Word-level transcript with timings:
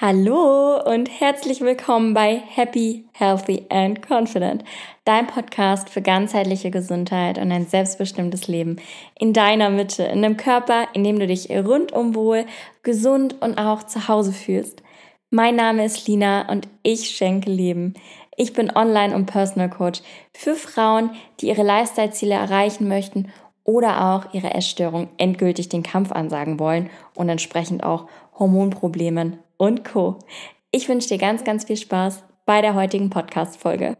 Hallo 0.00 0.80
und 0.80 1.10
herzlich 1.10 1.60
willkommen 1.60 2.14
bei 2.14 2.36
Happy, 2.36 3.08
Healthy 3.14 3.66
and 3.68 4.00
Confident, 4.00 4.62
dein 5.04 5.26
Podcast 5.26 5.90
für 5.90 6.02
ganzheitliche 6.02 6.70
Gesundheit 6.70 7.36
und 7.36 7.50
ein 7.50 7.66
selbstbestimmtes 7.66 8.46
Leben 8.46 8.76
in 9.18 9.32
deiner 9.32 9.70
Mitte, 9.70 10.04
in 10.04 10.24
einem 10.24 10.36
Körper, 10.36 10.86
in 10.92 11.02
dem 11.02 11.18
du 11.18 11.26
dich 11.26 11.50
rundum 11.50 12.14
wohl, 12.14 12.46
gesund 12.84 13.42
und 13.42 13.58
auch 13.58 13.82
zu 13.82 14.06
Hause 14.06 14.32
fühlst. 14.32 14.84
Mein 15.30 15.56
Name 15.56 15.84
ist 15.84 16.06
Lina 16.06 16.48
und 16.48 16.68
ich 16.84 17.10
schenke 17.10 17.50
Leben. 17.50 17.94
Ich 18.36 18.52
bin 18.52 18.70
Online- 18.76 19.16
und 19.16 19.26
Personal 19.26 19.68
Coach 19.68 20.02
für 20.32 20.54
Frauen, 20.54 21.10
die 21.40 21.48
ihre 21.48 21.64
Lifestyle-Ziele 21.64 22.36
erreichen 22.36 22.86
möchten 22.86 23.32
oder 23.64 24.14
auch 24.14 24.32
ihre 24.32 24.54
Essstörung 24.54 25.08
endgültig 25.16 25.68
den 25.68 25.82
Kampf 25.82 26.12
ansagen 26.12 26.60
wollen 26.60 26.88
und 27.16 27.28
entsprechend 27.28 27.82
auch 27.82 28.06
Hormonproblemen 28.38 29.40
und 29.58 29.84
Co. 29.84 30.18
Ich 30.70 30.88
wünsche 30.88 31.08
dir 31.08 31.18
ganz, 31.18 31.44
ganz 31.44 31.64
viel 31.64 31.76
Spaß 31.76 32.24
bei 32.46 32.62
der 32.62 32.74
heutigen 32.74 33.10
Podcast-Folge. 33.10 33.98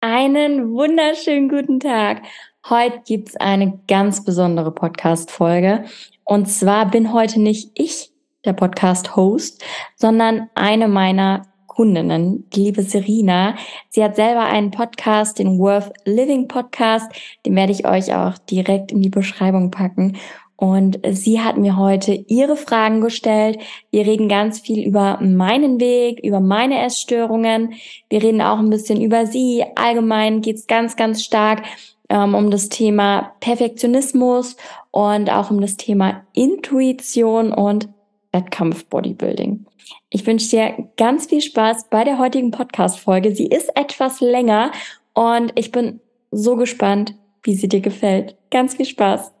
Einen 0.00 0.72
wunderschönen 0.72 1.50
guten 1.50 1.80
Tag. 1.80 2.22
Heute 2.68 3.02
gibt's 3.06 3.36
eine 3.36 3.80
ganz 3.86 4.24
besondere 4.24 4.72
Podcast-Folge. 4.72 5.84
Und 6.24 6.46
zwar 6.46 6.90
bin 6.90 7.12
heute 7.12 7.40
nicht 7.40 7.72
ich 7.74 8.10
der 8.44 8.54
Podcast-Host, 8.54 9.62
sondern 9.96 10.48
eine 10.54 10.88
meiner 10.88 11.42
Kundinnen, 11.66 12.48
die 12.50 12.64
liebe 12.64 12.82
Serena. 12.82 13.56
Sie 13.88 14.02
hat 14.02 14.16
selber 14.16 14.42
einen 14.42 14.70
Podcast, 14.70 15.38
den 15.38 15.58
Worth 15.58 15.92
Living 16.04 16.48
Podcast. 16.48 17.10
Den 17.46 17.56
werde 17.56 17.72
ich 17.72 17.86
euch 17.86 18.14
auch 18.14 18.38
direkt 18.38 18.92
in 18.92 19.02
die 19.02 19.08
Beschreibung 19.08 19.70
packen. 19.70 20.16
Und 20.60 21.00
sie 21.12 21.40
hat 21.40 21.56
mir 21.56 21.78
heute 21.78 22.12
ihre 22.12 22.54
Fragen 22.54 23.00
gestellt. 23.00 23.58
Wir 23.90 24.04
reden 24.04 24.28
ganz 24.28 24.60
viel 24.60 24.86
über 24.86 25.18
meinen 25.22 25.80
Weg, 25.80 26.20
über 26.22 26.40
meine 26.40 26.84
Essstörungen. 26.84 27.72
Wir 28.10 28.22
reden 28.22 28.42
auch 28.42 28.58
ein 28.58 28.68
bisschen 28.68 29.00
über 29.00 29.24
sie. 29.24 29.64
Allgemein 29.74 30.42
geht 30.42 30.56
es 30.56 30.66
ganz, 30.66 30.96
ganz 30.96 31.24
stark 31.24 31.62
ähm, 32.10 32.34
um 32.34 32.50
das 32.50 32.68
Thema 32.68 33.32
Perfektionismus 33.40 34.58
und 34.90 35.32
auch 35.32 35.50
um 35.50 35.62
das 35.62 35.78
Thema 35.78 36.26
Intuition 36.34 37.54
und 37.54 37.88
Wettkampf-Bodybuilding. 38.32 39.64
Ich 40.10 40.26
wünsche 40.26 40.50
dir 40.50 40.90
ganz 40.98 41.24
viel 41.24 41.40
Spaß 41.40 41.88
bei 41.88 42.04
der 42.04 42.18
heutigen 42.18 42.50
Podcast-Folge. 42.50 43.34
Sie 43.34 43.46
ist 43.46 43.74
etwas 43.76 44.20
länger 44.20 44.72
und 45.14 45.52
ich 45.54 45.72
bin 45.72 46.00
so 46.30 46.56
gespannt, 46.56 47.14
wie 47.44 47.54
sie 47.54 47.68
dir 47.68 47.80
gefällt. 47.80 48.36
Ganz 48.50 48.74
viel 48.74 48.84
Spaß. 48.84 49.32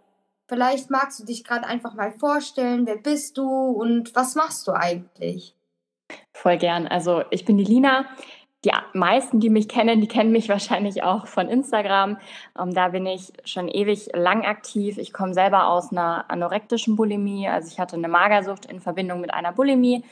Vielleicht 0.50 0.90
magst 0.90 1.20
du 1.20 1.24
dich 1.24 1.44
gerade 1.44 1.64
einfach 1.64 1.94
mal 1.94 2.10
vorstellen, 2.10 2.84
wer 2.84 2.96
bist 2.96 3.38
du 3.38 3.48
und 3.48 4.16
was 4.16 4.34
machst 4.34 4.66
du 4.66 4.72
eigentlich? 4.72 5.54
Voll 6.32 6.58
gern. 6.58 6.88
Also 6.88 7.22
ich 7.30 7.44
bin 7.44 7.56
die 7.56 7.62
Lina. 7.62 8.04
Die 8.64 8.72
meisten, 8.92 9.38
die 9.38 9.48
mich 9.48 9.68
kennen, 9.68 10.00
die 10.00 10.08
kennen 10.08 10.32
mich 10.32 10.48
wahrscheinlich 10.56 11.04
auch 11.04 11.28
von 11.28 11.48
Instagram. 11.48 12.18
Ähm, 12.58 12.74
da 12.74 12.88
bin 12.88 13.06
ich 13.06 13.32
schon 13.44 13.68
ewig 13.68 14.08
lang 14.12 14.44
aktiv. 14.44 14.98
Ich 14.98 15.12
komme 15.12 15.34
selber 15.34 15.68
aus 15.68 15.92
einer 15.92 16.28
anorektischen 16.28 16.96
Bulimie. 16.96 17.46
Also 17.46 17.68
ich 17.68 17.78
hatte 17.78 17.94
eine 17.94 18.08
Magersucht 18.08 18.66
in 18.66 18.80
Verbindung 18.80 19.20
mit 19.20 19.32
einer 19.32 19.52
Bulimie 19.52 20.04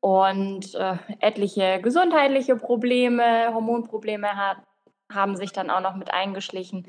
und 0.00 0.74
äh, 0.74 0.96
etliche 1.20 1.80
gesundheitliche 1.80 2.56
Probleme, 2.56 3.54
Hormonprobleme 3.54 4.36
hat, 4.36 4.58
haben 5.10 5.34
sich 5.34 5.52
dann 5.52 5.70
auch 5.70 5.80
noch 5.80 5.96
mit 5.96 6.12
eingeschlichen. 6.12 6.86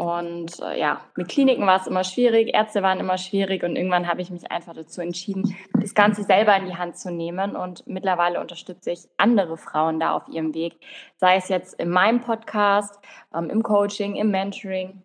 Und 0.00 0.58
äh, 0.60 0.80
ja, 0.80 1.02
mit 1.14 1.28
Kliniken 1.28 1.66
war 1.66 1.78
es 1.78 1.86
immer 1.86 2.04
schwierig, 2.04 2.54
Ärzte 2.54 2.82
waren 2.82 3.00
immer 3.00 3.18
schwierig 3.18 3.62
und 3.62 3.76
irgendwann 3.76 4.08
habe 4.08 4.22
ich 4.22 4.30
mich 4.30 4.50
einfach 4.50 4.72
dazu 4.72 5.02
entschieden, 5.02 5.54
das 5.74 5.94
Ganze 5.94 6.22
selber 6.22 6.56
in 6.56 6.64
die 6.64 6.76
Hand 6.78 6.96
zu 6.96 7.10
nehmen. 7.10 7.54
Und 7.54 7.86
mittlerweile 7.86 8.40
unterstütze 8.40 8.92
ich 8.92 9.00
andere 9.18 9.58
Frauen 9.58 10.00
da 10.00 10.14
auf 10.14 10.26
ihrem 10.26 10.54
Weg, 10.54 10.80
sei 11.18 11.36
es 11.36 11.50
jetzt 11.50 11.78
in 11.78 11.90
meinem 11.90 12.22
Podcast, 12.22 12.98
ähm, 13.34 13.50
im 13.50 13.62
Coaching, 13.62 14.16
im 14.16 14.30
Mentoring 14.30 15.02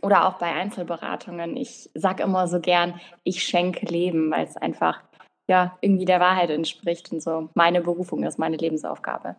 oder 0.00 0.26
auch 0.26 0.38
bei 0.38 0.50
Einzelberatungen. 0.50 1.54
Ich 1.58 1.90
sage 1.92 2.22
immer 2.22 2.48
so 2.48 2.60
gern, 2.60 2.98
ich 3.24 3.42
schenke 3.42 3.84
Leben, 3.84 4.30
weil 4.30 4.46
es 4.46 4.56
einfach 4.56 5.02
ja 5.48 5.76
irgendwie 5.82 6.06
der 6.06 6.20
Wahrheit 6.20 6.48
entspricht 6.48 7.12
und 7.12 7.22
so 7.22 7.50
meine 7.52 7.82
Berufung 7.82 8.22
ist, 8.22 8.38
meine 8.38 8.56
Lebensaufgabe. 8.56 9.36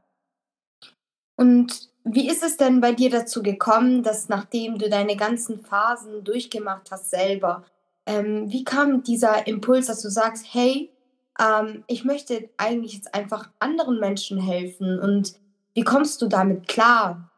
Und 1.35 1.89
wie 2.03 2.29
ist 2.29 2.43
es 2.43 2.57
denn 2.57 2.81
bei 2.81 2.91
dir 2.91 3.09
dazu 3.09 3.41
gekommen, 3.41 4.03
dass 4.03 4.29
nachdem 4.29 4.77
du 4.77 4.89
deine 4.89 5.15
ganzen 5.15 5.59
Phasen 5.59 6.23
durchgemacht 6.23 6.91
hast 6.91 7.09
selber, 7.09 7.63
ähm, 8.05 8.51
wie 8.51 8.63
kam 8.63 9.03
dieser 9.03 9.47
Impuls, 9.47 9.87
dass 9.87 10.01
du 10.01 10.09
sagst, 10.09 10.45
hey, 10.51 10.91
ähm, 11.39 11.83
ich 11.87 12.05
möchte 12.05 12.49
eigentlich 12.57 12.93
jetzt 12.93 13.13
einfach 13.15 13.49
anderen 13.59 13.99
Menschen 13.99 14.39
helfen 14.39 14.99
und 14.99 15.33
wie 15.73 15.83
kommst 15.83 16.21
du 16.21 16.27
damit 16.27 16.67
klar? 16.67 17.31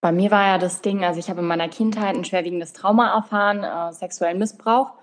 Bei 0.00 0.12
mir 0.12 0.30
war 0.30 0.46
ja 0.46 0.58
das 0.58 0.82
Ding, 0.82 1.04
also 1.04 1.18
ich 1.18 1.30
habe 1.30 1.40
in 1.40 1.46
meiner 1.46 1.68
Kindheit 1.68 2.16
ein 2.16 2.24
schwerwiegendes 2.24 2.72
Trauma 2.72 3.14
erfahren, 3.14 3.62
äh, 3.64 3.92
sexuellen 3.92 4.38
Missbrauch. 4.38 4.94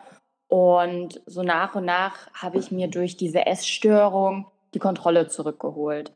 Und 0.48 1.22
so 1.26 1.44
nach 1.44 1.76
und 1.76 1.86
nach 1.86 2.28
habe 2.34 2.58
ich 2.58 2.72
mir 2.72 2.88
durch 2.88 3.16
diese 3.16 3.46
Essstörung 3.46 4.48
die 4.74 4.80
Kontrolle 4.80 5.28
zurückgeholt. 5.28 6.12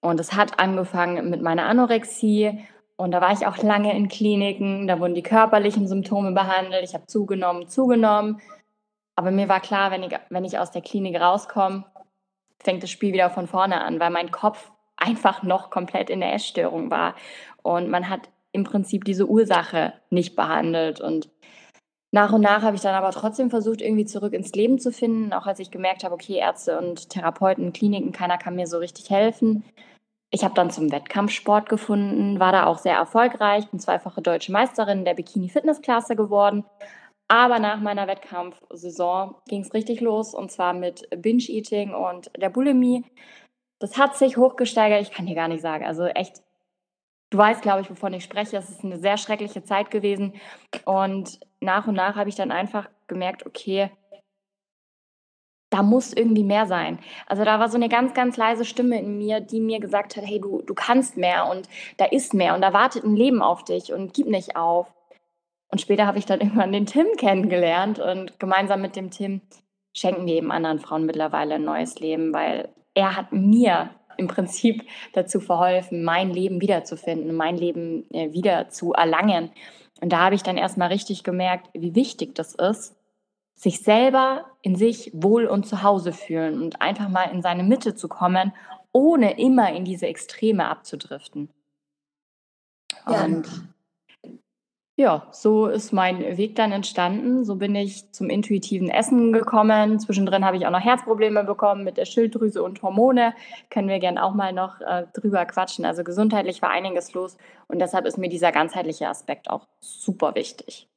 Und 0.00 0.20
es 0.20 0.34
hat 0.34 0.58
angefangen 0.60 1.30
mit 1.30 1.42
meiner 1.42 1.66
Anorexie. 1.66 2.66
Und 2.96 3.10
da 3.10 3.20
war 3.20 3.32
ich 3.32 3.46
auch 3.46 3.58
lange 3.58 3.94
in 3.96 4.08
Kliniken. 4.08 4.86
Da 4.86 5.00
wurden 5.00 5.14
die 5.14 5.22
körperlichen 5.22 5.88
Symptome 5.88 6.32
behandelt. 6.32 6.84
Ich 6.84 6.94
habe 6.94 7.06
zugenommen, 7.06 7.68
zugenommen. 7.68 8.40
Aber 9.16 9.30
mir 9.30 9.48
war 9.48 9.60
klar, 9.60 9.90
wenn 9.90 10.02
ich, 10.02 10.12
wenn 10.30 10.44
ich 10.44 10.58
aus 10.58 10.70
der 10.70 10.82
Klinik 10.82 11.20
rauskomme, 11.20 11.84
fängt 12.62 12.82
das 12.82 12.90
Spiel 12.90 13.12
wieder 13.12 13.30
von 13.30 13.46
vorne 13.46 13.80
an, 13.80 14.00
weil 14.00 14.10
mein 14.10 14.30
Kopf 14.30 14.70
einfach 14.96 15.42
noch 15.42 15.70
komplett 15.70 16.10
in 16.10 16.20
der 16.20 16.34
Essstörung 16.34 16.90
war. 16.90 17.14
Und 17.62 17.88
man 17.90 18.08
hat 18.08 18.28
im 18.52 18.64
Prinzip 18.64 19.04
diese 19.04 19.26
Ursache 19.26 19.92
nicht 20.10 20.36
behandelt. 20.36 21.00
Und 21.00 21.30
nach 22.16 22.32
und 22.32 22.40
nach 22.40 22.62
habe 22.62 22.76
ich 22.76 22.82
dann 22.82 22.94
aber 22.94 23.10
trotzdem 23.10 23.50
versucht, 23.50 23.82
irgendwie 23.82 24.06
zurück 24.06 24.32
ins 24.32 24.52
Leben 24.52 24.78
zu 24.78 24.90
finden, 24.90 25.34
auch 25.34 25.44
als 25.44 25.58
ich 25.58 25.70
gemerkt 25.70 26.02
habe, 26.02 26.14
okay, 26.14 26.36
Ärzte 26.36 26.78
und 26.78 27.10
Therapeuten, 27.10 27.74
Kliniken, 27.74 28.10
keiner 28.10 28.38
kann 28.38 28.56
mir 28.56 28.66
so 28.66 28.78
richtig 28.78 29.10
helfen. 29.10 29.64
Ich 30.30 30.42
habe 30.42 30.54
dann 30.54 30.70
zum 30.70 30.90
Wettkampfsport 30.90 31.68
gefunden, 31.68 32.40
war 32.40 32.52
da 32.52 32.64
auch 32.66 32.78
sehr 32.78 32.96
erfolgreich, 32.96 33.68
bin 33.68 33.80
zweifache 33.80 34.22
deutsche 34.22 34.50
Meisterin 34.50 35.04
der 35.04 35.12
Bikini-Fitnessklasse 35.12 36.16
geworden. 36.16 36.64
Aber 37.28 37.58
nach 37.58 37.80
meiner 37.80 38.06
Wettkampfsaison 38.06 39.34
ging 39.46 39.60
es 39.60 39.74
richtig 39.74 40.00
los 40.00 40.34
und 40.34 40.50
zwar 40.50 40.72
mit 40.72 41.06
Binge-Eating 41.14 41.92
und 41.92 42.30
der 42.34 42.48
Bulimie. 42.48 43.04
Das 43.78 43.98
hat 43.98 44.16
sich 44.16 44.38
hochgesteigert, 44.38 45.02
ich 45.02 45.10
kann 45.10 45.26
dir 45.26 45.34
gar 45.34 45.48
nicht 45.48 45.60
sagen. 45.60 45.84
Also 45.84 46.06
echt, 46.06 46.42
du 47.30 47.38
weißt, 47.38 47.62
glaube 47.62 47.82
ich, 47.82 47.90
wovon 47.90 48.14
ich 48.14 48.24
spreche. 48.24 48.56
Es 48.56 48.70
ist 48.70 48.84
eine 48.84 48.98
sehr 48.98 49.16
schreckliche 49.16 49.64
Zeit 49.64 49.90
gewesen. 49.90 50.34
Und 50.84 51.40
nach 51.60 51.86
und 51.86 51.94
nach 51.94 52.16
habe 52.16 52.28
ich 52.28 52.36
dann 52.36 52.52
einfach 52.52 52.88
gemerkt, 53.06 53.46
okay, 53.46 53.90
da 55.70 55.82
muss 55.82 56.12
irgendwie 56.12 56.44
mehr 56.44 56.66
sein. 56.66 56.98
Also 57.26 57.44
da 57.44 57.58
war 57.58 57.68
so 57.68 57.76
eine 57.76 57.88
ganz, 57.88 58.14
ganz 58.14 58.36
leise 58.36 58.64
Stimme 58.64 59.00
in 59.00 59.18
mir, 59.18 59.40
die 59.40 59.60
mir 59.60 59.80
gesagt 59.80 60.16
hat, 60.16 60.24
hey, 60.24 60.40
du, 60.40 60.62
du 60.62 60.74
kannst 60.74 61.16
mehr 61.16 61.48
und 61.50 61.68
da 61.96 62.04
ist 62.04 62.34
mehr 62.34 62.54
und 62.54 62.62
da 62.62 62.72
wartet 62.72 63.04
ein 63.04 63.16
Leben 63.16 63.42
auf 63.42 63.64
dich 63.64 63.92
und 63.92 64.14
gib 64.14 64.28
nicht 64.28 64.56
auf. 64.56 64.92
Und 65.68 65.80
später 65.80 66.06
habe 66.06 66.18
ich 66.18 66.26
dann 66.26 66.40
irgendwann 66.40 66.72
den 66.72 66.86
Tim 66.86 67.08
kennengelernt 67.16 67.98
und 67.98 68.38
gemeinsam 68.38 68.80
mit 68.80 68.94
dem 68.96 69.10
Tim 69.10 69.40
schenken 69.92 70.26
wir 70.26 70.34
eben 70.34 70.52
anderen 70.52 70.78
Frauen 70.78 71.06
mittlerweile 71.06 71.56
ein 71.56 71.64
neues 71.64 71.98
Leben, 71.98 72.32
weil 72.32 72.68
er 72.94 73.16
hat 73.16 73.32
mir 73.32 73.90
im 74.18 74.28
Prinzip 74.28 74.84
dazu 75.12 75.40
verholfen, 75.40 76.04
mein 76.04 76.30
Leben 76.30 76.60
wiederzufinden, 76.60 77.34
mein 77.34 77.56
Leben 77.56 78.08
äh, 78.12 78.32
wieder 78.32 78.68
zu 78.68 78.92
erlangen. 78.92 79.50
Und 80.00 80.12
da 80.12 80.18
habe 80.20 80.34
ich 80.34 80.42
dann 80.42 80.56
erstmal 80.56 80.88
richtig 80.88 81.24
gemerkt, 81.24 81.68
wie 81.72 81.94
wichtig 81.94 82.34
das 82.34 82.54
ist, 82.54 82.94
sich 83.54 83.80
selber 83.80 84.44
in 84.60 84.76
sich 84.76 85.10
wohl 85.14 85.46
und 85.46 85.66
zu 85.66 85.82
Hause 85.82 86.12
fühlen 86.12 86.62
und 86.62 86.82
einfach 86.82 87.08
mal 87.08 87.30
in 87.32 87.40
seine 87.40 87.62
Mitte 87.62 87.94
zu 87.94 88.06
kommen, 88.06 88.52
ohne 88.92 89.38
immer 89.38 89.72
in 89.72 89.84
diese 89.84 90.06
Extreme 90.06 90.68
abzudriften. 90.68 91.48
Ja. 93.08 93.24
Und 93.24 93.46
ja, 94.98 95.26
so 95.30 95.66
ist 95.66 95.92
mein 95.92 96.38
Weg 96.38 96.56
dann 96.56 96.72
entstanden. 96.72 97.44
So 97.44 97.56
bin 97.56 97.74
ich 97.74 98.10
zum 98.12 98.30
intuitiven 98.30 98.88
Essen 98.88 99.30
gekommen. 99.30 100.00
Zwischendrin 100.00 100.42
habe 100.44 100.56
ich 100.56 100.66
auch 100.66 100.70
noch 100.70 100.80
Herzprobleme 100.80 101.44
bekommen 101.44 101.84
mit 101.84 101.98
der 101.98 102.06
Schilddrüse 102.06 102.62
und 102.62 102.80
Hormone. 102.80 103.34
Können 103.68 103.88
wir 103.88 103.98
gern 103.98 104.16
auch 104.16 104.32
mal 104.32 104.54
noch 104.54 104.80
äh, 104.80 105.04
drüber 105.12 105.44
quatschen. 105.44 105.84
Also 105.84 106.02
gesundheitlich 106.02 106.62
war 106.62 106.70
einiges 106.70 107.12
los 107.12 107.36
und 107.68 107.78
deshalb 107.78 108.06
ist 108.06 108.16
mir 108.16 108.30
dieser 108.30 108.52
ganzheitliche 108.52 109.06
Aspekt 109.06 109.50
auch 109.50 109.66
super 109.80 110.34
wichtig. 110.34 110.88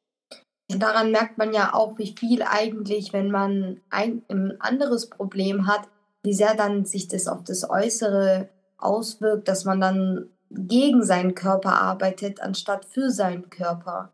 Daran 0.70 1.12
merkt 1.12 1.38
man 1.38 1.54
ja 1.54 1.74
auch, 1.74 1.98
wie 1.98 2.16
viel 2.18 2.42
eigentlich, 2.44 3.12
wenn 3.12 3.32
man 3.32 3.82
ein, 3.90 4.22
ein 4.30 4.56
anderes 4.62 5.10
Problem 5.10 5.68
hat, 5.68 5.82
wie 6.24 6.34
sehr 6.34 6.56
dann 6.56 6.86
sich 6.86 7.10
das 7.10 7.28
auf 7.28 7.44
das 7.44 7.70
Äußere 7.70 8.48
auswirkt, 8.78 9.50
dass 9.50 9.66
man 9.66 9.82
dann 9.82 10.30
gegen 10.50 11.04
seinen 11.04 11.36
Körper 11.36 11.82
arbeitet, 11.82 12.42
anstatt 12.42 12.86
für 12.86 13.10
seinen 13.10 13.50
Körper. 13.50 14.12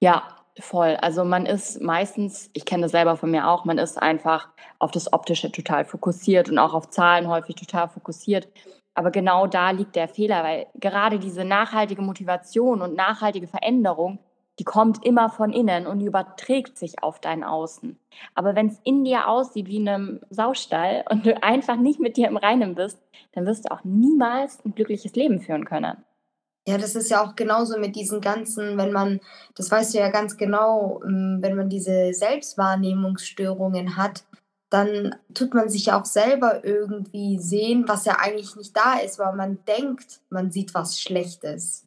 Ja, 0.00 0.22
Voll. 0.58 0.96
Also 1.00 1.24
man 1.24 1.46
ist 1.46 1.80
meistens, 1.80 2.50
ich 2.52 2.64
kenne 2.64 2.82
das 2.82 2.92
selber 2.92 3.16
von 3.16 3.30
mir 3.30 3.48
auch, 3.48 3.64
man 3.64 3.78
ist 3.78 4.00
einfach 4.00 4.48
auf 4.78 4.90
das 4.90 5.12
Optische 5.12 5.50
total 5.52 5.84
fokussiert 5.84 6.50
und 6.50 6.58
auch 6.58 6.74
auf 6.74 6.90
Zahlen 6.90 7.28
häufig 7.28 7.54
total 7.54 7.88
fokussiert. 7.88 8.48
Aber 8.94 9.10
genau 9.10 9.46
da 9.46 9.70
liegt 9.70 9.96
der 9.96 10.08
Fehler, 10.08 10.42
weil 10.42 10.66
gerade 10.74 11.18
diese 11.18 11.44
nachhaltige 11.44 12.02
Motivation 12.02 12.82
und 12.82 12.96
nachhaltige 12.96 13.46
Veränderung, 13.46 14.18
die 14.60 14.64
kommt 14.64 15.06
immer 15.06 15.30
von 15.30 15.54
innen 15.54 15.86
und 15.86 16.02
überträgt 16.02 16.76
sich 16.76 17.02
auf 17.02 17.18
dein 17.18 17.44
Außen. 17.44 17.98
Aber 18.34 18.54
wenn 18.54 18.66
es 18.66 18.78
in 18.84 19.04
dir 19.04 19.26
aussieht 19.26 19.68
wie 19.68 19.78
in 19.78 19.88
einem 19.88 20.20
Saustall 20.28 21.02
und 21.10 21.24
du 21.24 21.42
einfach 21.42 21.76
nicht 21.76 21.98
mit 21.98 22.18
dir 22.18 22.28
im 22.28 22.36
Reinen 22.36 22.74
bist, 22.74 23.00
dann 23.32 23.46
wirst 23.46 23.64
du 23.64 23.72
auch 23.72 23.84
niemals 23.84 24.62
ein 24.64 24.74
glückliches 24.74 25.14
Leben 25.14 25.40
führen 25.40 25.64
können. 25.64 25.96
Ja, 26.68 26.76
das 26.76 26.94
ist 26.94 27.10
ja 27.10 27.24
auch 27.24 27.36
genauso 27.36 27.78
mit 27.78 27.96
diesen 27.96 28.20
ganzen, 28.20 28.76
wenn 28.76 28.92
man, 28.92 29.20
das 29.54 29.70
weißt 29.70 29.94
du 29.94 29.98
ja 29.98 30.10
ganz 30.10 30.36
genau, 30.36 31.00
ähm, 31.04 31.38
wenn 31.40 31.56
man 31.56 31.70
diese 31.70 32.12
Selbstwahrnehmungsstörungen 32.12 33.96
hat, 33.96 34.24
dann 34.68 35.16
tut 35.32 35.54
man 35.54 35.70
sich 35.70 35.86
ja 35.86 35.98
auch 35.98 36.04
selber 36.04 36.62
irgendwie 36.66 37.38
sehen, 37.38 37.84
was 37.88 38.04
ja 38.04 38.18
eigentlich 38.18 38.56
nicht 38.56 38.76
da 38.76 38.98
ist, 38.98 39.18
weil 39.18 39.34
man 39.34 39.64
denkt, 39.64 40.20
man 40.28 40.50
sieht 40.50 40.74
was 40.74 41.00
Schlechtes. 41.00 41.86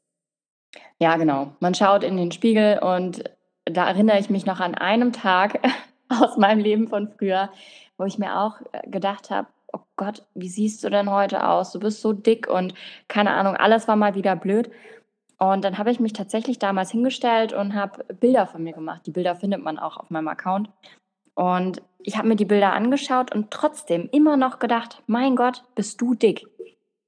Ja, 1.00 1.18
genau. 1.18 1.54
Man 1.60 1.74
schaut 1.74 2.04
in 2.04 2.18
den 2.18 2.32
Spiegel 2.32 2.80
und 2.80 3.24
da 3.66 3.88
erinnere 3.88 4.20
ich 4.20 4.30
mich 4.30 4.46
noch 4.46 4.60
an 4.60 4.76
einem 4.76 5.14
Tag 5.14 5.60
aus 6.10 6.38
meinem 6.38 6.60
Leben 6.60 6.88
von 6.88 7.10
früher, 7.10 7.50
wo 7.98 8.06
ich 8.06 8.18
mir 8.18 8.40
auch 8.40 8.62
äh, 8.72 8.90
gedacht 8.90 9.30
habe, 9.30 9.48
oh 9.72 9.82
Gott, 9.96 10.24
wie 10.36 10.50
siehst 10.50 10.84
du 10.84 10.90
denn 10.90 11.10
heute 11.10 11.48
aus? 11.48 11.72
Du 11.72 11.80
bist 11.80 12.02
so 12.02 12.14
dick 12.14 12.48
und 12.48 12.74
keine 13.08 13.32
Ahnung, 13.32 13.56
alles 13.56 13.88
war 13.88 13.96
mal 13.96 14.16
wieder 14.16 14.36
blöd. 14.36 14.70
Und 15.40 15.66
dann 15.66 15.78
habe 15.78 15.92
ich 15.92 16.00
mich 16.00 16.14
tatsächlich 16.14 16.60
damals 16.60 16.92
hingestellt 16.92 17.54
und 17.54 17.74
habe 17.74 18.06
Bilder 18.14 18.48
von 18.48 18.64
mir 18.64 18.74
gemacht. 18.74 19.02
Die 19.06 19.12
Bilder 19.12 19.36
findet 19.36 19.62
man 19.64 19.78
auch 19.78 19.98
auf 19.98 20.10
meinem 20.10 20.28
Account. 20.28 20.70
Und 21.34 21.82
ich 22.00 22.18
habe 22.18 22.28
mir 22.28 22.36
die 22.36 22.46
Bilder 22.46 22.74
angeschaut 22.74 23.34
und 23.34 23.50
trotzdem 23.52 24.08
immer 24.12 24.38
noch 24.38 24.60
gedacht, 24.60 25.02
mein 25.08 25.36
Gott, 25.36 25.64
bist 25.76 26.00
du 26.00 26.14
dick. 26.14 26.48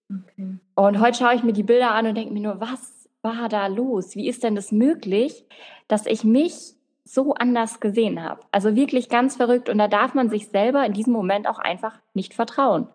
Okay. 0.10 0.58
Und 0.76 1.00
heute 1.00 1.18
schaue 1.18 1.36
ich 1.36 1.44
mir 1.44 1.54
die 1.54 1.64
Bilder 1.64 1.92
an 1.92 2.08
und 2.08 2.16
denke 2.16 2.34
mir 2.34 2.42
nur, 2.42 2.60
was 2.60 2.95
war 3.26 3.50
da 3.50 3.68
los? 3.68 4.16
Wie 4.16 4.30
ist 4.30 4.44
denn 4.44 4.56
das 4.56 4.72
möglich, 4.72 5.46
dass 5.90 6.06
ich 6.06 6.24
mich 6.24 6.76
so 7.06 7.36
anders 7.36 7.80
gesehen 7.80 8.22
habe. 8.24 8.42
Also 8.52 8.76
wirklich 8.76 9.10
ganz 9.10 9.36
verrückt 9.36 9.70
und 9.70 9.78
da 9.78 9.88
darf 9.88 10.16
man 10.16 10.30
sich 10.30 10.50
selber 10.50 10.86
in 10.86 10.94
diesem 10.94 11.14
Moment 11.14 11.48
auch 11.48 11.60
einfach 11.60 12.00
nicht 12.14 12.34
vertrauen. 12.34 12.88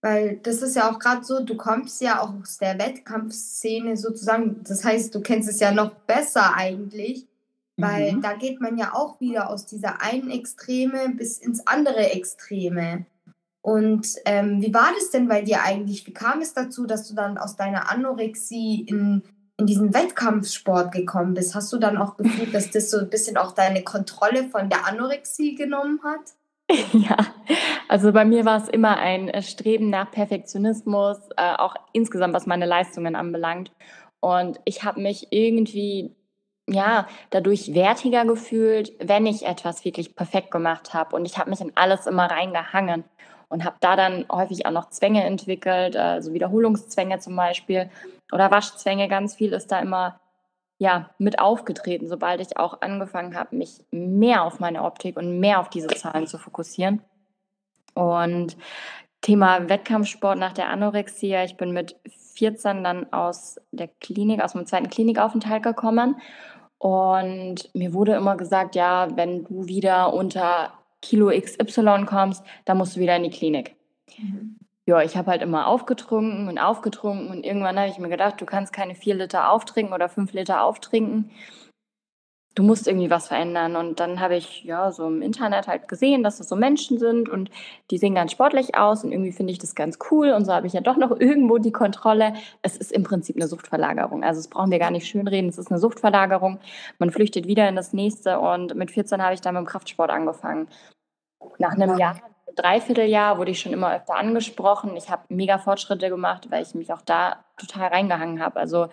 Weil 0.00 0.36
das 0.36 0.62
ist 0.62 0.76
ja 0.76 0.90
auch 0.90 1.00
gerade 1.00 1.24
so, 1.24 1.42
du 1.42 1.56
kommst 1.56 2.00
ja 2.00 2.22
auch 2.22 2.32
aus 2.40 2.58
der 2.58 2.78
Wettkampfszene 2.78 3.96
sozusagen, 3.96 4.62
das 4.62 4.84
heißt, 4.84 5.12
du 5.12 5.20
kennst 5.20 5.48
es 5.48 5.58
ja 5.58 5.72
noch 5.72 5.90
besser 6.06 6.54
eigentlich, 6.54 7.26
weil 7.76 8.12
mhm. 8.12 8.22
da 8.22 8.34
geht 8.34 8.60
man 8.60 8.78
ja 8.78 8.94
auch 8.94 9.20
wieder 9.20 9.50
aus 9.50 9.66
dieser 9.66 10.00
einen 10.00 10.30
Extreme 10.30 11.14
bis 11.16 11.38
ins 11.38 11.66
andere 11.66 12.12
Extreme. 12.12 13.06
Und 13.68 14.06
ähm, 14.24 14.62
wie 14.62 14.72
war 14.72 14.92
das 14.98 15.10
denn 15.10 15.28
bei 15.28 15.42
dir 15.42 15.62
eigentlich? 15.62 16.06
Wie 16.06 16.14
kam 16.14 16.40
es 16.40 16.54
dazu, 16.54 16.86
dass 16.86 17.06
du 17.06 17.14
dann 17.14 17.36
aus 17.36 17.54
deiner 17.54 17.90
Anorexie 17.90 18.80
in 18.88 19.22
in 19.58 19.66
diesen 19.66 19.92
Wettkampfsport 19.92 20.92
gekommen 20.92 21.34
bist, 21.34 21.54
hast 21.54 21.72
du 21.72 21.78
dann 21.78 21.98
auch 21.98 22.16
gefühlt, 22.16 22.54
dass 22.54 22.70
das 22.70 22.90
so 22.90 22.98
ein 23.00 23.10
bisschen 23.10 23.36
auch 23.36 23.50
deine 23.52 23.82
Kontrolle 23.82 24.44
von 24.44 24.70
der 24.70 24.86
Anorexie 24.86 25.54
genommen 25.54 26.00
hat? 26.02 26.20
Ja, 26.92 27.16
also 27.88 28.12
bei 28.12 28.24
mir 28.24 28.44
war 28.44 28.62
es 28.62 28.68
immer 28.68 28.98
ein 28.98 29.28
äh, 29.28 29.42
Streben 29.42 29.90
nach 29.90 30.10
Perfektionismus, 30.10 31.16
äh, 31.36 31.54
auch 31.56 31.74
insgesamt 31.92 32.34
was 32.34 32.46
meine 32.46 32.66
Leistungen 32.66 33.16
anbelangt. 33.16 33.72
Und 34.20 34.60
ich 34.64 34.84
habe 34.84 35.00
mich 35.00 35.28
irgendwie 35.30 36.14
ja, 36.68 37.08
dadurch 37.30 37.74
wertiger 37.74 38.26
gefühlt, 38.26 38.92
wenn 39.00 39.26
ich 39.26 39.46
etwas 39.46 39.84
wirklich 39.84 40.14
perfekt 40.14 40.50
gemacht 40.50 40.94
habe. 40.94 41.16
Und 41.16 41.24
ich 41.24 41.38
habe 41.38 41.50
mich 41.50 41.60
in 41.60 41.72
alles 41.74 42.06
immer 42.06 42.30
reingehangen 42.30 43.04
und 43.48 43.64
habe 43.64 43.76
da 43.80 43.96
dann 43.96 44.26
häufig 44.30 44.66
auch 44.66 44.70
noch 44.70 44.90
Zwänge 44.90 45.24
entwickelt, 45.24 45.96
also 45.96 46.32
Wiederholungszwänge 46.32 47.18
zum 47.18 47.36
Beispiel 47.36 47.90
oder 48.32 48.50
Waschzwänge. 48.50 49.08
Ganz 49.08 49.34
viel 49.34 49.52
ist 49.52 49.72
da 49.72 49.80
immer 49.80 50.20
ja, 50.78 51.10
mit 51.18 51.40
aufgetreten, 51.40 52.06
sobald 52.06 52.40
ich 52.40 52.56
auch 52.56 52.80
angefangen 52.82 53.36
habe, 53.36 53.56
mich 53.56 53.84
mehr 53.90 54.44
auf 54.44 54.60
meine 54.60 54.84
Optik 54.84 55.16
und 55.16 55.40
mehr 55.40 55.60
auf 55.60 55.68
diese 55.70 55.88
Zahlen 55.88 56.26
zu 56.26 56.38
fokussieren. 56.38 57.02
Und 57.94 58.56
Thema 59.20 59.68
Wettkampfsport 59.68 60.38
nach 60.38 60.52
der 60.52 60.68
Anorexia. 60.68 61.42
Ich 61.42 61.56
bin 61.56 61.72
mit 61.72 61.96
14 62.34 62.84
dann 62.84 63.12
aus 63.12 63.60
der 63.72 63.88
Klinik, 63.88 64.42
aus 64.42 64.54
meinem 64.54 64.66
zweiten 64.66 64.90
Klinikaufenthalt 64.90 65.64
gekommen. 65.64 66.20
Und 66.78 67.74
mir 67.74 67.92
wurde 67.92 68.14
immer 68.14 68.36
gesagt, 68.36 68.76
ja, 68.76 69.08
wenn 69.16 69.44
du 69.44 69.66
wieder 69.66 70.14
unter 70.14 70.72
Kilo 71.02 71.30
XY 71.30 72.04
kommst, 72.06 72.44
dann 72.64 72.78
musst 72.78 72.96
du 72.96 73.00
wieder 73.00 73.16
in 73.16 73.24
die 73.24 73.30
Klinik. 73.30 73.76
Mhm. 74.18 74.58
Ja, 74.86 75.02
ich 75.02 75.16
habe 75.18 75.30
halt 75.30 75.42
immer 75.42 75.66
aufgetrunken 75.66 76.48
und 76.48 76.58
aufgetrunken 76.58 77.28
und 77.28 77.44
irgendwann 77.44 77.78
habe 77.78 77.90
ich 77.90 77.98
mir 77.98 78.08
gedacht, 78.08 78.40
du 78.40 78.46
kannst 78.46 78.72
keine 78.72 78.94
vier 78.94 79.14
Liter 79.14 79.50
auftrinken 79.50 79.92
oder 79.92 80.08
fünf 80.08 80.32
Liter 80.32 80.62
auftrinken. 80.62 81.30
Du 82.58 82.64
musst 82.64 82.88
irgendwie 82.88 83.08
was 83.08 83.28
verändern. 83.28 83.76
Und 83.76 84.00
dann 84.00 84.18
habe 84.18 84.34
ich 84.34 84.64
ja 84.64 84.90
so 84.90 85.06
im 85.06 85.22
Internet 85.22 85.68
halt 85.68 85.86
gesehen, 85.86 86.24
dass 86.24 86.38
das 86.38 86.48
so 86.48 86.56
Menschen 86.56 86.98
sind 86.98 87.28
und 87.28 87.50
die 87.92 87.98
sehen 87.98 88.16
ganz 88.16 88.32
sportlich 88.32 88.74
aus 88.74 89.04
und 89.04 89.12
irgendwie 89.12 89.30
finde 89.30 89.52
ich 89.52 89.60
das 89.60 89.76
ganz 89.76 90.00
cool. 90.10 90.32
Und 90.32 90.44
so 90.44 90.52
habe 90.52 90.66
ich 90.66 90.72
ja 90.72 90.80
doch 90.80 90.96
noch 90.96 91.12
irgendwo 91.20 91.58
die 91.58 91.70
Kontrolle. 91.70 92.34
Es 92.62 92.76
ist 92.76 92.90
im 92.90 93.04
Prinzip 93.04 93.36
eine 93.36 93.46
Suchtverlagerung. 93.46 94.24
Also 94.24 94.40
das 94.40 94.48
brauchen 94.48 94.72
wir 94.72 94.80
gar 94.80 94.90
nicht 94.90 95.06
schönreden. 95.06 95.48
Es 95.48 95.56
ist 95.56 95.70
eine 95.70 95.78
Suchtverlagerung. 95.78 96.58
Man 96.98 97.12
flüchtet 97.12 97.46
wieder 97.46 97.68
in 97.68 97.76
das 97.76 97.92
nächste 97.92 98.40
und 98.40 98.74
mit 98.74 98.90
14 98.90 99.22
habe 99.22 99.34
ich 99.34 99.40
dann 99.40 99.54
mit 99.54 99.60
dem 99.60 99.66
Kraftsport 99.66 100.10
angefangen. 100.10 100.66
Nach 101.58 101.74
einem 101.74 101.96
Jahr, 101.96 102.16
Dreivierteljahr 102.56 103.38
wurde 103.38 103.52
ich 103.52 103.60
schon 103.60 103.72
immer 103.72 103.94
öfter 103.94 104.16
angesprochen. 104.16 104.96
Ich 104.96 105.10
habe 105.10 105.22
mega 105.28 105.58
Fortschritte 105.58 106.08
gemacht, 106.08 106.50
weil 106.50 106.64
ich 106.64 106.74
mich 106.74 106.92
auch 106.92 107.02
da 107.02 107.44
total 107.56 107.90
reingehangen 107.90 108.42
habe. 108.42 108.58
Also 108.58 108.88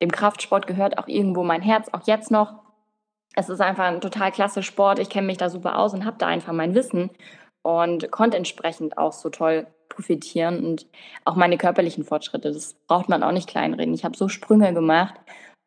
dem 0.00 0.10
Kraftsport 0.10 0.66
gehört 0.66 0.96
auch 0.96 1.08
irgendwo 1.08 1.42
mein 1.42 1.60
Herz, 1.60 1.90
auch 1.92 2.06
jetzt 2.06 2.30
noch. 2.30 2.65
Es 3.38 3.50
ist 3.50 3.60
einfach 3.60 3.84
ein 3.84 4.00
total 4.00 4.32
klasse 4.32 4.62
Sport. 4.62 4.98
Ich 4.98 5.10
kenne 5.10 5.26
mich 5.26 5.36
da 5.36 5.50
super 5.50 5.78
aus 5.78 5.92
und 5.92 6.04
habe 6.04 6.16
da 6.18 6.26
einfach 6.26 6.52
mein 6.52 6.74
Wissen 6.74 7.10
und 7.62 8.10
konnte 8.10 8.36
entsprechend 8.36 8.96
auch 8.96 9.12
so 9.12 9.28
toll 9.28 9.66
profitieren 9.90 10.64
und 10.64 10.86
auch 11.24 11.36
meine 11.36 11.58
körperlichen 11.58 12.04
Fortschritte. 12.04 12.50
Das 12.50 12.74
braucht 12.86 13.08
man 13.08 13.22
auch 13.22 13.32
nicht 13.32 13.48
kleinreden. 13.48 13.94
Ich 13.94 14.04
habe 14.04 14.16
so 14.16 14.28
Sprünge 14.28 14.72
gemacht 14.72 15.14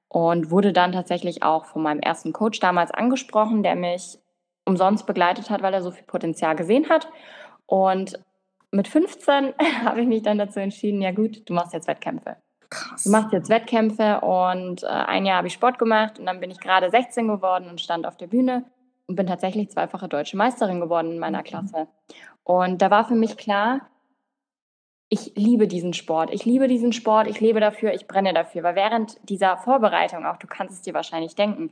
und 0.07 0.49
wurde 0.49 0.73
dann 0.73 0.91
tatsächlich 0.91 1.43
auch 1.43 1.65
von 1.65 1.83
meinem 1.83 1.99
ersten 1.99 2.33
Coach 2.33 2.59
damals 2.59 2.91
angesprochen, 2.91 3.61
der 3.61 3.75
mich 3.75 4.17
umsonst 4.65 5.05
begleitet 5.05 5.49
hat, 5.49 5.61
weil 5.61 5.73
er 5.73 5.83
so 5.83 5.91
viel 5.91 6.05
Potenzial 6.05 6.55
gesehen 6.55 6.89
hat. 6.89 7.07
Und 7.67 8.19
mit 8.71 8.87
15 8.87 9.53
habe 9.83 10.01
ich 10.01 10.07
mich 10.07 10.23
dann 10.23 10.39
dazu 10.39 10.59
entschieden, 10.59 11.01
ja 11.01 11.11
gut, 11.11 11.47
du 11.47 11.53
machst 11.53 11.73
jetzt 11.73 11.87
Wettkämpfe. 11.87 12.37
Krass. 12.69 13.03
Du 13.03 13.09
machst 13.09 13.33
jetzt 13.33 13.49
Wettkämpfe 13.49 14.21
und 14.21 14.83
äh, 14.83 14.87
ein 14.87 15.25
Jahr 15.25 15.37
habe 15.37 15.47
ich 15.47 15.53
Sport 15.53 15.79
gemacht 15.79 16.19
und 16.19 16.25
dann 16.25 16.39
bin 16.39 16.51
ich 16.51 16.59
gerade 16.59 16.89
16 16.89 17.27
geworden 17.27 17.67
und 17.69 17.81
stand 17.81 18.05
auf 18.05 18.17
der 18.17 18.27
Bühne 18.27 18.65
und 19.07 19.15
bin 19.15 19.25
tatsächlich 19.25 19.71
zweifache 19.71 20.07
deutsche 20.07 20.37
Meisterin 20.37 20.79
geworden 20.79 21.11
in 21.11 21.19
meiner 21.19 21.39
mhm. 21.39 21.45
Klasse. 21.45 21.87
Und 22.43 22.81
da 22.81 22.91
war 22.91 23.05
für 23.05 23.15
mich 23.15 23.37
klar, 23.37 23.81
ich 25.09 25.33
liebe 25.35 25.67
diesen 25.67 25.93
Sport. 25.93 26.29
Ich 26.31 26.45
liebe 26.45 26.67
diesen 26.67 26.93
Sport, 26.93 27.27
ich 27.27 27.39
lebe 27.39 27.59
dafür, 27.59 27.93
ich 27.93 28.07
brenne 28.07 28.31
dafür. 28.31 28.61
Weil 28.61 28.75
während 28.75 29.17
dieser 29.27 29.57
Vorbereitung, 29.57 30.25
auch 30.25 30.37
du 30.37 30.45
kannst 30.45 30.75
es 30.75 30.81
dir 30.83 30.93
wahrscheinlich 30.93 31.33
denken, 31.33 31.71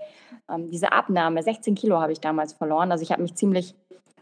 ähm, 0.50 0.72
diese 0.72 0.92
Abnahme, 0.92 1.44
16 1.44 1.75
Kilo 1.75 2.01
habe 2.01 2.12
ich 2.12 2.20
damals 2.20 2.54
verloren. 2.54 2.92
Also 2.92 3.04
ich 3.04 3.12
habe 3.12 3.22
mich 3.22 3.36
ziemlich 3.36 3.75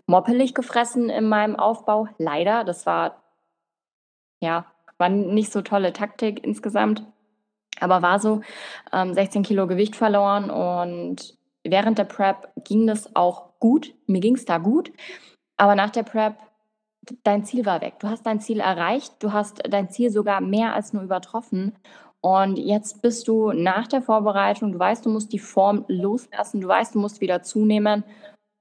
moppelig 0.05 0.53
gefressen 0.53 1.09
in 1.09 1.29
meinem 1.29 1.55
Aufbau. 1.55 2.09
Leider, 2.17 2.65
das 2.65 2.85
war, 2.85 3.23
ja, 4.41 4.65
war 4.97 5.09
nicht 5.09 5.51
so 5.51 5.61
tolle 5.61 5.93
Taktik 5.93 6.43
insgesamt. 6.43 7.05
Aber 7.79 8.01
war 8.01 8.19
so, 8.19 8.41
ähm, 8.93 9.13
16 9.13 9.43
Kilo 9.43 9.67
Gewicht 9.67 9.95
verloren 9.95 10.49
und 10.49 11.37
während 11.63 11.97
der 11.97 12.05
Prep 12.05 12.49
ging 12.63 12.87
das 12.87 13.15
auch 13.15 13.59
gut. 13.59 13.93
Mir 14.07 14.21
ging 14.21 14.35
es 14.35 14.45
da 14.45 14.57
gut. 14.59 14.91
Aber 15.57 15.75
nach 15.75 15.89
der 15.89 16.03
Prep 16.03 16.35
dein 17.23 17.43
Ziel 17.43 17.65
war 17.65 17.81
weg. 17.81 17.95
Du 17.99 18.07
hast 18.09 18.25
dein 18.25 18.39
Ziel 18.39 18.59
erreicht, 18.59 19.13
du 19.19 19.33
hast 19.33 19.61
dein 19.69 19.89
Ziel 19.89 20.09
sogar 20.09 20.41
mehr 20.41 20.73
als 20.73 20.93
nur 20.93 21.03
übertroffen. 21.03 21.73
Und 22.21 22.57
jetzt 22.57 23.01
bist 23.01 23.27
du 23.27 23.51
nach 23.51 23.87
der 23.87 24.01
Vorbereitung, 24.01 24.71
du 24.71 24.79
weißt, 24.79 25.05
du 25.05 25.09
musst 25.09 25.31
die 25.31 25.39
Form 25.39 25.85
loslassen, 25.87 26.61
du 26.61 26.67
weißt, 26.67 26.95
du 26.95 26.99
musst 26.99 27.21
wieder 27.21 27.43
zunehmen. 27.43 28.03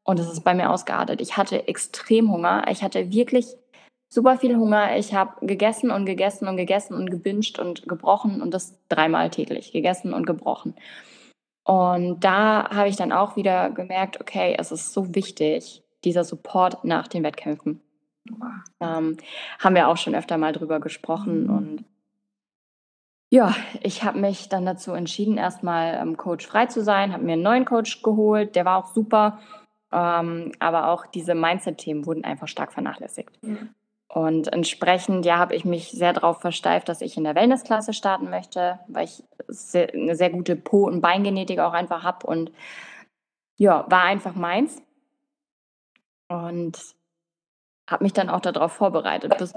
Und 0.04 0.20
es 0.20 0.30
ist 0.30 0.44
bei 0.44 0.52
mir 0.52 0.70
ausgeartet. 0.70 1.22
Ich 1.22 1.38
hatte 1.38 1.66
extrem 1.66 2.30
Hunger. 2.30 2.66
Ich 2.70 2.82
hatte 2.82 3.10
wirklich 3.10 3.56
super 4.14 4.38
viel 4.38 4.56
Hunger. 4.56 4.96
Ich 4.96 5.12
habe 5.12 5.44
gegessen 5.44 5.90
und 5.90 6.06
gegessen 6.06 6.46
und 6.48 6.56
gegessen 6.56 6.94
und 6.94 7.10
gebinged 7.10 7.58
und 7.58 7.88
gebrochen 7.88 8.40
und 8.40 8.54
das 8.54 8.78
dreimal 8.88 9.30
täglich. 9.30 9.72
Gegessen 9.72 10.14
und 10.14 10.26
gebrochen. 10.26 10.74
Und 11.64 12.22
da 12.22 12.70
habe 12.70 12.88
ich 12.88 12.96
dann 12.96 13.10
auch 13.10 13.36
wieder 13.36 13.70
gemerkt, 13.70 14.20
okay, 14.20 14.54
es 14.58 14.70
ist 14.70 14.92
so 14.92 15.14
wichtig, 15.14 15.82
dieser 16.04 16.22
Support 16.22 16.84
nach 16.84 17.08
den 17.08 17.24
Wettkämpfen. 17.24 17.80
Ähm, 18.80 19.16
haben 19.58 19.74
wir 19.74 19.88
auch 19.88 19.96
schon 19.96 20.14
öfter 20.14 20.38
mal 20.38 20.52
drüber 20.52 20.80
gesprochen. 20.80 21.44
Mhm. 21.44 21.50
Und 21.50 21.84
Ja, 23.30 23.54
ich 23.82 24.04
habe 24.04 24.18
mich 24.18 24.48
dann 24.48 24.64
dazu 24.64 24.92
entschieden, 24.92 25.38
erstmal 25.38 25.94
ähm, 25.94 26.16
Coach 26.16 26.46
frei 26.46 26.66
zu 26.66 26.82
sein, 26.82 27.12
habe 27.12 27.24
mir 27.24 27.32
einen 27.32 27.42
neuen 27.42 27.64
Coach 27.64 28.02
geholt, 28.02 28.54
der 28.54 28.64
war 28.64 28.78
auch 28.78 28.94
super, 28.94 29.40
ähm, 29.90 30.52
aber 30.58 30.88
auch 30.88 31.06
diese 31.06 31.34
Mindset-Themen 31.34 32.06
wurden 32.06 32.24
einfach 32.24 32.48
stark 32.48 32.72
vernachlässigt. 32.72 33.38
Ja. 33.42 33.56
Und 34.14 34.52
entsprechend, 34.52 35.26
ja, 35.26 35.38
habe 35.38 35.56
ich 35.56 35.64
mich 35.64 35.90
sehr 35.90 36.12
darauf 36.12 36.40
versteift, 36.40 36.88
dass 36.88 37.00
ich 37.00 37.16
in 37.16 37.24
der 37.24 37.34
Wellnessklasse 37.34 37.92
starten 37.92 38.30
möchte, 38.30 38.78
weil 38.86 39.06
ich 39.06 39.24
sehr, 39.48 39.92
eine 39.92 40.14
sehr 40.14 40.30
gute 40.30 40.54
Po- 40.54 40.86
und 40.86 41.00
Beingenetik 41.00 41.58
auch 41.58 41.72
einfach 41.72 42.04
habe 42.04 42.24
und 42.28 42.52
ja, 43.56 43.84
war 43.90 44.04
einfach 44.04 44.36
meins. 44.36 44.80
Und 46.28 46.78
habe 47.90 48.04
mich 48.04 48.12
dann 48.12 48.28
auch 48.30 48.38
darauf 48.38 48.70
vorbereitet, 48.70 49.36
bis, 49.36 49.52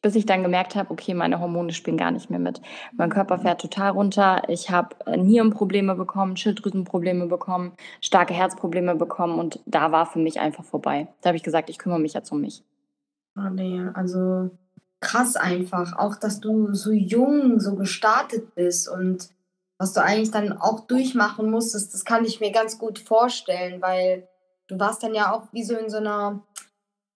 bis 0.00 0.14
ich 0.14 0.24
dann 0.24 0.42
gemerkt 0.42 0.74
habe, 0.74 0.90
okay, 0.90 1.12
meine 1.12 1.38
Hormone 1.38 1.74
spielen 1.74 1.98
gar 1.98 2.12
nicht 2.12 2.30
mehr 2.30 2.40
mit. 2.40 2.62
Mein 2.96 3.10
Körper 3.10 3.40
fährt 3.40 3.60
total 3.60 3.90
runter. 3.90 4.42
Ich 4.48 4.70
habe 4.70 4.96
äh, 5.04 5.18
Nierenprobleme 5.18 5.96
bekommen, 5.96 6.38
Schilddrüsenprobleme 6.38 7.26
bekommen, 7.26 7.72
starke 8.00 8.32
Herzprobleme 8.32 8.94
bekommen 8.94 9.38
und 9.38 9.60
da 9.66 9.92
war 9.92 10.06
für 10.06 10.18
mich 10.18 10.40
einfach 10.40 10.64
vorbei. 10.64 11.08
Da 11.20 11.28
habe 11.28 11.36
ich 11.36 11.42
gesagt, 11.42 11.68
ich 11.68 11.78
kümmere 11.78 12.00
mich 12.00 12.14
jetzt 12.14 12.32
um 12.32 12.40
mich. 12.40 12.64
Oh 13.36 13.48
nee, 13.50 13.80
also 13.94 14.50
krass 15.00 15.36
einfach. 15.36 15.96
Auch, 15.96 16.16
dass 16.16 16.40
du 16.40 16.74
so 16.74 16.92
jung 16.92 17.60
so 17.60 17.74
gestartet 17.76 18.54
bist 18.54 18.88
und 18.88 19.30
was 19.78 19.92
du 19.92 20.02
eigentlich 20.02 20.30
dann 20.30 20.52
auch 20.52 20.86
durchmachen 20.86 21.50
musstest, 21.50 21.92
das 21.92 22.04
kann 22.04 22.24
ich 22.24 22.40
mir 22.40 22.52
ganz 22.52 22.78
gut 22.78 22.98
vorstellen, 22.98 23.82
weil 23.82 24.28
du 24.68 24.78
warst 24.78 25.02
dann 25.02 25.14
ja 25.14 25.32
auch 25.32 25.48
wie 25.52 25.64
so 25.64 25.76
in 25.76 25.90
so 25.90 25.96
einer 25.96 26.46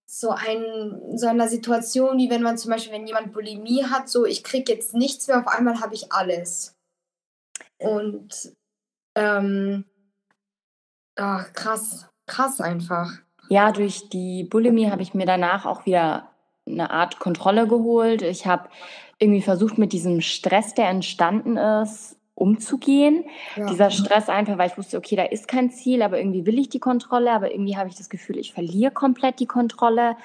so, 0.09 0.31
ein, 0.31 1.17
so 1.17 1.27
einer 1.27 1.49
Situation, 1.49 2.17
wie 2.17 2.29
wenn 2.29 2.41
man 2.41 2.57
zum 2.57 2.71
Beispiel, 2.71 2.93
wenn 2.93 3.07
jemand 3.07 3.33
Bulimie 3.33 3.85
hat, 3.85 4.09
so 4.09 4.25
ich 4.25 4.43
kriege 4.43 4.71
jetzt 4.71 4.93
nichts 4.93 5.27
mehr, 5.27 5.39
auf 5.39 5.47
einmal 5.47 5.81
habe 5.81 5.93
ich 5.93 6.11
alles. 6.11 6.75
Und 7.77 8.55
ähm, 9.15 9.85
ach, 11.15 11.51
krass, 11.53 12.09
krass 12.25 12.61
einfach. 12.61 13.19
Ja, 13.49 13.71
durch 13.71 14.09
die 14.09 14.43
Bulimie 14.43 14.89
habe 14.89 15.01
ich 15.01 15.13
mir 15.13 15.25
danach 15.25 15.65
auch 15.65 15.85
wieder 15.85 16.29
eine 16.65 16.89
Art 16.89 17.19
Kontrolle 17.19 17.67
geholt. 17.67 18.21
Ich 18.21 18.45
habe 18.45 18.69
irgendwie 19.19 19.41
versucht, 19.41 19.77
mit 19.77 19.93
diesem 19.93 20.21
Stress, 20.21 20.73
der 20.73 20.89
entstanden 20.89 21.57
ist, 21.57 22.17
umzugehen. 22.35 23.25
Ja. 23.55 23.65
Dieser 23.65 23.89
Stress 23.89 24.29
einfach, 24.29 24.57
weil 24.57 24.69
ich 24.69 24.77
wusste, 24.77 24.97
okay, 24.97 25.15
da 25.15 25.23
ist 25.23 25.47
kein 25.47 25.71
Ziel, 25.71 26.03
aber 26.03 26.19
irgendwie 26.19 26.45
will 26.45 26.59
ich 26.59 26.69
die 26.69 26.79
Kontrolle, 26.79 27.31
aber 27.31 27.51
irgendwie 27.51 27.77
habe 27.77 27.89
ich 27.89 27.95
das 27.95 28.09
Gefühl, 28.09 28.37
ich 28.37 28.53
verliere 28.53 28.91
komplett 28.91 29.39
die 29.39 29.47
Kontrolle. 29.47 30.15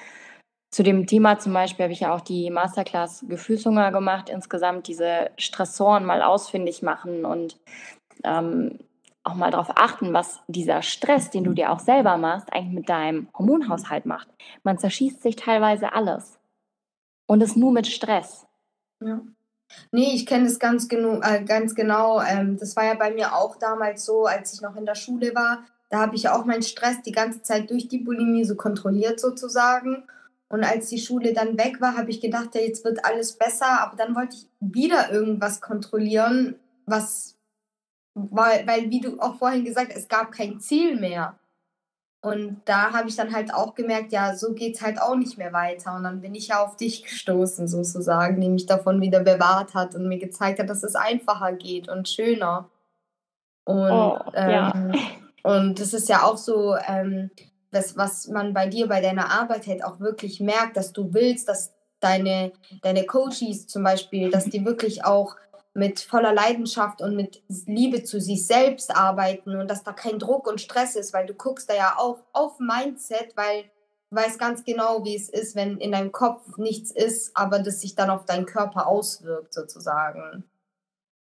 Zu 0.69 0.83
dem 0.83 1.07
Thema 1.07 1.39
zum 1.39 1.53
Beispiel 1.53 1.83
habe 1.83 1.93
ich 1.93 2.01
ja 2.01 2.13
auch 2.13 2.21
die 2.21 2.49
Masterclass 2.49 3.25
Gefühlshunger 3.27 3.91
gemacht, 3.91 4.29
insgesamt 4.29 4.87
diese 4.87 5.31
Stressoren 5.37 6.05
mal 6.05 6.21
ausfindig 6.21 6.81
machen 6.83 7.25
und 7.25 7.57
ähm, 8.23 8.79
auch 9.23 9.35
mal 9.35 9.51
darauf 9.51 9.71
achten, 9.75 10.13
was 10.13 10.39
dieser 10.47 10.81
Stress, 10.81 11.29
den 11.29 11.43
du 11.43 11.53
dir 11.53 11.71
auch 11.71 11.79
selber 11.79 12.17
machst, 12.17 12.51
eigentlich 12.51 12.73
mit 12.73 12.89
deinem 12.89 13.27
Hormonhaushalt 13.37 14.05
macht. 14.05 14.27
Man 14.63 14.77
zerschießt 14.77 15.21
sich 15.21 15.35
teilweise 15.35 15.93
alles. 15.93 16.39
Und 17.25 17.41
es 17.41 17.55
nur 17.55 17.71
mit 17.71 17.87
Stress. 17.87 18.45
Ja. 18.99 19.21
Nee, 19.91 20.13
ich 20.13 20.25
kenne 20.25 20.45
das 20.45 20.59
ganz, 20.59 20.87
äh, 20.91 21.43
ganz 21.43 21.73
genau. 21.73 22.21
Ähm, 22.21 22.57
das 22.57 22.75
war 22.75 22.85
ja 22.85 22.93
bei 22.95 23.11
mir 23.11 23.35
auch 23.35 23.55
damals 23.55 24.05
so, 24.05 24.25
als 24.25 24.53
ich 24.53 24.61
noch 24.61 24.75
in 24.75 24.85
der 24.85 24.95
Schule 24.95 25.33
war. 25.33 25.63
Da 25.89 25.99
habe 25.99 26.15
ich 26.15 26.29
auch 26.29 26.45
meinen 26.45 26.63
Stress 26.63 27.01
die 27.01 27.11
ganze 27.11 27.41
Zeit 27.41 27.69
durch 27.69 27.87
die 27.87 27.99
Bulimie 27.99 28.45
so 28.45 28.55
kontrolliert 28.55 29.19
sozusagen. 29.19 30.03
Und 30.49 30.63
als 30.63 30.89
die 30.89 30.99
Schule 30.99 31.33
dann 31.33 31.57
weg 31.57 31.81
war, 31.81 31.97
habe 31.97 32.11
ich 32.11 32.21
gedacht, 32.21 32.55
ja, 32.55 32.61
jetzt 32.61 32.83
wird 32.83 33.05
alles 33.05 33.33
besser. 33.33 33.81
Aber 33.81 33.95
dann 33.95 34.15
wollte 34.15 34.35
ich 34.35 34.47
wieder 34.59 35.11
irgendwas 35.11 35.61
kontrollieren, 35.61 36.55
was, 36.85 37.32
weil, 38.15 38.65
weil 38.67 38.89
wie 38.89 39.01
du 39.01 39.19
auch 39.19 39.35
vorhin 39.35 39.65
gesagt 39.65 39.91
hast, 39.91 39.97
es 39.97 40.07
gab 40.07 40.31
kein 40.31 40.59
Ziel 40.59 40.99
mehr. 40.99 41.37
Und 42.21 42.61
da 42.65 42.93
habe 42.93 43.09
ich 43.09 43.17
dann 43.17 43.33
halt 43.33 43.53
auch 43.53 43.75
gemerkt, 43.75 44.13
ja, 44.13 44.33
so 44.35 44.53
geht 44.53 44.75
es 44.75 44.81
halt 44.81 45.01
auch 45.01 45.15
nicht 45.15 45.37
mehr 45.37 45.51
weiter. 45.51 45.93
Und 45.95 46.03
dann 46.03 46.21
bin 46.21 46.35
ich 46.35 46.47
ja 46.47 46.63
auf 46.63 46.77
dich 46.77 47.03
gestoßen, 47.03 47.67
sozusagen, 47.67 48.39
die 48.39 48.47
mich 48.47 48.65
davon 48.65 49.01
wieder 49.01 49.19
bewahrt 49.19 49.73
hat 49.73 49.93
und 49.93 50.07
mir 50.07 50.19
gezeigt 50.19 50.59
hat, 50.59 50.69
dass 50.69 50.83
es 50.83 50.95
einfacher 50.95 51.51
geht 51.51 51.89
und 51.89 52.07
schöner. 52.07 52.69
Und, 53.65 53.91
oh, 53.91 54.19
ähm, 54.35 54.49
ja. 54.49 54.73
und 55.43 55.79
das 55.81 55.93
ist 55.93 56.07
ja 56.07 56.23
auch 56.23 56.37
so, 56.37 56.77
ähm, 56.87 57.29
das, 57.71 57.97
was 57.97 58.27
man 58.29 58.53
bei 58.53 58.67
dir, 58.67 58.87
bei 58.87 59.01
deiner 59.01 59.29
Arbeit 59.31 59.67
halt 59.67 59.83
auch 59.83 59.99
wirklich 59.99 60.39
merkt, 60.39 60.77
dass 60.77 60.93
du 60.93 61.13
willst, 61.13 61.49
dass 61.49 61.73
deine, 61.99 62.53
deine 62.83 63.05
Coaches 63.05 63.67
zum 63.67 63.83
Beispiel, 63.83 64.29
dass 64.29 64.45
die 64.45 64.63
wirklich 64.63 65.03
auch 65.03 65.35
mit 65.73 65.99
voller 65.99 66.33
Leidenschaft 66.33 67.01
und 67.01 67.15
mit 67.15 67.41
Liebe 67.65 68.03
zu 68.03 68.19
sich 68.21 68.45
selbst 68.45 68.95
arbeiten 68.95 69.59
und 69.59 69.69
dass 69.69 69.83
da 69.83 69.91
kein 69.91 70.19
Druck 70.19 70.47
und 70.47 70.61
Stress 70.61 70.95
ist, 70.95 71.13
weil 71.13 71.25
du 71.25 71.33
guckst 71.33 71.69
da 71.69 71.75
ja 71.75 71.95
auch 71.97 72.19
auf 72.31 72.59
Mindset, 72.59 73.35
weil 73.35 73.63
du 74.11 74.17
weißt 74.17 74.39
ganz 74.39 74.63
genau, 74.63 75.03
wie 75.03 75.15
es 75.15 75.29
ist, 75.29 75.55
wenn 75.55 75.77
in 75.77 75.91
deinem 75.91 76.11
Kopf 76.11 76.57
nichts 76.57 76.91
ist, 76.91 77.35
aber 77.35 77.59
das 77.59 77.81
sich 77.81 77.95
dann 77.95 78.11
auf 78.11 78.25
deinen 78.25 78.45
Körper 78.45 78.87
auswirkt 78.87 79.53
sozusagen. 79.53 80.43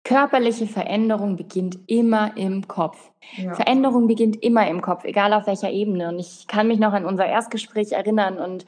Körperliche 0.04 0.68
Veränderung 0.68 1.34
beginnt 1.34 1.80
immer 1.88 2.36
im 2.36 2.68
Kopf. 2.68 3.10
Ja. 3.38 3.54
Veränderung 3.54 4.06
beginnt 4.06 4.40
immer 4.40 4.68
im 4.68 4.80
Kopf, 4.80 5.02
egal 5.02 5.32
auf 5.32 5.48
welcher 5.48 5.70
Ebene. 5.70 6.10
Und 6.10 6.20
ich 6.20 6.46
kann 6.46 6.68
mich 6.68 6.78
noch 6.78 6.92
an 6.92 7.04
unser 7.04 7.26
Erstgespräch 7.26 7.90
erinnern 7.90 8.38
und 8.38 8.66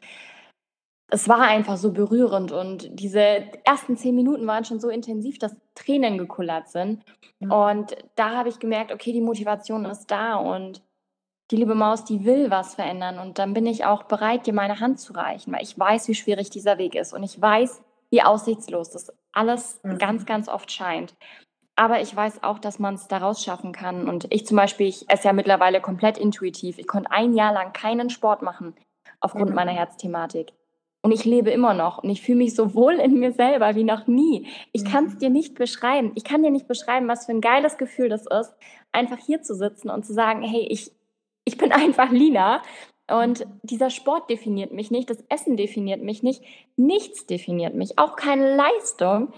es 1.10 1.28
war 1.28 1.40
einfach 1.40 1.78
so 1.78 1.92
berührend 1.92 2.52
und 2.52 2.88
diese 2.92 3.44
ersten 3.64 3.96
zehn 3.96 4.14
Minuten 4.14 4.46
waren 4.46 4.64
schon 4.64 4.78
so 4.78 4.90
intensiv, 4.90 5.38
dass 5.38 5.56
Tränen 5.74 6.18
gekullert 6.18 6.68
sind. 6.68 7.02
Ja. 7.40 7.70
Und 7.70 7.96
da 8.14 8.36
habe 8.36 8.50
ich 8.50 8.58
gemerkt, 8.58 8.92
okay, 8.92 9.12
die 9.12 9.22
Motivation 9.22 9.86
ist 9.86 10.10
da 10.10 10.36
und 10.36 10.82
die 11.50 11.56
liebe 11.56 11.74
Maus, 11.74 12.04
die 12.04 12.26
will 12.26 12.50
was 12.50 12.74
verändern. 12.74 13.18
Und 13.18 13.38
dann 13.38 13.54
bin 13.54 13.64
ich 13.64 13.86
auch 13.86 14.02
bereit, 14.02 14.46
dir 14.46 14.52
meine 14.52 14.80
Hand 14.80 15.00
zu 15.00 15.14
reichen, 15.14 15.52
weil 15.52 15.62
ich 15.62 15.78
weiß, 15.78 16.08
wie 16.08 16.14
schwierig 16.14 16.50
dieser 16.50 16.76
Weg 16.76 16.94
ist 16.94 17.14
und 17.14 17.22
ich 17.22 17.40
weiß, 17.40 17.82
wie 18.10 18.22
aussichtslos 18.22 18.90
das 18.90 19.12
alles 19.32 19.80
mhm. 19.82 19.96
ganz, 19.96 20.26
ganz 20.26 20.48
oft 20.48 20.70
scheint. 20.70 21.14
Aber 21.74 22.00
ich 22.00 22.14
weiß 22.14 22.42
auch, 22.42 22.58
dass 22.58 22.78
man 22.78 22.96
es 22.96 23.08
daraus 23.08 23.42
schaffen 23.42 23.72
kann. 23.72 24.08
Und 24.08 24.26
ich 24.30 24.46
zum 24.46 24.56
Beispiel, 24.56 24.88
ich 24.88 25.08
esse 25.08 25.28
ja 25.28 25.32
mittlerweile 25.32 25.80
komplett 25.80 26.18
intuitiv. 26.18 26.78
Ich 26.78 26.88
konnte 26.88 27.12
ein 27.12 27.34
Jahr 27.34 27.52
lang 27.52 27.72
keinen 27.72 28.10
Sport 28.10 28.42
machen 28.42 28.74
aufgrund 29.20 29.50
mhm. 29.50 29.54
meiner 29.54 29.72
Herzthematik. 29.72 30.52
Und 31.08 31.14
ich 31.14 31.24
lebe 31.24 31.50
immer 31.50 31.72
noch 31.72 32.02
und 32.02 32.10
ich 32.10 32.20
fühle 32.20 32.36
mich 32.36 32.54
so 32.54 32.74
wohl 32.74 32.96
in 32.96 33.18
mir 33.18 33.32
selber 33.32 33.74
wie 33.74 33.82
noch 33.82 34.06
nie. 34.06 34.46
Ich 34.72 34.84
kann 34.84 35.06
es 35.06 35.16
dir 35.16 35.30
nicht 35.30 35.54
beschreiben. 35.54 36.12
Ich 36.16 36.22
kann 36.24 36.42
dir 36.42 36.50
nicht 36.50 36.68
beschreiben, 36.68 37.08
was 37.08 37.24
für 37.24 37.32
ein 37.32 37.40
geiles 37.40 37.78
Gefühl 37.78 38.10
das 38.10 38.26
ist, 38.26 38.54
einfach 38.92 39.16
hier 39.16 39.40
zu 39.40 39.54
sitzen 39.54 39.88
und 39.88 40.04
zu 40.04 40.12
sagen, 40.12 40.42
hey, 40.42 40.66
ich, 40.68 40.92
ich 41.46 41.56
bin 41.56 41.72
einfach 41.72 42.10
Lina 42.10 42.60
und 43.10 43.46
dieser 43.62 43.88
Sport 43.88 44.28
definiert 44.28 44.74
mich 44.74 44.90
nicht, 44.90 45.08
das 45.08 45.24
Essen 45.30 45.56
definiert 45.56 46.02
mich 46.02 46.22
nicht, 46.22 46.44
nichts 46.76 47.24
definiert 47.24 47.74
mich, 47.74 47.98
auch 47.98 48.14
keine 48.14 48.54
Leistung. 48.54 49.32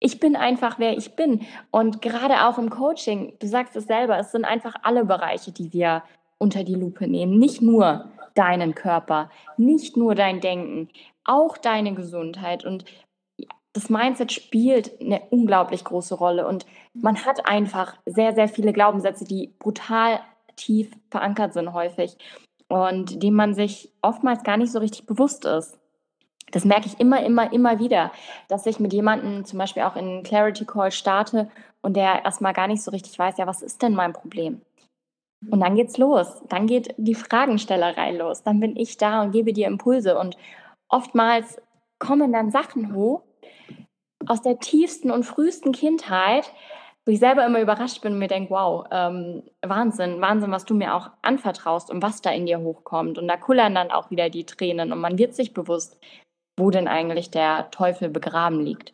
Ich 0.00 0.18
bin 0.18 0.34
einfach, 0.34 0.80
wer 0.80 0.98
ich 0.98 1.14
bin. 1.14 1.46
Und 1.70 2.02
gerade 2.02 2.48
auch 2.48 2.58
im 2.58 2.70
Coaching, 2.70 3.34
du 3.38 3.46
sagst 3.46 3.76
es 3.76 3.84
selber, 3.84 4.18
es 4.18 4.32
sind 4.32 4.44
einfach 4.44 4.74
alle 4.82 5.04
Bereiche, 5.04 5.52
die 5.52 5.72
wir 5.72 6.02
unter 6.38 6.64
die 6.64 6.74
Lupe 6.74 7.06
nehmen. 7.06 7.38
Nicht 7.38 7.62
nur 7.62 8.10
deinen 8.36 8.74
Körper, 8.74 9.30
nicht 9.56 9.96
nur 9.96 10.14
dein 10.14 10.40
Denken, 10.40 10.88
auch 11.24 11.56
deine 11.56 11.94
Gesundheit. 11.94 12.64
Und 12.64 12.84
das 13.72 13.90
Mindset 13.90 14.32
spielt 14.32 15.00
eine 15.00 15.20
unglaublich 15.30 15.84
große 15.84 16.14
Rolle. 16.14 16.46
Und 16.46 16.66
man 16.94 17.24
hat 17.24 17.48
einfach 17.48 17.96
sehr, 18.06 18.34
sehr 18.34 18.48
viele 18.48 18.72
Glaubenssätze, 18.72 19.24
die 19.24 19.52
brutal 19.58 20.20
tief 20.56 20.90
verankert 21.10 21.52
sind 21.52 21.72
häufig 21.72 22.16
und 22.68 23.22
dem 23.22 23.34
man 23.34 23.54
sich 23.54 23.92
oftmals 24.02 24.42
gar 24.42 24.56
nicht 24.56 24.72
so 24.72 24.78
richtig 24.78 25.06
bewusst 25.06 25.44
ist. 25.44 25.78
Das 26.52 26.64
merke 26.64 26.86
ich 26.86 27.00
immer, 27.00 27.24
immer, 27.24 27.52
immer 27.52 27.78
wieder, 27.78 28.12
dass 28.48 28.66
ich 28.66 28.80
mit 28.80 28.92
jemandem 28.92 29.44
zum 29.44 29.58
Beispiel 29.58 29.82
auch 29.82 29.96
in 29.96 30.22
Clarity 30.22 30.64
Call 30.64 30.92
starte 30.92 31.50
und 31.82 31.96
der 31.96 32.24
erstmal 32.24 32.52
gar 32.52 32.68
nicht 32.68 32.82
so 32.82 32.90
richtig 32.90 33.18
weiß, 33.18 33.36
ja, 33.38 33.46
was 33.46 33.62
ist 33.62 33.82
denn 33.82 33.94
mein 33.94 34.12
Problem? 34.12 34.62
Und 35.50 35.60
dann 35.60 35.76
geht's 35.76 35.98
los. 35.98 36.42
Dann 36.48 36.66
geht 36.66 36.94
die 36.96 37.14
Fragenstellerei 37.14 38.12
los. 38.12 38.42
Dann 38.42 38.60
bin 38.60 38.76
ich 38.76 38.96
da 38.96 39.22
und 39.22 39.32
gebe 39.32 39.52
dir 39.52 39.66
Impulse. 39.66 40.18
Und 40.18 40.36
oftmals 40.88 41.60
kommen 41.98 42.32
dann 42.32 42.50
Sachen 42.50 42.94
hoch 42.94 43.22
aus 44.26 44.42
der 44.42 44.58
tiefsten 44.58 45.10
und 45.10 45.24
frühesten 45.24 45.72
Kindheit, 45.72 46.50
wo 47.04 47.12
ich 47.12 47.20
selber 47.20 47.46
immer 47.46 47.60
überrascht 47.60 48.02
bin 48.02 48.14
und 48.14 48.18
mir 48.18 48.28
denke, 48.28 48.50
wow, 48.50 48.84
ähm, 48.90 49.44
Wahnsinn, 49.64 50.20
Wahnsinn, 50.20 50.50
was 50.50 50.64
du 50.64 50.74
mir 50.74 50.94
auch 50.94 51.10
anvertraust 51.22 51.90
und 51.90 52.02
was 52.02 52.20
da 52.22 52.30
in 52.30 52.46
dir 52.46 52.58
hochkommt. 52.58 53.18
Und 53.18 53.28
da 53.28 53.36
kullern 53.36 53.74
dann 53.74 53.90
auch 53.90 54.10
wieder 54.10 54.28
die 54.28 54.44
Tränen 54.44 54.92
und 54.92 54.98
man 54.98 55.16
wird 55.16 55.34
sich 55.34 55.54
bewusst, 55.54 56.00
wo 56.58 56.70
denn 56.70 56.88
eigentlich 56.88 57.30
der 57.30 57.70
Teufel 57.70 58.08
begraben 58.08 58.60
liegt. 58.60 58.92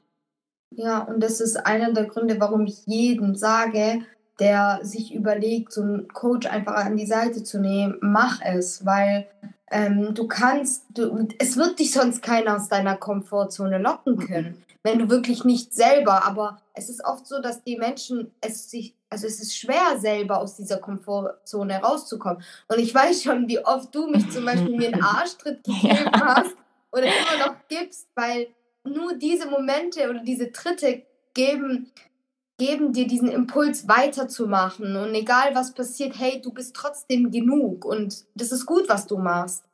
Ja, 0.74 1.00
und 1.00 1.22
das 1.22 1.40
ist 1.40 1.56
einer 1.56 1.92
der 1.92 2.04
Gründe, 2.04 2.38
warum 2.40 2.66
ich 2.66 2.86
jedem 2.86 3.34
sage, 3.34 4.04
der 4.42 4.80
sich 4.82 5.14
überlegt, 5.14 5.72
so 5.72 5.82
einen 5.82 6.08
Coach 6.08 6.48
einfach 6.48 6.74
an 6.74 6.96
die 6.96 7.06
Seite 7.06 7.44
zu 7.44 7.60
nehmen, 7.60 7.96
mach 8.00 8.40
es, 8.42 8.84
weil 8.84 9.28
ähm, 9.70 10.14
du 10.14 10.26
kannst, 10.26 10.84
du, 10.90 11.28
es 11.38 11.56
wird 11.56 11.78
dich 11.78 11.92
sonst 11.92 12.22
keiner 12.22 12.56
aus 12.56 12.68
deiner 12.68 12.96
Komfortzone 12.96 13.78
locken 13.78 14.18
können. 14.18 14.64
wenn 14.82 14.98
du 14.98 15.08
wirklich 15.08 15.44
nicht 15.44 15.72
selber, 15.72 16.24
aber 16.24 16.60
es 16.74 16.88
ist 16.88 17.04
oft 17.04 17.24
so, 17.24 17.40
dass 17.40 17.62
die 17.62 17.76
Menschen 17.76 18.32
es 18.40 18.68
sich, 18.68 18.96
also 19.08 19.28
es 19.28 19.40
ist 19.40 19.56
schwer 19.56 20.00
selber 20.00 20.40
aus 20.40 20.56
dieser 20.56 20.78
Komfortzone 20.78 21.80
rauszukommen. 21.80 22.42
Und 22.66 22.80
ich 22.80 22.92
weiß 22.92 23.22
schon, 23.22 23.46
wie 23.46 23.64
oft 23.64 23.94
du 23.94 24.08
mich 24.08 24.28
zum 24.30 24.44
Beispiel 24.44 24.76
mir 24.76 24.92
einen 24.92 25.04
Arschtritt 25.04 25.62
gegeben 25.62 26.10
ja. 26.12 26.34
hast 26.34 26.56
oder 26.90 27.04
immer 27.04 27.46
noch 27.46 27.54
gibst, 27.68 28.08
weil 28.16 28.48
nur 28.82 29.14
diese 29.14 29.48
Momente 29.48 30.10
oder 30.10 30.18
diese 30.18 30.50
Tritte 30.50 31.02
geben, 31.32 31.92
geben 32.62 32.92
dir 32.92 33.08
diesen 33.08 33.28
Impuls 33.28 33.88
weiterzumachen. 33.88 34.94
Und 34.94 35.14
egal 35.16 35.52
was 35.54 35.74
passiert, 35.74 36.14
hey, 36.16 36.40
du 36.40 36.52
bist 36.52 36.76
trotzdem 36.76 37.32
genug 37.32 37.84
und 37.84 38.24
das 38.36 38.52
ist 38.52 38.66
gut, 38.66 38.88
was 38.88 39.08
du 39.08 39.18
machst. 39.18 39.64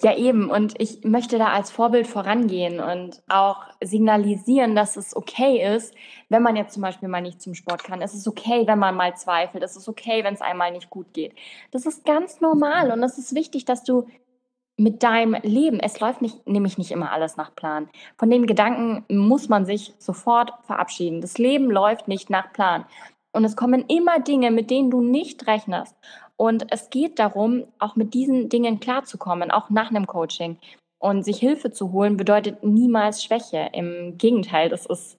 Ja, 0.00 0.16
eben. 0.16 0.50
Und 0.50 0.74
ich 0.80 1.04
möchte 1.04 1.36
da 1.36 1.48
als 1.48 1.70
Vorbild 1.70 2.06
vorangehen 2.06 2.80
und 2.80 3.22
auch 3.28 3.64
signalisieren, 3.82 4.74
dass 4.74 4.96
es 4.96 5.14
okay 5.14 5.76
ist, 5.76 5.94
wenn 6.30 6.42
man 6.42 6.56
jetzt 6.56 6.72
zum 6.72 6.82
Beispiel 6.82 7.08
mal 7.08 7.20
nicht 7.20 7.42
zum 7.42 7.54
Sport 7.54 7.84
kann. 7.84 8.00
Es 8.00 8.14
ist 8.14 8.26
okay, 8.26 8.66
wenn 8.66 8.78
man 8.78 8.94
mal 8.94 9.14
zweifelt. 9.16 9.62
Es 9.62 9.76
ist 9.76 9.88
okay, 9.88 10.24
wenn 10.24 10.34
es 10.34 10.40
einmal 10.40 10.72
nicht 10.72 10.88
gut 10.88 11.12
geht. 11.12 11.34
Das 11.70 11.84
ist 11.84 12.04
ganz 12.06 12.40
normal 12.40 12.92
und 12.92 13.02
es 13.02 13.18
ist 13.18 13.34
wichtig, 13.34 13.66
dass 13.66 13.84
du 13.84 14.06
mit 14.76 15.02
deinem 15.02 15.34
Leben, 15.42 15.80
es 15.80 16.00
läuft 16.00 16.20
nicht, 16.20 16.46
nämlich 16.46 16.76
nicht 16.76 16.90
immer 16.90 17.12
alles 17.12 17.36
nach 17.36 17.54
Plan. 17.54 17.88
Von 18.18 18.30
den 18.30 18.46
Gedanken 18.46 19.04
muss 19.08 19.48
man 19.48 19.64
sich 19.64 19.94
sofort 19.98 20.52
verabschieden. 20.64 21.20
Das 21.20 21.38
Leben 21.38 21.70
läuft 21.70 22.08
nicht 22.08 22.28
nach 22.28 22.52
Plan. 22.52 22.84
Und 23.32 23.44
es 23.44 23.56
kommen 23.56 23.84
immer 23.88 24.20
Dinge, 24.20 24.50
mit 24.50 24.70
denen 24.70 24.90
du 24.90 25.00
nicht 25.00 25.46
rechnest. 25.46 25.94
Und 26.36 26.66
es 26.70 26.90
geht 26.90 27.18
darum, 27.18 27.64
auch 27.78 27.96
mit 27.96 28.12
diesen 28.12 28.48
Dingen 28.48 28.80
klarzukommen, 28.80 29.50
auch 29.50 29.70
nach 29.70 29.90
einem 29.90 30.06
Coaching. 30.06 30.58
Und 30.98 31.24
sich 31.24 31.38
Hilfe 31.38 31.70
zu 31.70 31.92
holen 31.92 32.16
bedeutet 32.16 32.62
niemals 32.62 33.24
Schwäche. 33.24 33.70
Im 33.72 34.18
Gegenteil, 34.18 34.68
das 34.68 34.86
ist 34.86 35.18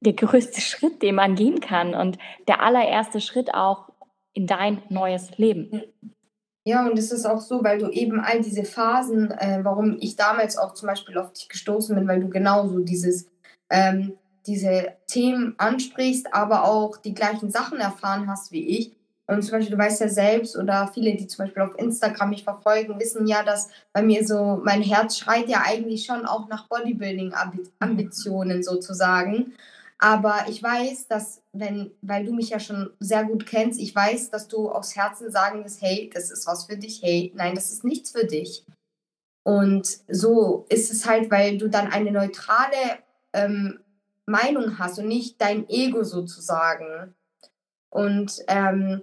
der 0.00 0.12
größte 0.12 0.60
Schritt, 0.62 1.02
den 1.02 1.14
man 1.14 1.34
gehen 1.34 1.60
kann 1.60 1.94
und 1.94 2.18
der 2.48 2.62
allererste 2.62 3.20
Schritt 3.20 3.54
auch 3.54 3.88
in 4.34 4.46
dein 4.46 4.82
neues 4.88 5.36
Leben. 5.38 5.82
Ja, 6.64 6.86
und 6.86 6.96
es 6.96 7.10
ist 7.10 7.26
auch 7.26 7.40
so, 7.40 7.64
weil 7.64 7.78
du 7.78 7.88
eben 7.88 8.20
all 8.20 8.40
diese 8.40 8.64
Phasen, 8.64 9.32
äh, 9.32 9.60
warum 9.62 9.96
ich 10.00 10.14
damals 10.14 10.56
auch 10.56 10.74
zum 10.74 10.86
Beispiel 10.86 11.18
auf 11.18 11.32
dich 11.32 11.48
gestoßen 11.48 11.96
bin, 11.96 12.06
weil 12.06 12.20
du 12.20 12.28
genauso 12.28 12.78
dieses, 12.78 13.26
ähm, 13.68 14.16
diese 14.46 14.92
Themen 15.08 15.54
ansprichst, 15.58 16.32
aber 16.32 16.64
auch 16.64 16.96
die 16.98 17.14
gleichen 17.14 17.50
Sachen 17.50 17.80
erfahren 17.80 18.28
hast 18.28 18.52
wie 18.52 18.66
ich. 18.78 18.96
Und 19.26 19.42
zum 19.42 19.52
Beispiel, 19.52 19.76
du 19.76 19.82
weißt 19.82 20.00
ja 20.00 20.08
selbst 20.08 20.56
oder 20.56 20.90
viele, 20.92 21.16
die 21.16 21.26
zum 21.26 21.44
Beispiel 21.44 21.62
auf 21.62 21.78
Instagram 21.78 22.30
mich 22.30 22.44
verfolgen, 22.44 23.00
wissen 23.00 23.26
ja, 23.26 23.42
dass 23.42 23.68
bei 23.92 24.02
mir 24.02 24.26
so, 24.26 24.60
mein 24.62 24.82
Herz 24.82 25.16
schreit 25.18 25.48
ja 25.48 25.62
eigentlich 25.64 26.04
schon 26.04 26.26
auch 26.26 26.48
nach 26.48 26.68
Bodybuilding-Ambitionen 26.68 28.62
sozusagen. 28.62 29.54
Aber 30.02 30.46
ich 30.48 30.60
weiß, 30.60 31.06
dass, 31.06 31.42
wenn, 31.52 31.92
weil 32.02 32.24
du 32.24 32.32
mich 32.32 32.50
ja 32.50 32.58
schon 32.58 32.90
sehr 32.98 33.22
gut 33.22 33.46
kennst, 33.46 33.78
ich 33.78 33.94
weiß, 33.94 34.30
dass 34.30 34.48
du 34.48 34.68
aus 34.68 34.96
Herzen 34.96 35.30
sagen 35.30 35.62
wirst, 35.62 35.80
hey, 35.80 36.10
das 36.12 36.32
ist 36.32 36.44
was 36.48 36.64
für 36.64 36.76
dich, 36.76 37.00
hey, 37.04 37.32
nein, 37.36 37.54
das 37.54 37.70
ist 37.70 37.84
nichts 37.84 38.10
für 38.10 38.24
dich. 38.24 38.64
Und 39.44 40.00
so 40.08 40.66
ist 40.68 40.90
es 40.90 41.06
halt, 41.06 41.30
weil 41.30 41.56
du 41.56 41.68
dann 41.68 41.86
eine 41.86 42.10
neutrale 42.10 42.98
ähm, 43.32 43.78
Meinung 44.26 44.80
hast 44.80 44.98
und 44.98 45.06
nicht 45.06 45.40
dein 45.40 45.68
Ego 45.68 46.02
sozusagen. 46.02 47.14
Und 47.88 48.42
ähm, 48.48 49.02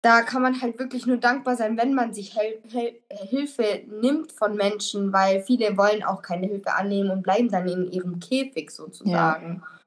da 0.00 0.22
kann 0.22 0.40
man 0.40 0.62
halt 0.62 0.78
wirklich 0.78 1.04
nur 1.04 1.18
dankbar 1.18 1.56
sein, 1.56 1.76
wenn 1.76 1.92
man 1.92 2.14
sich 2.14 2.34
Hel 2.34 2.62
Hel 2.70 2.94
Hilfe 3.10 3.82
nimmt 3.88 4.32
von 4.32 4.56
Menschen, 4.56 5.12
weil 5.12 5.42
viele 5.42 5.76
wollen 5.76 6.02
auch 6.02 6.22
keine 6.22 6.46
Hilfe 6.46 6.72
annehmen 6.72 7.10
und 7.10 7.22
bleiben 7.22 7.50
dann 7.50 7.68
in 7.68 7.92
ihrem 7.92 8.20
Käfig 8.20 8.70
sozusagen. 8.70 9.60
Ja. 9.62 9.81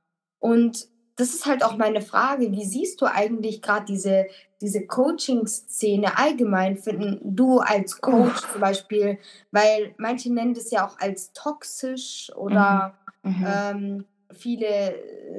Und 0.46 0.90
das 1.16 1.30
ist 1.34 1.48
halt 1.48 1.64
auch 1.64 1.76
meine 1.76 2.02
Frage, 2.02 2.52
wie 2.52 2.66
siehst 2.66 3.02
du 3.02 3.08
eigentlich 3.08 3.64
gerade 3.64 3.86
diese, 3.86 4.28
diese 4.62 4.86
Coaching-Szene 4.86 6.20
allgemein, 6.20 6.78
finden 6.78 7.20
du 7.36 7.62
als 7.62 8.00
Coach 8.00 8.44
oh. 8.44 8.52
zum 8.52 8.62
Beispiel, 8.62 9.18
weil 9.50 9.96
manche 9.98 10.32
nennen 10.32 10.54
das 10.54 10.70
ja 10.70 10.86
auch 10.86 11.00
als 11.00 11.34
toxisch 11.34 12.32
oder 12.36 12.94
mhm. 13.24 13.32
Mhm. 13.32 13.48
Ähm, 13.48 14.06
viele 14.34 14.96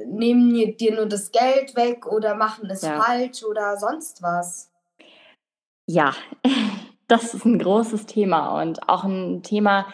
nehmen 0.07 0.75
dir 0.75 0.93
nur 0.93 1.05
das 1.05 1.31
Geld 1.31 1.77
weg 1.77 2.05
oder 2.05 2.35
machen 2.35 2.69
es 2.69 2.81
ja. 2.81 3.01
falsch 3.01 3.45
oder 3.45 3.77
sonst 3.77 4.21
was. 4.21 4.69
Ja, 5.85 6.11
das 7.07 7.33
ist 7.33 7.45
ein 7.45 7.59
großes 7.59 8.07
Thema 8.07 8.61
und 8.61 8.89
auch 8.89 9.05
ein 9.05 9.41
Thema, 9.41 9.87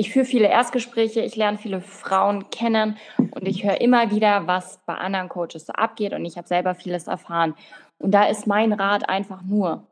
ich 0.00 0.10
führe 0.10 0.24
viele 0.24 0.48
Erstgespräche, 0.48 1.20
ich 1.20 1.36
lerne 1.36 1.58
viele 1.58 1.82
Frauen 1.82 2.48
kennen 2.48 2.96
und 3.18 3.46
ich 3.46 3.64
höre 3.64 3.82
immer 3.82 4.10
wieder, 4.10 4.46
was 4.46 4.80
bei 4.86 4.94
anderen 4.94 5.28
Coaches 5.28 5.66
so 5.66 5.74
abgeht 5.74 6.14
und 6.14 6.24
ich 6.24 6.38
habe 6.38 6.48
selber 6.48 6.74
vieles 6.74 7.06
erfahren. 7.06 7.54
Und 7.98 8.12
da 8.12 8.24
ist 8.24 8.46
mein 8.46 8.72
Rat 8.72 9.10
einfach 9.10 9.42
nur, 9.42 9.86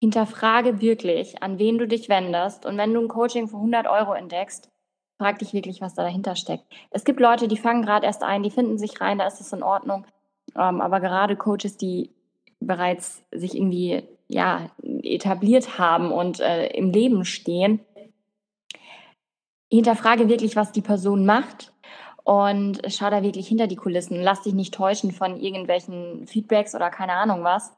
hinterfrage 0.00 0.80
wirklich, 0.80 1.40
an 1.40 1.60
wen 1.60 1.78
du 1.78 1.86
dich 1.86 2.08
wendest 2.08 2.66
und 2.66 2.76
wenn 2.78 2.92
du 2.92 3.00
ein 3.00 3.06
Coaching 3.06 3.46
für 3.46 3.58
100 3.58 3.86
Euro 3.86 4.12
entdeckst, 4.12 4.70
frag 5.18 5.38
dich 5.38 5.52
wirklich, 5.52 5.80
was 5.80 5.94
da 5.94 6.02
dahinter 6.02 6.34
steckt. 6.34 6.64
Es 6.90 7.04
gibt 7.04 7.20
Leute, 7.20 7.46
die 7.46 7.56
fangen 7.56 7.82
gerade 7.82 8.06
erst 8.06 8.24
ein, 8.24 8.42
die 8.42 8.50
finden 8.50 8.76
sich 8.76 9.00
rein, 9.00 9.18
da 9.18 9.26
ist 9.28 9.40
es 9.40 9.52
in 9.52 9.62
Ordnung. 9.62 10.04
Ähm, 10.56 10.80
aber 10.80 10.98
gerade 10.98 11.36
Coaches, 11.36 11.76
die 11.76 12.10
bereits 12.58 13.22
sich 13.30 13.56
irgendwie 13.56 14.02
ja, 14.26 14.66
etabliert 14.82 15.78
haben 15.78 16.10
und 16.10 16.40
äh, 16.40 16.66
im 16.68 16.90
Leben 16.90 17.24
stehen, 17.24 17.80
hinterfrage 19.70 20.28
wirklich, 20.28 20.56
was 20.56 20.72
die 20.72 20.82
Person 20.82 21.26
macht 21.26 21.72
und 22.24 22.80
schau 22.88 23.10
da 23.10 23.22
wirklich 23.22 23.48
hinter 23.48 23.66
die 23.66 23.76
Kulissen. 23.76 24.20
Lass 24.22 24.42
dich 24.42 24.54
nicht 24.54 24.74
täuschen 24.74 25.12
von 25.12 25.40
irgendwelchen 25.40 26.26
Feedbacks 26.26 26.74
oder 26.74 26.90
keine 26.90 27.12
Ahnung 27.12 27.44
was. 27.44 27.72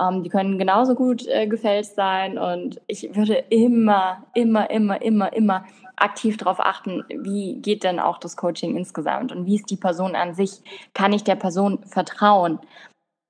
Ähm, 0.00 0.22
die 0.22 0.30
können 0.30 0.58
genauso 0.58 0.94
gut 0.94 1.26
äh, 1.26 1.46
gefälscht 1.46 1.94
sein 1.94 2.38
und 2.38 2.80
ich 2.86 3.14
würde 3.14 3.34
immer, 3.50 4.24
immer, 4.34 4.70
immer, 4.70 5.00
immer, 5.00 5.32
immer 5.32 5.64
aktiv 5.96 6.36
darauf 6.36 6.58
achten, 6.58 7.04
wie 7.08 7.60
geht 7.60 7.84
denn 7.84 8.00
auch 8.00 8.18
das 8.18 8.36
Coaching 8.36 8.76
insgesamt 8.76 9.30
und 9.30 9.46
wie 9.46 9.54
ist 9.54 9.70
die 9.70 9.76
Person 9.76 10.16
an 10.16 10.34
sich? 10.34 10.60
Kann 10.92 11.12
ich 11.12 11.22
der 11.22 11.36
Person 11.36 11.84
vertrauen? 11.84 12.58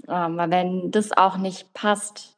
Ähm, 0.08 0.36
weil 0.36 0.50
wenn 0.50 0.90
das 0.90 1.12
auch 1.12 1.36
nicht 1.36 1.74
passt, 1.74 2.33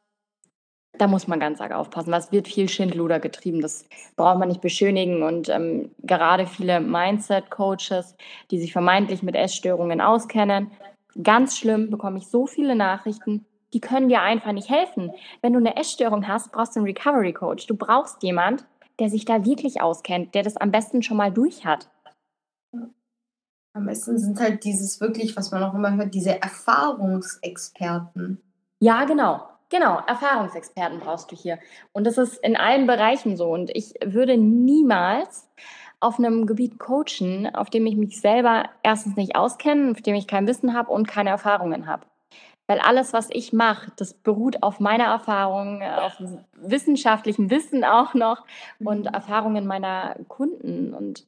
da 0.99 1.07
muss 1.07 1.27
man 1.27 1.39
ganz 1.39 1.61
arg 1.61 1.71
aufpassen. 1.71 2.11
Was 2.11 2.31
wird 2.31 2.47
viel 2.47 2.69
Schindluder 2.69 3.19
getrieben? 3.19 3.61
Das 3.61 3.85
braucht 4.15 4.39
man 4.39 4.49
nicht 4.49 4.61
beschönigen. 4.61 5.23
Und 5.23 5.49
ähm, 5.49 5.91
gerade 6.03 6.47
viele 6.47 6.79
Mindset-Coaches, 6.79 8.15
die 8.51 8.59
sich 8.59 8.71
vermeintlich 8.71 9.23
mit 9.23 9.35
Essstörungen 9.35 10.01
auskennen, 10.01 10.71
ganz 11.21 11.57
schlimm, 11.57 11.89
bekomme 11.89 12.19
ich 12.19 12.27
so 12.27 12.47
viele 12.47 12.75
Nachrichten, 12.75 13.45
die 13.73 13.81
können 13.81 14.07
dir 14.09 14.21
einfach 14.21 14.51
nicht 14.51 14.69
helfen. 14.69 15.11
Wenn 15.41 15.53
du 15.53 15.59
eine 15.59 15.75
Essstörung 15.75 16.27
hast, 16.27 16.51
brauchst 16.51 16.75
du 16.75 16.79
einen 16.79 16.87
Recovery-Coach. 16.87 17.67
Du 17.67 17.75
brauchst 17.75 18.23
jemand, 18.23 18.65
der 18.99 19.09
sich 19.09 19.25
da 19.25 19.45
wirklich 19.45 19.81
auskennt, 19.81 20.33
der 20.35 20.43
das 20.43 20.57
am 20.57 20.71
besten 20.71 21.01
schon 21.03 21.17
mal 21.17 21.31
durch 21.31 21.65
hat. 21.65 21.89
Am 23.73 23.85
besten 23.85 24.17
sind 24.17 24.39
halt 24.39 24.63
dieses 24.63 25.01
wirklich, 25.01 25.37
was 25.37 25.51
man 25.51 25.61
auch 25.63 25.75
immer 25.75 25.95
hört, 25.95 26.15
diese 26.15 26.41
Erfahrungsexperten. 26.41 28.41
Ja, 28.79 29.05
genau. 29.05 29.47
Genau, 29.69 29.99
Erfahrungsexperten 30.07 30.99
brauchst 30.99 31.31
du 31.31 31.35
hier. 31.35 31.59
Und 31.91 32.05
das 32.07 32.17
ist 32.17 32.37
in 32.37 32.55
allen 32.55 32.87
Bereichen 32.87 33.35
so. 33.35 33.49
Und 33.49 33.69
ich 33.75 33.95
würde 34.03 34.37
niemals 34.37 35.49
auf 35.99 36.19
einem 36.19 36.45
Gebiet 36.45 36.79
coachen, 36.79 37.53
auf 37.53 37.69
dem 37.69 37.85
ich 37.85 37.95
mich 37.95 38.21
selber 38.21 38.69
erstens 38.83 39.15
nicht 39.15 39.35
auskenne, 39.35 39.91
auf 39.91 40.01
dem 40.01 40.15
ich 40.15 40.27
kein 40.27 40.47
Wissen 40.47 40.73
habe 40.73 40.91
und 40.91 41.07
keine 41.07 41.31
Erfahrungen 41.31 41.87
habe. 41.87 42.05
Weil 42.67 42.79
alles, 42.79 43.13
was 43.13 43.29
ich 43.31 43.53
mache, 43.53 43.91
das 43.95 44.13
beruht 44.13 44.61
auf 44.61 44.79
meiner 44.79 45.05
Erfahrung, 45.05 45.81
auf 45.81 46.21
wissenschaftlichem 46.53 47.49
Wissen 47.49 47.85
auch 47.85 48.13
noch 48.13 48.45
und 48.79 49.05
mhm. 49.05 49.13
Erfahrungen 49.13 49.65
meiner 49.65 50.15
Kunden. 50.27 50.93
Und 50.93 51.25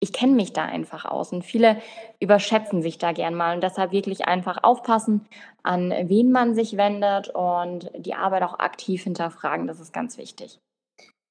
ich 0.00 0.12
kenne 0.12 0.34
mich 0.34 0.52
da 0.52 0.64
einfach 0.64 1.04
aus. 1.04 1.32
Und 1.32 1.44
viele 1.44 1.80
überschätzen 2.20 2.82
sich 2.82 2.98
da 2.98 3.12
gern 3.12 3.34
mal. 3.34 3.54
Und 3.54 3.62
deshalb 3.62 3.92
wirklich 3.92 4.26
einfach 4.26 4.62
aufpassen, 4.62 5.26
an 5.62 5.90
wen 5.90 6.30
man 6.30 6.54
sich 6.54 6.76
wendet 6.76 7.28
und 7.28 7.90
die 7.96 8.14
Arbeit 8.14 8.42
auch 8.42 8.58
aktiv 8.58 9.02
hinterfragen. 9.02 9.66
Das 9.66 9.80
ist 9.80 9.92
ganz 9.92 10.18
wichtig. 10.18 10.60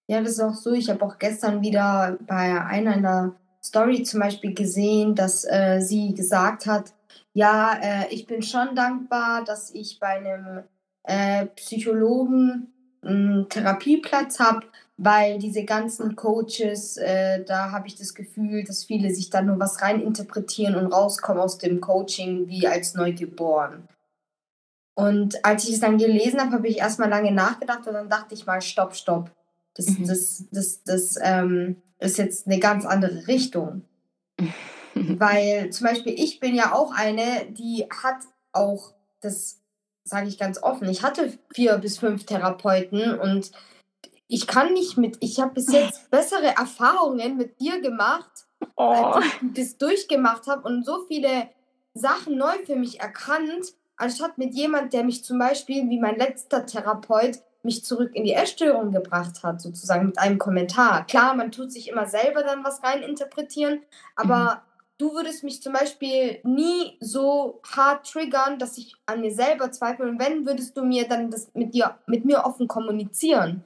Ja, 0.07 0.21
das 0.21 0.31
ist 0.31 0.41
auch 0.41 0.53
so. 0.53 0.73
Ich 0.73 0.89
habe 0.89 1.05
auch 1.05 1.17
gestern 1.17 1.61
wieder 1.61 2.17
bei 2.27 2.61
einer 2.61 2.95
in 2.95 3.03
der 3.03 3.35
Story 3.63 4.03
zum 4.03 4.19
Beispiel 4.19 4.53
gesehen, 4.53 5.15
dass 5.15 5.45
äh, 5.45 5.79
sie 5.79 6.13
gesagt 6.13 6.65
hat, 6.65 6.93
ja, 7.33 7.79
äh, 7.81 8.13
ich 8.13 8.27
bin 8.27 8.41
schon 8.41 8.75
dankbar, 8.75 9.43
dass 9.43 9.73
ich 9.73 9.99
bei 9.99 10.17
einem 10.17 10.63
äh, 11.03 11.45
Psychologen 11.55 12.73
einen 13.01 13.49
Therapieplatz 13.49 14.39
habe, 14.39 14.65
weil 14.97 15.39
diese 15.39 15.65
ganzen 15.65 16.15
Coaches, 16.15 16.97
äh, 16.97 17.43
da 17.43 17.71
habe 17.71 17.87
ich 17.87 17.95
das 17.95 18.13
Gefühl, 18.13 18.63
dass 18.63 18.85
viele 18.85 19.13
sich 19.13 19.29
da 19.29 19.41
nur 19.41 19.59
was 19.59 19.81
reininterpretieren 19.81 20.75
und 20.75 20.93
rauskommen 20.93 21.41
aus 21.41 21.57
dem 21.57 21.81
Coaching 21.81 22.47
wie 22.47 22.67
als 22.67 22.93
neugeboren. 22.93 23.87
Und 24.95 25.43
als 25.43 25.63
ich 25.67 25.73
es 25.73 25.79
dann 25.79 25.97
gelesen 25.97 26.39
habe, 26.39 26.51
habe 26.51 26.67
ich 26.67 26.77
erstmal 26.77 27.09
lange 27.09 27.31
nachgedacht 27.31 27.87
und 27.87 27.93
dann 27.93 28.09
dachte 28.09 28.35
ich 28.35 28.45
mal, 28.45 28.61
stopp, 28.61 28.95
stopp. 28.95 29.31
Das, 29.73 29.87
mhm. 29.87 30.05
das, 30.05 30.45
das, 30.51 30.83
das 30.83 31.19
ähm, 31.21 31.81
ist 31.99 32.19
jetzt 32.19 32.45
eine 32.45 32.59
ganz 32.59 32.85
andere 32.85 33.27
Richtung. 33.27 33.85
Weil 34.93 35.71
zum 35.71 35.87
Beispiel 35.87 36.13
ich 36.13 36.39
bin 36.39 36.53
ja 36.53 36.73
auch 36.73 36.93
eine, 36.93 37.47
die 37.49 37.87
hat 37.89 38.17
auch 38.51 38.93
das, 39.21 39.59
sage 40.03 40.27
ich 40.27 40.37
ganz 40.37 40.61
offen, 40.61 40.87
ich 40.87 41.01
hatte 41.01 41.33
vier 41.51 41.79
bis 41.79 41.97
fünf 41.97 42.25
Therapeuten 42.25 43.17
und 43.17 43.51
ich 44.33 44.47
kann 44.47 44.73
nicht 44.73 44.97
mit, 44.97 45.17
ich 45.19 45.39
habe 45.39 45.53
bis 45.53 45.71
jetzt 45.71 46.09
bessere 46.09 46.55
Erfahrungen 46.57 47.37
mit 47.37 47.61
dir 47.61 47.79
gemacht, 47.81 48.31
oh. 48.75 48.83
als 48.83 49.25
ich 49.25 49.53
das 49.53 49.77
durchgemacht 49.77 50.47
habe 50.47 50.67
und 50.67 50.83
so 50.83 51.05
viele 51.07 51.49
Sachen 51.93 52.35
neu 52.35 52.53
für 52.65 52.75
mich 52.75 52.99
erkannt, 52.99 53.75
anstatt 53.95 54.39
mit 54.39 54.55
jemand, 54.55 54.91
der 54.91 55.03
mich 55.03 55.23
zum 55.23 55.37
Beispiel, 55.37 55.87
wie 55.87 55.99
mein 55.99 56.17
letzter 56.17 56.65
Therapeut, 56.65 57.41
mich 57.61 57.85
zurück 57.85 58.15
in 58.15 58.23
die 58.23 58.33
Essstörung 58.33 58.91
gebracht 58.91 59.43
hat, 59.43 59.61
sozusagen 59.61 60.07
mit 60.07 60.17
einem 60.17 60.39
Kommentar. 60.39 61.05
Klar, 61.05 61.35
man 61.35 61.51
tut 61.51 61.71
sich 61.71 61.87
immer 61.87 62.07
selber 62.07 62.41
dann 62.41 62.63
was 62.63 62.83
rein 62.83 63.03
interpretieren, 63.03 63.83
aber 64.15 64.55
mhm. 64.55 64.59
du 64.97 65.13
würdest 65.13 65.43
mich 65.43 65.61
zum 65.61 65.73
Beispiel 65.73 66.39
nie 66.43 66.97
so 66.99 67.61
hart 67.71 68.11
triggern, 68.11 68.57
dass 68.57 68.79
ich 68.79 68.95
an 69.05 69.21
mir 69.21 69.31
selber 69.31 69.71
zweifle. 69.71 70.09
Und 70.09 70.19
wenn, 70.19 70.47
würdest 70.47 70.75
du 70.75 70.83
mir 70.83 71.07
dann 71.07 71.29
das 71.29 71.53
mit 71.53 71.75
dir, 71.75 71.99
mit 72.07 72.25
mir 72.25 72.45
offen 72.45 72.67
kommunizieren. 72.67 73.63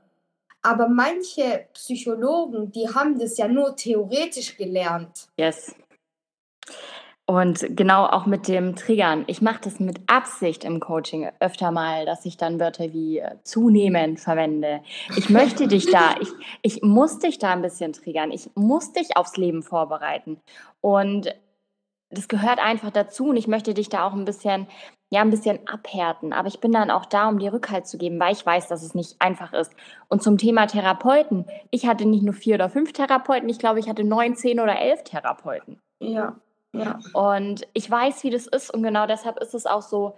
Aber 0.61 0.87
manche 0.89 1.67
Psychologen, 1.73 2.71
die 2.71 2.87
haben 2.87 3.17
das 3.19 3.37
ja 3.37 3.47
nur 3.47 3.75
theoretisch 3.75 4.57
gelernt. 4.57 5.27
Yes. 5.37 5.75
Und 7.29 7.75
genau 7.75 8.05
auch 8.05 8.25
mit 8.25 8.47
dem 8.47 8.77
Triggern. 8.77 9.25
Ich 9.27 9.41
mache 9.41 9.59
das 9.61 9.81
mit 9.81 9.99
Absicht 10.07 10.63
im 10.63 10.79
Coaching 10.79 11.29
öfter 11.41 11.71
mal, 11.71 12.05
dass 12.05 12.23
ich 12.23 12.37
dann 12.37 12.57
Wörter 12.57 12.93
wie 12.93 13.19
äh, 13.19 13.35
zunehmend 13.43 14.21
verwende. 14.21 14.81
Ich 15.17 15.29
möchte 15.29 15.67
dich 15.67 15.91
da, 15.91 16.15
ich, 16.21 16.29
ich 16.61 16.81
muss 16.83 17.19
dich 17.19 17.37
da 17.37 17.51
ein 17.51 17.61
bisschen 17.61 17.91
triggern. 17.91 18.31
Ich 18.31 18.49
muss 18.55 18.93
dich 18.93 19.17
aufs 19.17 19.35
Leben 19.35 19.61
vorbereiten. 19.61 20.39
Und 20.79 21.35
das 22.09 22.29
gehört 22.29 22.59
einfach 22.59 22.91
dazu 22.91 23.25
und 23.25 23.37
ich 23.37 23.47
möchte 23.47 23.73
dich 23.73 23.89
da 23.89 24.07
auch 24.07 24.13
ein 24.13 24.23
bisschen, 24.23 24.67
ja, 25.09 25.21
ein 25.21 25.29
bisschen 25.29 25.59
abhärten. 25.67 26.33
Aber 26.33 26.47
ich 26.47 26.59
bin 26.59 26.71
dann 26.71 26.91
auch 26.91 27.05
da, 27.05 27.29
um 27.29 27.39
dir 27.39 27.53
Rückhalt 27.53 27.87
zu 27.87 27.97
geben, 27.97 28.19
weil 28.19 28.33
ich 28.33 28.45
weiß, 28.45 28.67
dass 28.67 28.83
es 28.83 28.93
nicht 28.93 29.15
einfach 29.19 29.53
ist. 29.53 29.71
Und 30.09 30.21
zum 30.21 30.37
Thema 30.37 30.67
Therapeuten. 30.67 31.45
Ich 31.71 31.87
hatte 31.87 32.05
nicht 32.05 32.23
nur 32.23 32.33
vier 32.33 32.55
oder 32.55 32.69
fünf 32.69 32.93
Therapeuten, 32.93 33.49
ich 33.49 33.59
glaube, 33.59 33.79
ich 33.79 33.87
hatte 33.87 34.03
neun, 34.03 34.35
zehn 34.35 34.59
oder 34.59 34.79
elf 34.79 35.03
Therapeuten. 35.03 35.79
Ja. 35.99 36.35
Ja. 36.73 36.99
Und 37.13 37.67
ich 37.73 37.89
weiß, 37.89 38.23
wie 38.23 38.29
das 38.29 38.45
ist 38.47 38.73
und 38.73 38.83
genau 38.83 39.07
deshalb 39.07 39.39
ist 39.39 39.53
es 39.53 39.65
auch 39.65 39.81
so 39.81 40.15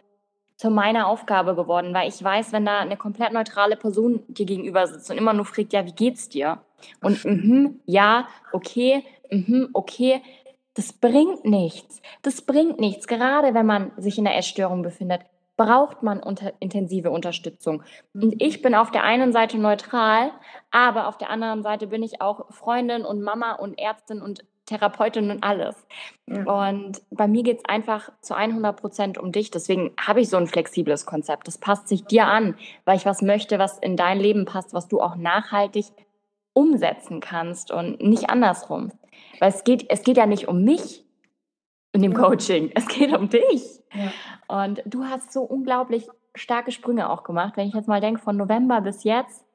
zu 0.57 0.69
meiner 0.69 1.07
Aufgabe 1.07 1.55
geworden, 1.55 1.93
weil 1.93 2.09
ich 2.09 2.21
weiß, 2.21 2.51
wenn 2.51 2.65
da 2.65 2.79
eine 2.79 2.97
komplett 2.97 3.31
neutrale 3.31 3.77
Person 3.77 4.23
dir 4.27 4.45
gegenüber 4.45 4.87
sitzt 4.87 5.09
und 5.09 5.17
immer 5.17 5.31
nur 5.31 5.45
fragt, 5.45 5.71
ja, 5.71 5.85
wie 5.85 5.93
geht's 5.93 6.27
dir? 6.27 6.59
Und 7.01 7.23
mhm, 7.23 7.79
ja, 7.85 8.27
okay, 8.51 9.05
mhm, 9.31 9.69
okay, 9.71 10.21
das 10.79 10.93
bringt 10.93 11.43
nichts. 11.43 12.01
Das 12.21 12.41
bringt 12.41 12.79
nichts. 12.79 13.05
Gerade 13.05 13.53
wenn 13.53 13.65
man 13.65 13.91
sich 13.97 14.17
in 14.17 14.23
der 14.23 14.37
Essstörung 14.37 14.81
befindet, 14.81 15.19
braucht 15.57 16.03
man 16.03 16.23
unter, 16.23 16.53
intensive 16.61 17.11
Unterstützung. 17.11 17.83
Und 18.13 18.41
ich 18.41 18.61
bin 18.61 18.73
auf 18.73 18.89
der 18.89 19.03
einen 19.03 19.33
Seite 19.33 19.57
neutral, 19.57 20.31
aber 20.71 21.09
auf 21.09 21.17
der 21.17 21.31
anderen 21.31 21.63
Seite 21.63 21.87
bin 21.87 22.01
ich 22.01 22.21
auch 22.21 22.49
Freundin 22.53 23.03
und 23.03 23.21
Mama 23.21 23.55
und 23.55 23.77
Ärztin 23.77 24.21
und 24.21 24.45
Therapeutin 24.67 25.31
und 25.31 25.43
alles. 25.43 25.75
Ja. 26.27 26.43
Und 26.43 27.01
bei 27.11 27.27
mir 27.27 27.43
geht 27.43 27.57
es 27.57 27.65
einfach 27.65 28.09
zu 28.21 28.33
100 28.33 28.79
Prozent 28.79 29.17
um 29.17 29.33
dich. 29.33 29.51
Deswegen 29.51 29.91
habe 29.99 30.21
ich 30.21 30.29
so 30.29 30.37
ein 30.37 30.47
flexibles 30.47 31.05
Konzept. 31.05 31.49
Das 31.49 31.57
passt 31.57 31.89
sich 31.89 32.05
dir 32.05 32.25
an, 32.27 32.55
weil 32.85 32.95
ich 32.95 33.05
was 33.05 33.21
möchte, 33.21 33.59
was 33.59 33.79
in 33.79 33.97
dein 33.97 34.17
Leben 34.17 34.45
passt, 34.45 34.73
was 34.73 34.87
du 34.87 35.01
auch 35.01 35.17
nachhaltig 35.17 35.87
umsetzen 36.53 37.19
kannst 37.19 37.69
und 37.69 38.01
nicht 38.01 38.29
andersrum. 38.29 38.93
Weil 39.39 39.49
es 39.49 39.63
geht, 39.63 39.85
es 39.89 40.03
geht 40.03 40.17
ja 40.17 40.25
nicht 40.25 40.47
um 40.47 40.63
mich 40.63 41.05
in 41.91 42.01
dem 42.01 42.13
Coaching, 42.13 42.71
es 42.75 42.87
geht 42.87 43.15
um 43.15 43.29
dich. 43.29 43.81
Ja. 43.93 44.63
Und 44.63 44.81
du 44.85 45.05
hast 45.05 45.31
so 45.31 45.41
unglaublich 45.41 46.07
starke 46.35 46.71
Sprünge 46.71 47.09
auch 47.09 47.23
gemacht. 47.23 47.57
Wenn 47.57 47.67
ich 47.67 47.73
jetzt 47.73 47.87
mal 47.87 48.01
denke, 48.01 48.21
von 48.21 48.37
November 48.37 48.81
bis 48.81 49.03
jetzt, 49.03 49.45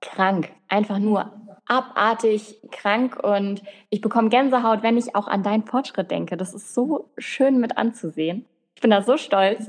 krank. 0.00 0.50
Einfach 0.68 0.98
nur 0.98 1.32
abartig 1.66 2.60
krank 2.70 3.22
und 3.22 3.62
ich 3.88 4.00
bekomme 4.00 4.28
Gänsehaut, 4.28 4.82
wenn 4.82 4.98
ich 4.98 5.14
auch 5.14 5.28
an 5.28 5.42
deinen 5.42 5.64
Fortschritt 5.64 6.10
denke. 6.10 6.36
Das 6.36 6.54
ist 6.54 6.74
so 6.74 7.10
schön 7.16 7.60
mit 7.60 7.78
anzusehen. 7.78 8.44
Ich 8.74 8.82
bin 8.82 8.90
da 8.90 9.02
so 9.02 9.16
stolz. 9.16 9.68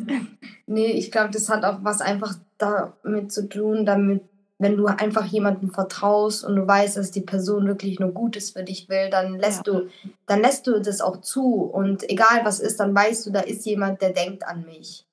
Nee, 0.65 0.91
ich 0.91 1.11
glaube, 1.11 1.29
das 1.29 1.49
hat 1.49 1.63
auch 1.65 1.79
was 1.83 2.01
einfach 2.01 2.33
damit 2.57 3.31
zu 3.31 3.47
tun, 3.47 3.85
damit, 3.85 4.23
wenn 4.63 4.77
du 4.77 4.87
einfach 4.87 5.25
jemandem 5.25 5.69
vertraust 5.69 6.43
und 6.43 6.55
du 6.55 6.65
weißt, 6.65 6.95
dass 6.97 7.11
die 7.11 7.21
Person 7.21 7.67
wirklich 7.67 7.99
nur 7.99 8.11
Gutes 8.11 8.51
für 8.51 8.63
dich 8.63 8.87
will, 8.87 9.09
dann 9.09 9.37
lässt 9.37 9.67
ja. 9.67 9.73
du, 9.73 9.89
dann 10.25 10.41
lässt 10.41 10.65
du 10.65 10.79
das 10.79 11.01
auch 11.01 11.21
zu. 11.21 11.63
Und 11.63 12.09
egal 12.09 12.45
was 12.45 12.61
ist, 12.61 12.79
dann 12.79 12.95
weißt 12.95 13.25
du, 13.25 13.31
da 13.31 13.41
ist 13.41 13.65
jemand, 13.65 14.01
der 14.01 14.11
denkt 14.11 14.47
an 14.47 14.65
mich. 14.65 15.05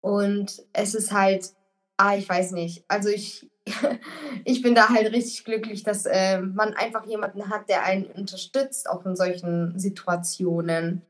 Und 0.00 0.62
es 0.72 0.94
ist 0.94 1.12
halt, 1.12 1.50
ah, 1.96 2.16
ich 2.16 2.28
weiß 2.28 2.52
nicht. 2.52 2.84
Also 2.86 3.08
ich, 3.08 3.50
ich 4.44 4.62
bin 4.62 4.76
da 4.76 4.88
halt 4.88 5.12
richtig 5.12 5.44
glücklich, 5.44 5.82
dass 5.82 6.06
äh, 6.06 6.40
man 6.40 6.74
einfach 6.74 7.04
jemanden 7.04 7.50
hat, 7.50 7.68
der 7.68 7.82
einen 7.82 8.06
unterstützt, 8.06 8.88
auch 8.88 9.04
in 9.04 9.16
solchen 9.16 9.76
Situationen. 9.76 11.02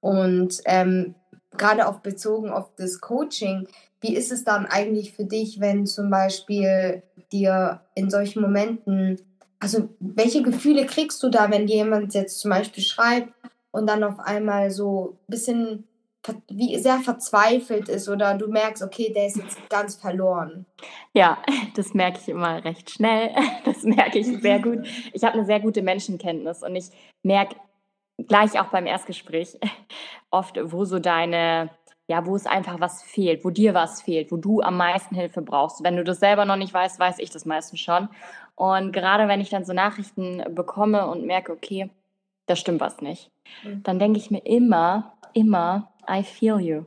Und 0.00 0.60
ähm, 0.66 1.14
gerade 1.56 1.88
auch 1.88 2.00
bezogen 2.00 2.50
auf 2.50 2.74
das 2.76 3.00
Coaching, 3.00 3.68
wie 4.02 4.14
ist 4.14 4.32
es 4.32 4.44
dann 4.44 4.66
eigentlich 4.66 5.12
für 5.12 5.24
dich, 5.24 5.60
wenn 5.60 5.86
zum 5.86 6.10
Beispiel 6.10 7.02
dir 7.32 7.80
in 7.94 8.10
solchen 8.10 8.42
Momenten, 8.42 9.20
also 9.58 9.88
welche 10.00 10.42
Gefühle 10.42 10.86
kriegst 10.86 11.22
du 11.22 11.28
da, 11.28 11.50
wenn 11.50 11.68
jemand 11.68 12.12
jetzt 12.14 12.40
zum 12.40 12.50
Beispiel 12.50 12.82
schreibt 12.82 13.32
und 13.70 13.86
dann 13.88 14.04
auf 14.04 14.18
einmal 14.18 14.70
so 14.70 15.16
ein 15.28 15.30
bisschen 15.30 15.84
wie 16.48 16.78
sehr 16.78 16.98
verzweifelt 17.00 17.88
ist 17.88 18.08
oder 18.08 18.34
du 18.34 18.46
merkst, 18.46 18.82
okay, 18.82 19.12
der 19.12 19.26
ist 19.26 19.36
jetzt 19.36 19.58
ganz 19.68 19.96
verloren. 19.96 20.66
Ja, 21.12 21.38
das 21.74 21.94
merke 21.94 22.18
ich 22.20 22.28
immer 22.28 22.64
recht 22.64 22.90
schnell. 22.90 23.30
Das 23.64 23.82
merke 23.84 24.18
ich 24.18 24.26
sehr 24.26 24.60
gut. 24.60 24.86
Ich 25.12 25.22
habe 25.24 25.34
eine 25.34 25.46
sehr 25.46 25.60
gute 25.60 25.82
Menschenkenntnis 25.82 26.62
und 26.62 26.74
ich 26.74 26.86
merke 27.22 27.56
gleich 28.28 28.58
auch 28.60 28.66
beim 28.66 28.86
Erstgespräch 28.86 29.58
oft, 30.30 30.58
wo 30.62 30.84
so 30.84 30.98
deine, 30.98 31.70
ja, 32.08 32.26
wo 32.26 32.36
es 32.36 32.46
einfach 32.46 32.80
was 32.80 33.02
fehlt, 33.02 33.44
wo 33.44 33.50
dir 33.50 33.74
was 33.74 34.02
fehlt, 34.02 34.32
wo 34.32 34.36
du 34.36 34.60
am 34.60 34.76
meisten 34.76 35.14
Hilfe 35.14 35.42
brauchst. 35.42 35.82
Wenn 35.82 35.96
du 35.96 36.04
das 36.04 36.20
selber 36.20 36.44
noch 36.44 36.56
nicht 36.56 36.74
weißt, 36.74 36.98
weiß 36.98 37.18
ich 37.18 37.30
das 37.30 37.44
meistens 37.44 37.80
schon. 37.80 38.08
Und 38.54 38.92
gerade 38.92 39.28
wenn 39.28 39.40
ich 39.40 39.50
dann 39.50 39.64
so 39.64 39.72
Nachrichten 39.72 40.42
bekomme 40.54 41.06
und 41.06 41.24
merke, 41.26 41.52
okay, 41.52 41.90
da 42.46 42.56
stimmt 42.56 42.80
was 42.80 43.00
nicht, 43.00 43.30
mhm. 43.62 43.82
dann 43.82 43.98
denke 43.98 44.18
ich 44.18 44.30
mir 44.30 44.44
immer, 44.44 45.14
immer, 45.32 45.92
I 46.10 46.22
feel 46.22 46.60
you. 46.60 46.84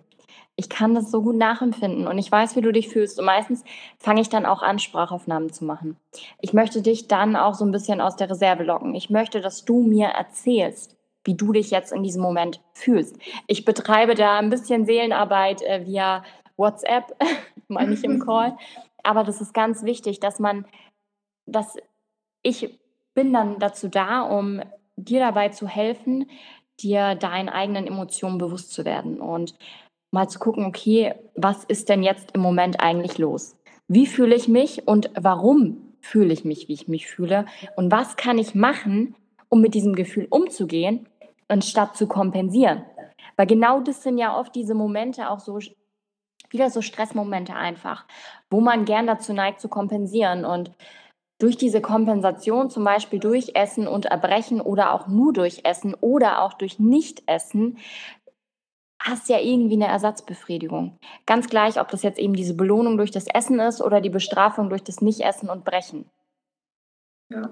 Ich 0.58 0.70
kann 0.70 0.96
das 0.96 1.12
so 1.12 1.22
gut 1.22 1.36
nachempfinden 1.36 2.08
und 2.08 2.18
ich 2.18 2.32
weiß, 2.32 2.56
wie 2.56 2.62
du 2.62 2.72
dich 2.72 2.88
fühlst. 2.88 3.20
Und 3.20 3.26
meistens 3.26 3.64
fange 3.98 4.22
ich 4.22 4.30
dann 4.30 4.46
auch 4.46 4.62
an, 4.62 4.80
Sprachaufnahmen 4.80 5.52
zu 5.52 5.66
machen. 5.66 5.98
Ich 6.40 6.54
möchte 6.54 6.82
dich 6.82 7.08
dann 7.08 7.36
auch 7.36 7.56
so 7.56 7.66
ein 7.66 7.72
bisschen 7.72 8.00
aus 8.00 8.16
der 8.16 8.30
Reserve 8.30 8.64
locken. 8.64 8.96
Ich 8.96 9.10
möchte, 9.10 9.42
dass 9.42 9.66
du 9.66 9.82
mir 9.82 10.08
erzählst, 10.08 10.95
wie 11.26 11.36
du 11.36 11.52
dich 11.52 11.72
jetzt 11.72 11.92
in 11.92 12.04
diesem 12.04 12.22
Moment 12.22 12.62
fühlst. 12.74 13.18
Ich 13.48 13.66
betreibe 13.66 14.16
da 14.16 14.40
ein 14.40 14.50
bisschen 14.50 14.86
Seelenarbeit 14.86 15.62
äh, 15.64 15.86
via 15.86 16.24
WhatsApp, 16.56 17.16
mal 17.68 17.88
nicht 17.88 18.04
im 18.04 18.20
Call. 18.20 18.58
Aber 19.04 19.24
das 19.24 19.42
ist 19.42 19.54
ganz 19.54 19.84
wichtig, 19.84 20.20
dass 20.20 20.40
man, 20.40 20.66
dass 21.46 21.76
ich 22.42 22.80
bin 23.14 23.34
dann 23.34 23.60
dazu 23.60 23.88
da, 23.88 24.22
um 24.22 24.62
dir 24.96 25.20
dabei 25.20 25.50
zu 25.50 25.68
helfen, 25.68 26.30
dir 26.80 27.16
deinen 27.16 27.50
eigenen 27.50 27.88
Emotionen 27.88 28.38
bewusst 28.38 28.72
zu 28.72 28.86
werden 28.86 29.20
und 29.20 29.56
mal 30.12 30.28
zu 30.28 30.40
gucken, 30.40 30.66
okay, 30.66 31.14
was 31.36 31.64
ist 31.66 31.90
denn 31.90 32.04
jetzt 32.04 32.32
im 32.34 32.42
Moment 32.42 32.80
eigentlich 32.80 33.18
los? 33.18 33.58
Wie 33.88 34.08
fühle 34.08 34.36
ich 34.36 34.48
mich 34.48 34.88
und 34.88 35.10
warum 35.20 35.94
fühle 36.02 36.34
ich 36.34 36.46
mich, 36.46 36.68
wie 36.68 36.74
ich 36.74 36.88
mich 36.88 37.08
fühle? 37.08 37.46
Und 37.76 37.92
was 37.92 38.16
kann 38.16 38.38
ich 38.38 38.56
machen, 38.56 39.16
um 39.50 39.62
mit 39.62 39.74
diesem 39.74 39.96
Gefühl 39.96 40.28
umzugehen, 40.30 41.08
anstatt 41.48 41.96
zu 41.96 42.08
kompensieren? 42.08 42.86
Weil 43.36 43.48
genau 43.48 43.82
das 43.82 44.04
sind 44.04 44.18
ja 44.18 44.38
oft 44.38 44.56
diese 44.56 44.74
Momente 44.76 45.30
auch 45.30 45.40
so, 45.40 45.60
wieder 46.50 46.70
so 46.70 46.82
Stressmomente 46.82 47.54
einfach, 47.54 48.06
wo 48.50 48.62
man 48.62 48.86
gern 48.86 49.08
dazu 49.08 49.34
neigt 49.34 49.60
zu 49.60 49.68
kompensieren 49.68 50.46
und 50.46 50.72
durch 51.38 51.58
diese 51.58 51.82
Kompensation, 51.82 52.70
zum 52.70 52.86
Beispiel 52.86 53.20
durch 53.20 53.52
Essen 53.56 53.88
und 53.88 54.06
Erbrechen 54.06 54.62
oder 54.62 54.94
auch 54.94 55.08
nur 55.08 55.34
durch 55.34 55.66
Essen 55.66 55.94
oder 55.96 56.42
auch 56.42 56.54
durch 56.54 56.80
Nichtessen, 56.80 57.78
hast 59.00 59.30
ja 59.30 59.40
irgendwie 59.40 59.76
eine 59.76 59.88
Ersatzbefriedigung. 59.88 60.98
Ganz 61.26 61.48
gleich, 61.48 61.80
ob 61.80 61.90
das 61.90 62.04
jetzt 62.04 62.20
eben 62.20 62.34
diese 62.34 62.56
Belohnung 62.56 62.98
durch 62.98 63.12
das 63.12 63.28
Essen 63.28 63.60
ist 63.60 63.82
oder 63.82 64.02
die 64.02 64.10
Bestrafung 64.10 64.70
durch 64.70 64.84
das 64.84 65.02
Nichtessen 65.02 65.50
und 65.50 65.66
Brechen. 65.66 66.10
Ja. 67.30 67.52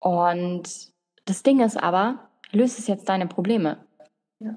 Und 0.00 0.92
das 1.24 1.42
Ding 1.42 1.60
ist 1.60 1.76
aber, 1.76 2.25
löst 2.52 2.78
es 2.78 2.86
jetzt 2.86 3.08
deine 3.08 3.26
Probleme? 3.26 3.84
Ja. 4.40 4.56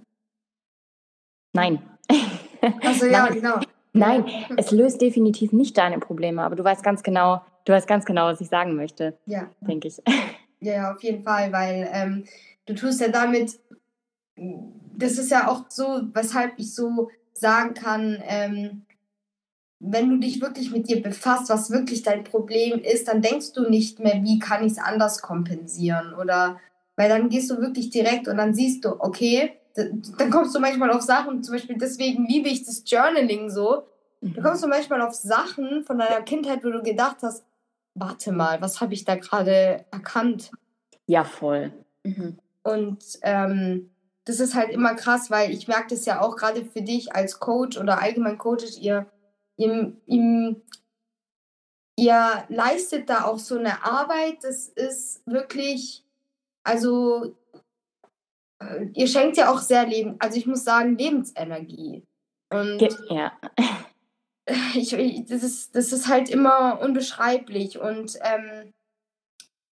Nein. 1.54 1.82
Also 2.82 3.06
ja, 3.06 3.24
Nein. 3.24 3.34
genau. 3.34 3.60
Nein, 3.94 4.26
es 4.58 4.72
löst 4.72 5.02
definitiv 5.02 5.52
nicht 5.52 5.78
deine 5.78 6.00
Probleme, 6.00 6.44
aber 6.44 6.56
du 6.56 6.64
weißt 6.64 6.84
ganz 6.84 7.04
genau, 7.04 7.42
du 7.66 7.74
weißt 7.74 7.88
ganz 7.88 8.06
genau, 8.06 8.26
was 8.26 8.42
ich 8.42 8.50
sagen 8.50 8.76
möchte. 8.76 9.18
Ja. 9.26 9.50
Denke 9.62 9.88
ich. 9.88 10.02
Ja, 10.62 10.94
auf 10.94 11.02
jeden 11.04 11.24
Fall, 11.24 11.54
weil 11.54 11.90
ähm, 11.94 12.26
du 12.66 12.76
tust 12.76 13.00
ja 13.00 13.08
damit, 13.08 13.58
das 14.36 15.14
ist 15.14 15.32
ja 15.32 15.48
auch 15.48 15.64
so, 15.70 16.02
weshalb 16.14 16.60
ich 16.60 16.76
so 16.76 17.10
sagen 17.32 17.74
kann, 17.76 18.22
ähm, 18.28 18.86
wenn 19.80 20.10
du 20.10 20.18
dich 20.18 20.42
wirklich 20.42 20.72
mit 20.72 20.90
dir 20.90 21.02
befasst, 21.02 21.50
was 21.50 21.72
wirklich 21.72 22.04
dein 22.04 22.26
Problem 22.26 22.80
ist, 22.80 23.08
dann 23.08 23.22
denkst 23.22 23.54
du 23.54 23.70
nicht 23.70 24.00
mehr, 24.00 24.22
wie 24.24 24.40
kann 24.40 24.66
ich 24.66 24.74
es 24.74 24.78
anders 24.78 25.22
kompensieren 25.22 26.14
oder 26.14 26.60
weil 27.00 27.08
dann 27.08 27.30
gehst 27.30 27.50
du 27.50 27.62
wirklich 27.62 27.92
direkt 27.92 28.28
und 28.28 28.36
dann 28.36 28.54
siehst 28.54 28.84
du, 28.84 29.00
okay, 29.00 29.54
dann 29.74 30.30
kommst 30.30 30.54
du 30.54 30.60
manchmal 30.60 30.92
auf 30.92 31.02
Sachen, 31.02 31.42
zum 31.42 31.56
Beispiel 31.56 31.78
deswegen 31.78 32.28
liebe 32.28 32.50
ich 32.50 32.66
das 32.66 32.84
Journaling 32.86 33.50
so. 33.50 33.84
Mhm. 34.20 34.34
Du 34.34 34.42
kommst 34.42 34.62
du 34.66 34.68
manchmal 34.68 35.02
auf 35.02 35.14
Sachen 35.14 35.86
von 35.86 35.98
deiner 35.98 36.22
Kindheit, 36.24 36.62
wo 36.62 36.70
du 36.70 36.84
gedacht 36.84 37.20
hast, 37.22 37.46
warte 37.94 38.34
mal, 38.34 38.62
was 38.62 38.82
habe 38.82 38.94
ich 38.94 39.06
da 39.06 39.16
gerade 39.16 39.86
erkannt? 39.92 40.52
Ja, 41.06 41.24
voll. 41.24 41.72
Mhm. 42.04 42.38
Und 42.64 43.02
ähm, 43.22 43.92
das 44.26 44.42
ist 44.42 44.54
halt 44.54 44.70
immer 44.70 44.94
krass, 44.96 45.32
weil 45.32 45.52
ich 45.52 45.70
merke 45.70 45.96
das 45.96 46.06
ja 46.06 46.20
auch 46.20 46.36
gerade 46.36 46.66
für 46.66 46.82
dich 46.82 47.16
als 47.16 47.40
Coach 47.40 47.78
oder 47.78 48.02
allgemein 48.02 48.38
Coaches, 48.38 48.78
ihr, 48.78 49.06
ihr, 49.56 49.94
ihr, 50.06 50.56
ihr 51.96 52.44
leistet 52.50 53.10
da 53.10 53.24
auch 53.24 53.40
so 53.40 53.58
eine 53.58 53.86
Arbeit, 53.86 54.40
das 54.42 54.68
ist 54.68 55.26
wirklich, 55.26 56.04
also 56.70 57.36
äh, 58.60 58.86
ihr 58.94 59.08
schenkt 59.08 59.38
ja 59.38 59.52
auch 59.52 59.60
sehr 59.60 59.88
Leben, 59.88 60.18
also 60.20 60.38
ich 60.38 60.46
muss 60.46 60.64
sagen, 60.64 60.98
Lebensenergie. 60.98 62.04
Und 62.50 62.88
ja. 63.10 63.32
Ich, 64.74 64.90
das, 65.28 65.44
ist, 65.44 65.76
das 65.76 65.92
ist 65.92 66.08
halt 66.08 66.28
immer 66.28 66.80
unbeschreiblich 66.82 67.78
und 67.78 68.18
ähm, 68.24 68.74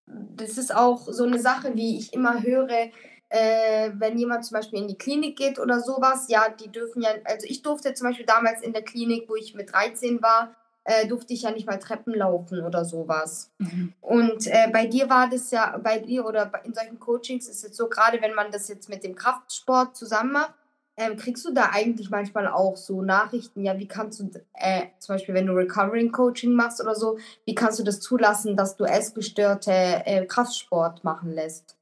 das 0.06 0.60
ist 0.60 0.76
auch 0.76 1.08
so 1.12 1.24
eine 1.24 1.40
Sache, 1.40 1.74
wie 1.74 1.98
ich 1.98 2.14
immer 2.14 2.44
höre, 2.44 2.92
äh, 3.30 3.90
wenn 3.96 4.20
jemand 4.20 4.46
zum 4.46 4.54
Beispiel 4.54 4.78
in 4.78 4.88
die 4.88 4.98
Klinik 4.98 5.36
geht 5.36 5.58
oder 5.58 5.80
sowas, 5.80 6.28
ja, 6.30 6.50
die 6.50 6.72
dürfen 6.72 7.02
ja, 7.02 7.10
also 7.24 7.48
ich 7.50 7.64
durfte 7.64 7.96
zum 7.96 8.10
Beispiel 8.10 8.28
damals 8.28 8.62
in 8.62 8.72
der 8.72 8.84
Klinik, 8.84 9.28
wo 9.28 9.36
ich 9.36 9.56
mit 9.56 9.74
13 9.74 10.22
war, 10.22 10.56
äh, 10.88 11.06
durfte 11.06 11.34
ich 11.34 11.42
ja 11.42 11.52
nicht 11.52 11.68
mal 11.68 11.80
Treppen 11.80 12.14
laufen 12.14 12.64
oder 12.64 12.86
sowas. 12.86 13.52
Mhm. 13.58 13.94
Und 14.00 14.48
äh, 14.48 14.70
bei 14.72 14.88
dir 14.88 15.10
war 15.10 15.30
das 15.30 15.52
ja, 15.52 15.78
bei 15.84 16.00
dir 16.00 16.26
oder 16.26 16.50
in 16.64 16.74
solchen 16.74 16.98
Coachings 16.98 17.48
ist 17.50 17.66
es 17.66 17.76
so, 17.76 17.90
gerade 17.90 18.22
wenn 18.22 18.34
man 18.34 18.52
das 18.52 18.70
jetzt 18.70 18.88
mit 18.88 19.04
dem 19.04 19.14
Kraftsport 19.14 19.98
zusammen 19.98 20.32
macht, 20.32 20.54
ähm, 20.96 21.18
kriegst 21.18 21.46
du 21.46 21.54
da 21.54 21.72
eigentlich 21.74 22.10
manchmal 22.10 22.48
auch 22.48 22.78
so 22.78 23.02
Nachrichten, 23.02 23.64
ja, 23.64 23.78
wie 23.78 23.88
kannst 23.88 24.22
du, 24.22 24.32
äh, 24.54 24.84
zum 24.98 25.16
Beispiel 25.16 25.36
wenn 25.36 25.46
du 25.46 25.54
Recovering 25.54 26.12
Coaching 26.12 26.54
machst 26.54 26.82
oder 26.82 26.96
so, 26.96 27.18
wie 27.46 27.54
kannst 27.54 27.80
du 27.80 27.84
das 27.84 28.00
zulassen, 28.00 28.56
dass 28.56 28.78
du 28.78 28.86
essgestörte 28.86 29.72
äh, 29.72 30.26
Kraftsport 30.26 31.04
machen 31.04 31.34
lässt? 31.34 31.76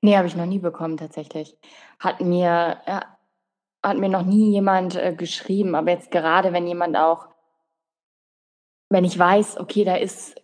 Nee, 0.00 0.16
habe 0.16 0.26
ich 0.26 0.36
noch 0.36 0.46
nie 0.46 0.58
bekommen 0.58 0.96
tatsächlich. 0.96 1.56
Hat 1.98 2.22
mir, 2.22 2.78
ja, 2.86 3.04
hat 3.82 3.98
mir 3.98 4.08
noch 4.08 4.24
nie 4.24 4.52
jemand 4.52 4.96
äh, 4.96 5.14
geschrieben, 5.14 5.74
aber 5.74 5.90
jetzt 5.90 6.10
gerade, 6.10 6.54
wenn 6.54 6.66
jemand 6.66 6.96
auch 6.96 7.28
wenn 8.90 9.04
ich 9.04 9.18
weiß, 9.18 9.58
okay, 9.58 9.84
da 9.84 9.96
ist 9.96 10.40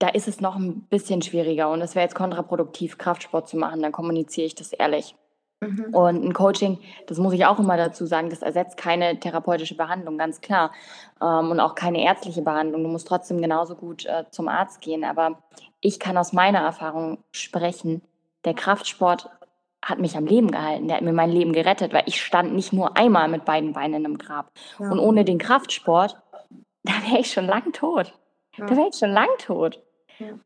da 0.00 0.08
ist 0.08 0.28
es 0.28 0.40
noch 0.40 0.56
ein 0.56 0.80
bisschen 0.88 1.20
schwieriger 1.20 1.70
und 1.70 1.82
es 1.82 1.94
wäre 1.94 2.04
jetzt 2.04 2.14
kontraproduktiv, 2.14 2.96
Kraftsport 2.96 3.48
zu 3.48 3.58
machen, 3.58 3.82
dann 3.82 3.92
kommuniziere 3.92 4.46
ich 4.46 4.54
das 4.54 4.72
ehrlich. 4.72 5.14
Mhm. 5.60 5.94
Und 5.94 6.24
ein 6.24 6.32
Coaching, 6.32 6.78
das 7.06 7.18
muss 7.18 7.34
ich 7.34 7.44
auch 7.44 7.58
immer 7.58 7.76
dazu 7.76 8.06
sagen, 8.06 8.30
das 8.30 8.40
ersetzt 8.40 8.78
keine 8.78 9.20
therapeutische 9.20 9.76
Behandlung, 9.76 10.16
ganz 10.16 10.40
klar. 10.40 10.72
Ähm, 11.20 11.50
und 11.50 11.60
auch 11.60 11.74
keine 11.74 12.02
ärztliche 12.02 12.40
Behandlung. 12.40 12.82
Du 12.82 12.88
musst 12.88 13.06
trotzdem 13.06 13.42
genauso 13.42 13.74
gut 13.74 14.06
äh, 14.06 14.24
zum 14.30 14.48
Arzt 14.48 14.80
gehen. 14.80 15.04
Aber 15.04 15.42
ich 15.80 16.00
kann 16.00 16.16
aus 16.16 16.32
meiner 16.32 16.60
Erfahrung 16.60 17.18
sprechen, 17.32 18.00
der 18.46 18.54
Kraftsport 18.54 19.28
hat 19.82 19.98
mich 19.98 20.16
am 20.16 20.26
Leben 20.26 20.50
gehalten, 20.50 20.88
der 20.88 20.96
hat 20.96 21.04
mir 21.04 21.12
mein 21.12 21.30
Leben 21.30 21.52
gerettet, 21.52 21.92
weil 21.92 22.04
ich 22.06 22.22
stand 22.22 22.54
nicht 22.54 22.72
nur 22.72 22.96
einmal 22.96 23.28
mit 23.28 23.44
beiden 23.44 23.74
Beinen 23.74 24.04
im 24.06 24.16
Grab. 24.16 24.50
Ja. 24.78 24.90
Und 24.90 24.98
ohne 24.98 25.24
den 25.26 25.38
Kraftsport 25.38 26.18
da 26.82 26.92
wäre 27.08 27.20
ich 27.20 27.32
schon 27.32 27.46
lang 27.46 27.72
tot. 27.72 28.14
Ja. 28.56 28.66
Da 28.66 28.76
wäre 28.76 28.88
ich 28.88 28.96
schon 28.96 29.12
lang 29.12 29.28
tot. 29.38 29.80
Ja. 30.18 30.38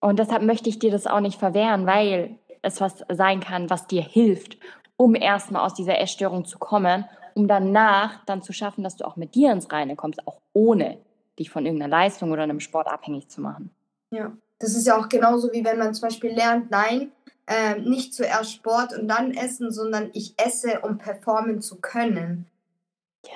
Und 0.00 0.18
deshalb 0.18 0.42
möchte 0.42 0.68
ich 0.68 0.78
dir 0.78 0.90
das 0.90 1.06
auch 1.06 1.20
nicht 1.20 1.38
verwehren, 1.38 1.86
weil 1.86 2.38
es 2.62 2.80
was 2.80 3.04
sein 3.10 3.40
kann, 3.40 3.70
was 3.70 3.86
dir 3.86 4.02
hilft, 4.02 4.58
um 4.96 5.14
erstmal 5.14 5.64
aus 5.64 5.74
dieser 5.74 5.98
Essstörung 6.00 6.44
zu 6.44 6.58
kommen, 6.58 7.04
um 7.34 7.48
danach 7.48 8.24
dann 8.24 8.42
zu 8.42 8.52
schaffen, 8.52 8.84
dass 8.84 8.96
du 8.96 9.04
auch 9.06 9.16
mit 9.16 9.34
dir 9.34 9.52
ins 9.52 9.70
Reine 9.70 9.96
kommst, 9.96 10.26
auch 10.26 10.40
ohne 10.52 10.98
dich 11.38 11.50
von 11.50 11.64
irgendeiner 11.64 11.90
Leistung 11.90 12.30
oder 12.30 12.42
einem 12.42 12.60
Sport 12.60 12.88
abhängig 12.88 13.28
zu 13.28 13.40
machen. 13.40 13.70
Ja, 14.10 14.32
das 14.58 14.74
ist 14.74 14.86
ja 14.86 14.98
auch 14.98 15.08
genauso 15.08 15.52
wie 15.52 15.64
wenn 15.64 15.78
man 15.78 15.94
zum 15.94 16.08
Beispiel 16.08 16.32
lernt, 16.32 16.70
nein, 16.70 17.10
äh, 17.46 17.80
nicht 17.80 18.14
zuerst 18.14 18.52
Sport 18.52 18.96
und 18.96 19.08
dann 19.08 19.32
essen, 19.32 19.72
sondern 19.72 20.10
ich 20.12 20.34
esse, 20.36 20.80
um 20.80 20.98
performen 20.98 21.60
zu 21.60 21.80
können. 21.80 22.46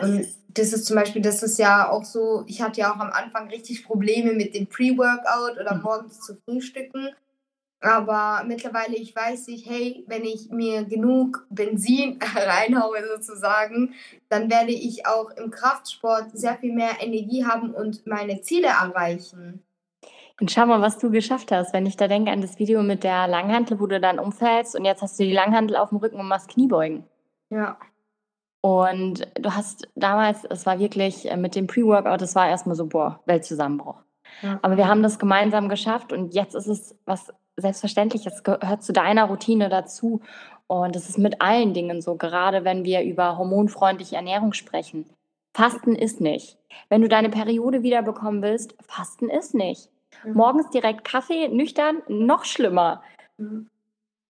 Und 0.01 0.27
das 0.49 0.73
ist 0.73 0.87
zum 0.87 0.97
Beispiel, 0.97 1.23
das 1.23 1.43
ist 1.43 1.59
ja 1.59 1.91
auch 1.91 2.05
so, 2.05 2.45
ich 2.47 2.63
hatte 2.63 2.81
ja 2.81 2.93
auch 2.93 2.99
am 2.99 3.11
Anfang 3.11 3.49
richtig 3.49 3.85
Probleme 3.85 4.33
mit 4.33 4.55
dem 4.55 4.67
Pre-Workout 4.67 5.59
oder 5.61 5.75
mhm. 5.75 5.83
morgens 5.83 6.21
zu 6.21 6.37
frühstücken. 6.45 7.11
Aber 7.81 8.43
mittlerweile, 8.47 8.97
ich 8.97 9.15
weiß 9.15 9.49
ich, 9.49 9.69
hey, 9.69 10.03
wenn 10.07 10.25
ich 10.25 10.51
mir 10.51 10.85
genug 10.85 11.47
Benzin 11.51 12.19
reinhaue 12.35 12.99
sozusagen, 13.15 13.95
dann 14.29 14.51
werde 14.51 14.73
ich 14.73 15.07
auch 15.07 15.31
im 15.31 15.51
Kraftsport 15.51 16.31
sehr 16.33 16.57
viel 16.57 16.73
mehr 16.73 17.01
Energie 17.01 17.45
haben 17.45 17.73
und 17.75 18.07
meine 18.07 18.41
Ziele 18.41 18.69
erreichen. 18.69 19.63
Und 20.41 20.51
schau 20.51 20.67
mal, 20.67 20.83
was 20.83 20.99
du 20.99 21.11
geschafft 21.11 21.53
hast. 21.53 21.73
Wenn 21.73 21.87
ich 21.87 21.97
da 21.97 22.09
denke 22.09 22.31
an 22.31 22.43
das 22.43 22.59
Video 22.59 22.83
mit 22.83 23.05
der 23.05 23.27
Langhantel, 23.27 23.79
wo 23.81 23.87
du 23.87 24.01
dann 24.01 24.19
umfällst 24.19 24.75
und 24.77 24.85
jetzt 24.85 25.03
hast 25.03 25.19
du 25.19 25.25
die 25.25 25.33
Langhantel 25.33 25.77
auf 25.77 25.91
dem 25.91 25.99
Rücken 25.99 26.19
und 26.19 26.29
machst 26.29 26.49
Kniebeugen. 26.49 27.05
Ja. 27.51 27.79
Und 28.61 29.29
du 29.35 29.55
hast 29.55 29.89
damals, 29.95 30.45
es 30.45 30.67
war 30.67 30.79
wirklich 30.79 31.31
äh, 31.31 31.37
mit 31.37 31.55
dem 31.55 31.67
Pre-Workout, 31.67 32.21
das 32.21 32.35
war 32.35 32.49
erstmal 32.49 32.77
so, 32.77 32.87
boah, 32.87 33.21
Weltzusammenbruch. 33.27 34.03
Ja. 34.43 34.59
Aber 34.63 34.77
wir 34.77 34.89
haben 34.89 35.03
das 35.03 35.19
gemeinsam 35.19 35.69
geschafft 35.69 36.13
und 36.13 36.35
jetzt 36.35 36.55
ist 36.55 36.67
es 36.67 36.97
was 37.05 37.33
Selbstverständliches, 37.57 38.43
gehört 38.43 38.83
zu 38.83 38.93
deiner 38.93 39.25
Routine 39.25 39.69
dazu. 39.69 40.21
Und 40.67 40.97
es 40.97 41.09
ist 41.09 41.19
mit 41.19 41.41
allen 41.41 41.75
Dingen 41.75 42.03
so, 42.03 42.17
gerade 42.17 42.65
wenn 42.65 42.85
wir 42.85 43.03
über 43.03 43.39
hormonfreundliche 43.39 44.17
Ernährung 44.17 44.53
sprechen. 44.53 45.07
Fasten 45.55 45.95
ist 45.95 46.21
nicht. 46.21 46.59
Wenn 46.89 47.03
du 47.03 47.09
deine 47.09 47.31
Periode 47.31 47.83
wiederbekommen 47.83 48.43
willst, 48.43 48.75
Fasten 48.87 49.31
ist 49.31 49.55
nicht. 49.55 49.89
Mhm. 50.25 50.35
Morgens 50.35 50.71
direkt 50.71 51.05
Kaffee, 51.05 51.49
nüchtern, 51.49 52.03
noch 52.09 52.45
schlimmer. 52.45 53.03
Mhm. 53.39 53.69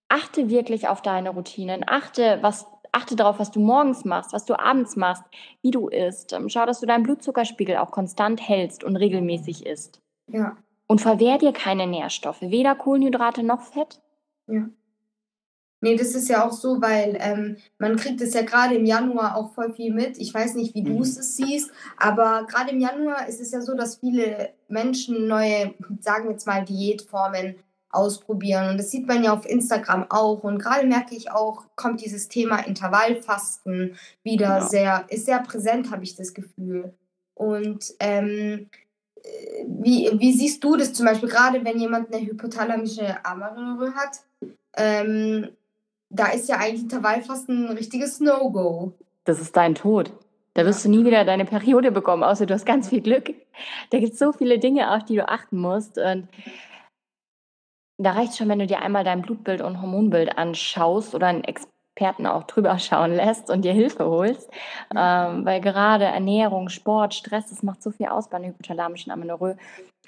Achte 0.09 0.49
wirklich 0.49 0.87
auf 0.87 1.01
deine 1.01 1.31
Routinen. 1.31 1.83
Achte, 1.85 2.37
was 2.41 2.65
achte 2.97 3.15
darauf, 3.15 3.39
was 3.39 3.51
du 3.51 3.59
morgens 3.59 4.05
machst, 4.05 4.33
was 4.33 4.45
du 4.45 4.59
abends 4.59 4.95
machst, 4.95 5.23
wie 5.61 5.71
du 5.71 5.87
isst. 5.87 6.33
Ähm, 6.33 6.49
schau, 6.49 6.65
dass 6.65 6.79
du 6.79 6.85
deinen 6.85 7.03
Blutzuckerspiegel 7.03 7.77
auch 7.77 7.91
konstant 7.91 8.41
hältst 8.41 8.83
und 8.83 8.95
regelmäßig 8.95 9.65
isst. 9.65 10.01
Ja. 10.27 10.57
Und 10.87 11.01
verwehr 11.01 11.37
dir 11.37 11.53
keine 11.53 11.85
Nährstoffe, 11.85 12.41
weder 12.41 12.75
Kohlenhydrate 12.75 13.43
noch 13.43 13.61
Fett. 13.61 14.01
Ja. 14.47 14.69
Nee, 15.79 15.95
das 15.95 16.15
ist 16.15 16.27
ja 16.27 16.43
auch 16.47 16.53
so, 16.53 16.81
weil 16.81 17.17
ähm, 17.19 17.57
man 17.77 17.97
kriegt 17.97 18.19
es 18.21 18.33
ja 18.33 18.41
gerade 18.41 18.75
im 18.75 18.85
Januar 18.85 19.37
auch 19.37 19.53
voll 19.53 19.71
viel 19.71 19.93
mit. 19.93 20.17
Ich 20.17 20.33
weiß 20.33 20.55
nicht, 20.55 20.73
wie 20.73 20.81
mhm. 20.81 20.97
du 20.97 21.01
es 21.03 21.37
siehst, 21.37 21.71
aber 21.97 22.47
gerade 22.49 22.71
im 22.71 22.79
Januar 22.79 23.27
ist 23.27 23.39
es 23.39 23.51
ja 23.51 23.61
so, 23.61 23.75
dass 23.75 23.97
viele 23.97 24.53
Menschen 24.67 25.27
neue, 25.27 25.75
sagen 25.99 26.25
wir 26.25 26.31
jetzt 26.31 26.47
mal, 26.47 26.65
Diätformen 26.65 27.57
ausprobieren. 27.89 28.69
Und 28.69 28.77
das 28.77 28.91
sieht 28.91 29.07
man 29.07 29.23
ja 29.23 29.33
auf 29.33 29.45
Instagram 29.45 30.07
auch. 30.09 30.43
Und 30.43 30.59
gerade 30.59 30.85
merke 30.85 31.15
ich 31.15 31.31
auch, 31.31 31.63
kommt 31.75 32.03
dieses 32.03 32.27
Thema 32.27 32.59
Intervallfasten 32.59 33.95
wieder 34.23 34.59
ja. 34.59 34.67
sehr, 34.67 35.05
ist 35.09 35.25
sehr 35.25 35.39
präsent, 35.39 35.91
habe 35.91 36.03
ich 36.03 36.15
das 36.15 36.33
Gefühl. 36.33 36.93
Und 37.33 37.93
ähm, 37.99 38.69
äh, 39.15 39.65
wie, 39.67 40.09
wie 40.17 40.33
siehst 40.33 40.63
du 40.63 40.75
das 40.75 40.93
zum 40.93 41.05
Beispiel, 41.05 41.29
gerade 41.29 41.63
wenn 41.63 41.79
jemand 41.79 42.13
eine 42.13 42.25
hypothalamische 42.25 43.23
Amaröhre 43.25 43.93
hat? 43.93 44.21
Ähm, 44.75 45.49
da 46.09 46.27
ist 46.27 46.49
ja 46.49 46.57
eigentlich 46.57 46.83
Intervallfasten 46.83 47.67
ein 47.67 47.77
richtiges 47.77 48.19
No-Go. 48.19 48.93
Das 49.25 49.41
ist 49.41 49.55
dein 49.55 49.75
Tod. 49.75 50.11
Da 50.53 50.65
wirst 50.65 50.83
du 50.85 50.89
nie 50.89 51.05
wieder 51.05 51.23
deine 51.23 51.45
Periode 51.45 51.91
bekommen, 51.91 52.23
außer 52.23 52.47
du 52.47 52.53
hast 52.53 52.65
ganz 52.65 52.89
viel 52.89 53.01
Glück. 53.01 53.31
Da 53.91 53.99
gibt 53.99 54.13
es 54.13 54.19
so 54.19 54.31
viele 54.31 54.57
Dinge, 54.57 54.91
auf 54.91 55.05
die 55.05 55.15
du 55.15 55.27
achten 55.27 55.57
musst. 55.59 55.99
Und 55.99 56.27
da 57.97 58.11
reicht 58.11 58.37
schon, 58.37 58.49
wenn 58.49 58.59
du 58.59 58.67
dir 58.67 58.81
einmal 58.81 59.03
dein 59.03 59.21
Blutbild 59.21 59.61
und 59.61 59.81
Hormonbild 59.81 60.37
anschaust 60.37 61.15
oder 61.15 61.27
einen 61.27 61.43
Experten 61.43 62.27
auch 62.27 62.43
drüber 62.43 62.77
schauen 62.79 63.13
lässt 63.13 63.49
und 63.49 63.63
dir 63.63 63.73
Hilfe 63.73 64.05
holst. 64.05 64.49
Ähm, 64.95 65.45
weil 65.45 65.61
gerade 65.61 66.05
Ernährung, 66.05 66.69
Sport, 66.69 67.13
Stress, 67.13 67.49
das 67.49 67.63
macht 67.63 67.81
so 67.81 67.91
viel 67.91 68.07
aus 68.07 68.29
bei 68.29 68.37
einer 68.37 68.47
hypothalamischen 68.47 69.11
Amenorrhoe. 69.11 69.57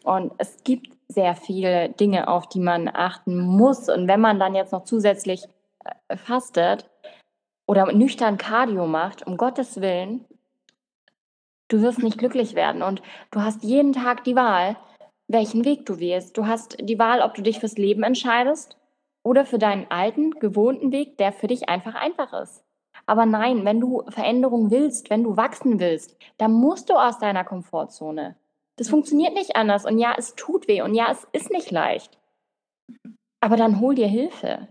Und 0.04 0.32
es 0.38 0.64
gibt 0.64 0.96
sehr 1.08 1.36
viele 1.36 1.90
Dinge, 1.90 2.28
auf 2.28 2.48
die 2.48 2.60
man 2.60 2.88
achten 2.88 3.40
muss. 3.40 3.90
Und 3.90 4.08
wenn 4.08 4.22
man 4.22 4.40
dann 4.40 4.56
jetzt 4.56 4.72
noch 4.72 4.84
zusätzlich 4.84 5.46
äh, 5.84 6.16
fastet 6.16 6.90
oder 7.68 7.92
nüchtern 7.92 8.38
Cardio 8.38 8.86
macht, 8.86 9.26
um 9.26 9.36
Gottes 9.36 9.82
Willen, 9.82 10.26
du 11.70 11.82
wirst 11.82 12.04
nicht 12.04 12.18
glücklich 12.18 12.56
werden. 12.56 12.84
Und 12.84 13.02
du 13.32 13.42
hast 13.42 13.64
jeden 13.64 13.94
Tag 13.94 14.24
die 14.24 14.36
Wahl, 14.36 14.78
welchen 15.30 15.64
Weg 15.64 15.86
du 15.86 16.00
wählst. 16.00 16.38
Du 16.38 16.48
hast 16.48 16.76
die 16.82 17.00
Wahl, 17.00 17.22
ob 17.22 17.36
du 17.36 17.42
dich 17.42 17.60
fürs 17.60 17.78
Leben 17.78 18.04
entscheidest 18.04 18.78
oder 19.24 19.46
für 19.46 19.60
deinen 19.60 19.90
alten, 19.90 20.32
gewohnten 20.32 20.92
Weg, 20.92 21.18
der 21.18 21.32
für 21.32 21.48
dich 21.48 21.70
einfach 21.70 21.96
einfach 21.96 22.34
ist. 22.42 22.64
Aber 23.06 23.26
nein, 23.26 23.64
wenn 23.64 23.80
du 23.80 24.04
Veränderung 24.10 24.72
willst, 24.72 25.10
wenn 25.10 25.24
du 25.24 25.38
wachsen 25.38 25.80
willst, 25.80 26.18
dann 26.38 26.52
musst 26.52 26.90
du 26.90 26.96
aus 26.96 27.20
deiner 27.20 27.44
Komfortzone. 27.44 28.36
Das 28.76 28.90
funktioniert 28.90 29.34
nicht 29.34 29.56
anders. 29.56 29.86
Und 29.86 30.00
ja, 30.00 30.16
es 30.18 30.36
tut 30.36 30.68
weh. 30.68 30.82
Und 30.82 30.96
ja, 30.96 31.12
es 31.12 31.28
ist 31.32 31.52
nicht 31.52 31.72
leicht. 31.72 32.18
Aber 33.40 33.56
dann 33.56 33.80
hol 33.80 33.96
dir 33.96 34.08
Hilfe. 34.08 34.68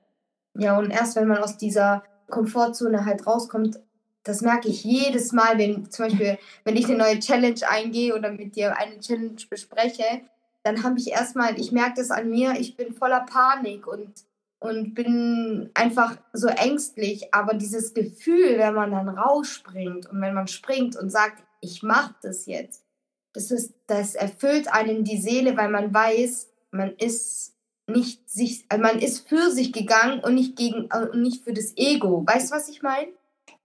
Ja, 0.59 0.79
und 0.79 0.91
erst 0.91 1.17
wenn 1.17 1.29
man 1.29 1.39
aus 1.39 1.57
dieser 1.57 2.03
Komfortzone 2.29 3.05
halt 3.05 3.27
rauskommt, 3.27 3.81
das 4.25 4.43
merke 4.43 4.69
ich 4.69 4.83
jedes 4.85 5.33
Mal, 5.33 5.57
wenn 5.59 5.91
zum 5.91 6.07
Beispiel, 6.07 6.39
wenn 6.65 6.77
ich 6.77 6.87
eine 6.87 6.99
neue 6.99 7.19
Challenge 7.19 7.61
eingehe 7.69 8.15
oder 8.15 8.31
mit 8.33 8.57
dir 8.57 8.77
eine 8.77 8.99
Challenge 8.99 9.37
bespreche, 9.49 10.23
dann 10.69 10.83
habe 10.83 10.99
ich 10.99 11.09
erstmal, 11.09 11.59
ich 11.59 11.73
merke 11.73 11.95
das 11.97 12.11
an 12.11 12.29
mir, 12.29 12.53
ich 12.59 12.77
bin 12.77 12.93
voller 12.93 13.21
Panik 13.21 13.87
und, 13.87 14.13
und 14.61 14.95
bin 14.95 15.71
einfach 15.73 16.19
so 16.35 16.49
ängstlich. 16.49 17.33
Aber 17.33 17.55
dieses 17.55 17.95
Gefühl, 17.95 18.59
wenn 18.59 18.75
man 18.75 18.91
dann 18.91 19.09
rausspringt 19.09 20.07
und 20.07 20.21
wenn 20.21 20.35
man 20.35 20.47
springt 20.47 20.95
und 20.97 21.11
sagt, 21.11 21.43
ich 21.61 21.83
mache 21.83 22.15
das 22.23 22.45
jetzt, 22.47 22.85
das, 23.33 23.51
ist, 23.51 23.73
das 23.87 24.15
erfüllt 24.15 24.71
einen 24.73 25.05
die 25.05 25.17
Seele, 25.17 25.57
weil 25.57 25.71
man 25.71 25.93
weiß, 25.95 26.51
man 26.71 26.95
ist 26.97 27.55
nicht 27.87 28.29
sich, 28.29 28.67
also 28.69 28.83
man 28.83 28.99
ist 28.99 29.27
für 29.27 29.51
sich 29.51 29.73
gegangen 29.73 30.21
und 30.21 30.35
nicht 30.35 30.57
gegen 30.57 30.89
äh, 30.93 31.09
und 31.11 31.23
nicht 31.23 31.45
für 31.45 31.55
das 31.55 31.75
Ego. 31.77 32.25
Weißt 32.27 32.51
du, 32.51 32.55
was 32.55 32.69
ich 32.69 32.83
meine? 32.83 33.09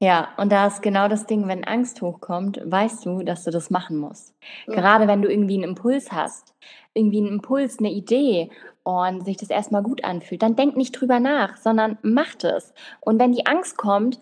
Ja, 0.03 0.33
und 0.35 0.51
da 0.51 0.67
ist 0.67 0.81
genau 0.81 1.07
das 1.07 1.27
Ding, 1.27 1.47
wenn 1.47 1.63
Angst 1.63 2.01
hochkommt, 2.01 2.59
weißt 2.61 3.05
du, 3.05 3.23
dass 3.23 3.45
du 3.45 3.51
das 3.51 3.69
machen 3.69 3.95
musst. 3.95 4.35
Ja. 4.67 4.75
Gerade 4.75 5.07
wenn 5.07 5.21
du 5.21 5.31
irgendwie 5.31 5.53
einen 5.53 5.63
Impuls 5.63 6.11
hast, 6.11 6.53
irgendwie 6.93 7.19
einen 7.19 7.29
Impuls, 7.29 7.79
eine 7.79 7.89
Idee 7.89 8.51
und 8.83 9.23
sich 9.23 9.37
das 9.37 9.49
erstmal 9.49 9.81
gut 9.81 10.03
anfühlt, 10.03 10.41
dann 10.41 10.57
denk 10.57 10.75
nicht 10.75 10.91
drüber 10.91 11.21
nach, 11.21 11.55
sondern 11.55 11.97
mach 12.01 12.35
es. 12.43 12.73
Und 12.99 13.17
wenn 13.17 13.31
die 13.31 13.45
Angst 13.45 13.77
kommt, 13.77 14.19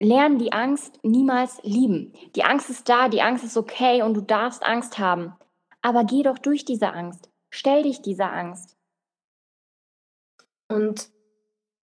lern 0.00 0.38
die 0.38 0.52
Angst 0.52 1.00
niemals 1.02 1.60
lieben. 1.64 2.12
Die 2.36 2.44
Angst 2.44 2.70
ist 2.70 2.88
da, 2.88 3.08
die 3.08 3.22
Angst 3.22 3.42
ist 3.42 3.56
okay 3.56 4.02
und 4.02 4.14
du 4.14 4.20
darfst 4.20 4.64
Angst 4.64 5.00
haben. 5.00 5.34
Aber 5.82 6.04
geh 6.04 6.22
doch 6.22 6.38
durch 6.38 6.64
diese 6.64 6.92
Angst. 6.92 7.28
Stell 7.50 7.82
dich 7.82 8.02
dieser 8.02 8.32
Angst. 8.32 8.76
Und 10.68 11.10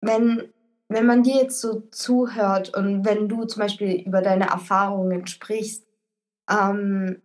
wenn, 0.01 0.51
wenn 0.89 1.05
man 1.05 1.23
dir 1.23 1.35
jetzt 1.35 1.61
so 1.61 1.81
zuhört 1.91 2.75
und 2.75 3.05
wenn 3.05 3.29
du 3.29 3.45
zum 3.45 3.61
Beispiel 3.61 4.01
über 4.01 4.21
deine 4.21 4.49
Erfahrungen 4.49 5.27
sprichst, 5.27 5.85
ähm, 6.49 7.21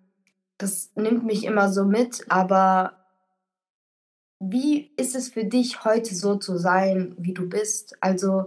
das 0.59 0.92
nimmt 0.94 1.24
mich 1.24 1.44
immer 1.44 1.72
so 1.72 1.85
mit, 1.85 2.27
aber 2.29 3.05
wie 4.38 4.92
ist 4.96 5.16
es 5.16 5.31
für 5.31 5.44
dich 5.44 5.85
heute 5.85 6.14
so 6.14 6.37
zu 6.37 6.59
sein, 6.59 7.14
wie 7.18 7.33
du 7.33 7.48
bist? 7.48 7.96
Also 8.03 8.46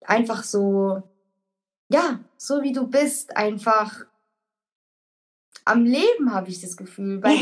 einfach 0.00 0.44
so, 0.44 1.02
ja, 1.90 2.20
so 2.38 2.62
wie 2.62 2.72
du 2.72 2.86
bist, 2.86 3.36
einfach 3.36 4.06
am 5.66 5.84
Leben, 5.84 6.32
habe 6.32 6.48
ich 6.48 6.62
das 6.62 6.78
Gefühl. 6.78 7.22
Weil, 7.22 7.36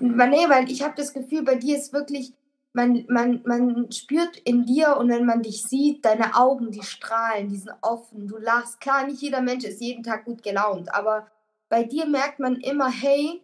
nee, 0.00 0.48
weil 0.48 0.70
ich 0.70 0.82
habe 0.82 0.94
das 0.94 1.14
Gefühl, 1.14 1.42
bei 1.42 1.54
dir 1.54 1.78
ist 1.78 1.94
wirklich, 1.94 2.34
man, 2.74 3.06
man, 3.08 3.40
man 3.46 3.90
spürt 3.92 4.36
in 4.38 4.66
dir 4.66 4.96
und 4.96 5.08
wenn 5.08 5.24
man 5.24 5.42
dich 5.42 5.62
sieht, 5.62 6.04
deine 6.04 6.34
Augen, 6.34 6.72
die 6.72 6.82
strahlen, 6.82 7.48
die 7.48 7.56
sind 7.56 7.74
offen, 7.80 8.26
du 8.26 8.36
lachst. 8.36 8.80
Klar, 8.80 9.06
nicht 9.06 9.22
jeder 9.22 9.40
Mensch 9.40 9.64
ist 9.64 9.80
jeden 9.80 10.02
Tag 10.02 10.24
gut 10.24 10.42
gelaunt, 10.42 10.92
aber 10.92 11.28
bei 11.68 11.84
dir 11.84 12.06
merkt 12.06 12.40
man 12.40 12.56
immer, 12.56 12.90
hey, 12.90 13.40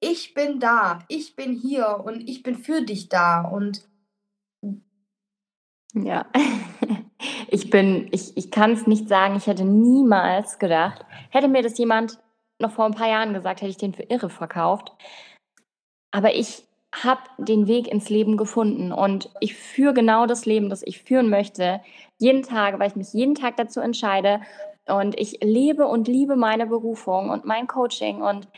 ich 0.00 0.34
bin 0.34 0.60
da, 0.60 0.98
ich 1.08 1.34
bin 1.34 1.54
hier 1.54 2.02
und 2.04 2.28
ich 2.28 2.42
bin 2.42 2.56
für 2.56 2.82
dich 2.82 3.08
da 3.08 3.40
und 3.40 3.88
ja, 5.94 6.26
ich 7.48 7.70
bin, 7.70 8.08
ich, 8.10 8.36
ich 8.36 8.50
kann 8.50 8.72
es 8.72 8.86
nicht 8.86 9.08
sagen, 9.08 9.36
ich 9.36 9.46
hätte 9.46 9.64
niemals 9.64 10.58
gedacht, 10.58 11.06
hätte 11.30 11.48
mir 11.48 11.62
das 11.62 11.78
jemand 11.78 12.18
noch 12.58 12.72
vor 12.72 12.84
ein 12.84 12.94
paar 12.94 13.08
Jahren 13.08 13.32
gesagt, 13.32 13.62
hätte 13.62 13.70
ich 13.70 13.78
den 13.78 13.94
für 13.94 14.02
irre 14.02 14.28
verkauft. 14.28 14.92
Aber 16.10 16.34
ich 16.34 16.64
habe 17.02 17.22
den 17.38 17.66
Weg 17.66 17.88
ins 17.88 18.08
Leben 18.08 18.36
gefunden 18.36 18.92
und 18.92 19.30
ich 19.40 19.54
führe 19.54 19.94
genau 19.94 20.26
das 20.26 20.46
Leben, 20.46 20.68
das 20.68 20.82
ich 20.84 21.02
führen 21.02 21.28
möchte, 21.28 21.80
jeden 22.18 22.42
Tag, 22.42 22.78
weil 22.78 22.88
ich 22.88 22.96
mich 22.96 23.12
jeden 23.12 23.34
Tag 23.34 23.56
dazu 23.56 23.80
entscheide 23.80 24.40
und 24.86 25.18
ich 25.18 25.40
lebe 25.42 25.86
und 25.86 26.08
liebe 26.08 26.36
meine 26.36 26.66
Berufung 26.66 27.30
und 27.30 27.44
mein 27.44 27.66
Coaching 27.66 28.22
und 28.22 28.48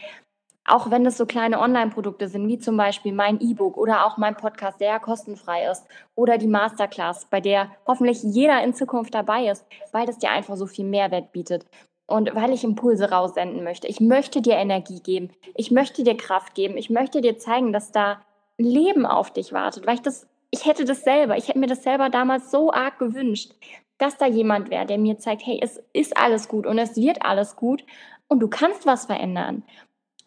auch 0.68 0.90
wenn 0.90 1.07
es 1.07 1.16
so 1.16 1.27
kleine 1.27 1.61
Online-Produkte 1.61 2.29
sind, 2.29 2.49
wie 2.49 2.59
zum 2.59 2.77
Beispiel 2.77 3.12
mein 3.12 3.40
E-Book 3.40 3.77
oder 3.77 4.05
auch 4.05 4.16
mein 4.16 4.37
Podcast, 4.37 4.81
der 4.81 4.88
ja 4.88 4.99
kostenfrei 4.99 5.70
ist, 5.70 5.87
oder 6.16 6.38
die 6.38 6.49
Masterclass, 6.49 7.27
bei 7.27 7.40
der 7.40 7.70
hoffentlich 7.87 8.22
jeder 8.25 8.62
in 8.64 8.75
Zukunft 8.75 9.14
dabei 9.14 9.49
ist, 9.49 9.64
weil 9.92 10.07
das 10.07 10.18
dir 10.18 10.31
einfach 10.31 10.57
so 10.57 10.66
viel 10.66 10.85
Mehrwert 10.85 11.31
bietet 11.31 11.66
und 12.07 12.35
weil 12.35 12.53
ich 12.53 12.64
Impulse 12.64 13.11
raussenden 13.11 13.64
möchte. 13.64 13.87
Ich 13.87 14.01
möchte 14.01 14.40
dir 14.42 14.55
Energie 14.55 15.01
geben. 15.01 15.31
Ich 15.55 15.70
möchte 15.70 16.03
dir 16.03 16.16
Kraft 16.16 16.55
geben. 16.55 16.77
Ich 16.77 16.90
möchte 16.90 17.20
dir 17.20 17.38
zeigen, 17.38 17.72
dass 17.72 17.92
da 17.92 18.22
Leben 18.59 19.07
auf 19.07 19.33
dich 19.33 19.53
wartet, 19.53 19.87
weil 19.87 19.95
ich 19.95 20.03
das, 20.03 20.27
ich 20.51 20.66
hätte 20.66 20.85
das 20.85 21.03
selber, 21.03 21.37
ich 21.37 21.49
hätte 21.49 21.59
mir 21.59 21.66
das 21.66 21.83
selber 21.83 22.09
damals 22.09 22.51
so 22.51 22.73
arg 22.73 22.99
gewünscht, 22.99 23.53
dass 23.99 24.16
da 24.16 24.27
jemand 24.27 24.71
wäre, 24.71 24.87
der 24.87 24.99
mir 24.99 25.19
zeigt, 25.19 25.47
hey, 25.47 25.59
es 25.62 25.83
ist 25.92 26.16
alles 26.16 26.49
gut 26.49 26.66
und 26.66 26.79
es 26.79 26.97
wird 26.97 27.23
alles 27.23 27.57
gut 27.57 27.85
und 28.29 28.40
du 28.40 28.49
kannst 28.49 28.87
was 28.87 29.07
verändern. 29.07 29.62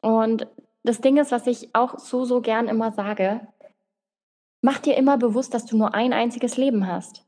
Und 0.01 0.47
das 0.83 1.01
Ding 1.01 1.17
ist, 1.17 1.31
was 1.31 1.47
ich 1.47 1.73
auch 1.73 1.99
so, 1.99 2.25
so 2.25 2.41
gern 2.41 2.67
immer 2.67 2.91
sage, 2.91 3.41
mach 4.61 4.79
dir 4.79 4.97
immer 4.97 5.17
bewusst, 5.17 5.53
dass 5.53 5.65
du 5.65 5.77
nur 5.77 5.93
ein 5.93 6.13
einziges 6.13 6.57
Leben 6.57 6.87
hast. 6.87 7.25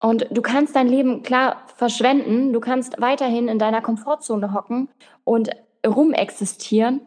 Und 0.00 0.26
du 0.30 0.42
kannst 0.42 0.76
dein 0.76 0.88
Leben 0.88 1.22
klar 1.22 1.62
verschwenden, 1.76 2.52
du 2.52 2.60
kannst 2.60 3.00
weiterhin 3.00 3.48
in 3.48 3.58
deiner 3.58 3.80
Komfortzone 3.80 4.52
hocken 4.52 4.90
und 5.24 5.50
rumexistieren. 5.86 7.00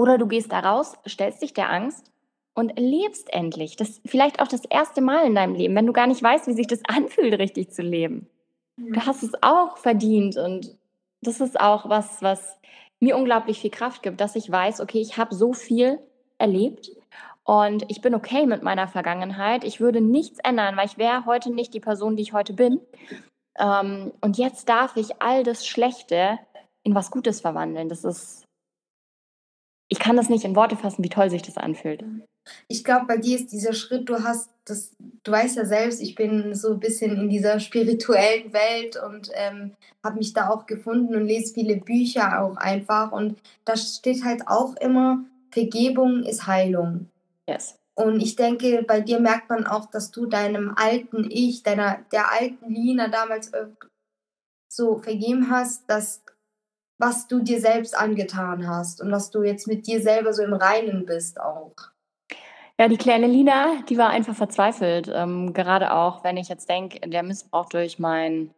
Oder 0.00 0.16
du 0.16 0.26
gehst 0.26 0.50
da 0.50 0.60
raus, 0.60 0.94
stellst 1.06 1.42
dich 1.42 1.52
der 1.52 1.68
Angst 1.68 2.10
und 2.54 2.72
lebst 2.80 3.30
endlich. 3.34 3.76
Das 3.76 4.00
vielleicht 4.06 4.40
auch 4.40 4.48
das 4.48 4.64
erste 4.64 5.02
Mal 5.02 5.26
in 5.26 5.34
deinem 5.34 5.54
Leben, 5.54 5.74
wenn 5.74 5.84
du 5.84 5.92
gar 5.92 6.06
nicht 6.06 6.22
weißt, 6.22 6.46
wie 6.46 6.54
sich 6.54 6.66
das 6.66 6.80
anfühlt, 6.88 7.38
richtig 7.38 7.70
zu 7.70 7.82
leben. 7.82 8.26
Du 8.78 9.04
hast 9.04 9.22
es 9.22 9.32
auch 9.42 9.76
verdient 9.76 10.38
und 10.38 10.74
das 11.20 11.42
ist 11.42 11.60
auch 11.60 11.90
was, 11.90 12.22
was 12.22 12.58
mir 12.98 13.14
unglaublich 13.14 13.60
viel 13.60 13.70
Kraft 13.70 14.02
gibt, 14.02 14.22
dass 14.22 14.36
ich 14.36 14.50
weiß, 14.50 14.80
okay, 14.80 15.02
ich 15.02 15.18
habe 15.18 15.34
so 15.34 15.52
viel 15.52 15.98
erlebt 16.38 16.90
und 17.44 17.84
ich 17.90 18.00
bin 18.00 18.14
okay 18.14 18.46
mit 18.46 18.62
meiner 18.62 18.88
Vergangenheit. 18.88 19.64
Ich 19.64 19.80
würde 19.80 20.00
nichts 20.00 20.38
ändern, 20.38 20.78
weil 20.78 20.86
ich 20.86 20.96
wäre 20.96 21.26
heute 21.26 21.52
nicht 21.52 21.74
die 21.74 21.80
Person, 21.80 22.16
die 22.16 22.22
ich 22.22 22.32
heute 22.32 22.54
bin. 22.54 22.80
Ähm, 23.58 24.12
und 24.22 24.38
jetzt 24.38 24.66
darf 24.70 24.96
ich 24.96 25.20
all 25.20 25.42
das 25.42 25.66
Schlechte 25.66 26.38
in 26.84 26.94
was 26.94 27.10
Gutes 27.10 27.42
verwandeln. 27.42 27.90
Das 27.90 28.04
ist, 28.04 28.46
ich 29.90 29.98
kann 29.98 30.16
das 30.16 30.30
nicht 30.30 30.44
in 30.44 30.56
Worte 30.56 30.76
fassen, 30.76 31.04
wie 31.04 31.08
toll 31.08 31.28
sich 31.28 31.42
das 31.42 31.56
anfühlt. 31.56 32.02
Ich 32.68 32.84
glaube, 32.84 33.06
bei 33.06 33.18
dir 33.18 33.36
ist 33.36 33.52
dieser 33.52 33.74
Schritt, 33.74 34.08
du 34.08 34.22
hast 34.22 34.50
das, 34.64 34.92
du 35.24 35.32
weißt 35.32 35.56
ja 35.56 35.64
selbst, 35.64 36.00
ich 36.00 36.14
bin 36.14 36.54
so 36.54 36.72
ein 36.72 36.80
bisschen 36.80 37.16
in 37.16 37.28
dieser 37.28 37.58
spirituellen 37.58 38.52
Welt 38.52 38.96
und 38.96 39.30
ähm, 39.34 39.74
habe 40.04 40.18
mich 40.18 40.32
da 40.32 40.48
auch 40.48 40.66
gefunden 40.66 41.14
und 41.14 41.26
lese 41.26 41.52
viele 41.52 41.76
Bücher 41.76 42.40
auch 42.40 42.56
einfach. 42.56 43.10
Und 43.10 43.38
da 43.64 43.76
steht 43.76 44.24
halt 44.24 44.46
auch 44.46 44.76
immer, 44.76 45.24
Vergebung 45.50 46.22
ist 46.22 46.46
Heilung. 46.46 47.08
Yes. 47.48 47.76
Und 47.96 48.20
ich 48.20 48.36
denke, 48.36 48.84
bei 48.86 49.00
dir 49.00 49.18
merkt 49.18 49.50
man 49.50 49.66
auch, 49.66 49.86
dass 49.86 50.12
du 50.12 50.26
deinem 50.26 50.72
alten 50.76 51.28
Ich, 51.30 51.64
deiner, 51.64 51.98
der 52.12 52.32
alten 52.32 52.70
Lina 52.70 53.08
damals 53.08 53.48
äh, 53.48 53.66
so 54.72 54.98
vergeben 54.98 55.50
hast, 55.50 55.90
dass 55.90 56.22
was 57.00 57.26
du 57.26 57.40
dir 57.40 57.60
selbst 57.60 57.96
angetan 57.96 58.68
hast 58.68 59.00
und 59.00 59.10
dass 59.10 59.30
du 59.30 59.42
jetzt 59.42 59.66
mit 59.66 59.86
dir 59.86 60.02
selber 60.02 60.32
so 60.32 60.42
im 60.42 60.52
Reinen 60.52 61.06
bist 61.06 61.40
auch. 61.40 61.72
Ja, 62.78 62.88
die 62.88 62.96
kleine 62.96 63.26
Lina, 63.26 63.82
die 63.88 63.98
war 63.98 64.10
einfach 64.10 64.34
verzweifelt. 64.34 65.10
Ähm, 65.12 65.52
gerade 65.52 65.92
auch, 65.94 66.24
wenn 66.24 66.36
ich 66.36 66.48
jetzt 66.48 66.68
denke, 66.68 67.00
der 67.08 67.22
Missbrauch 67.22 67.68
durch 67.68 67.98
mein, 67.98 68.54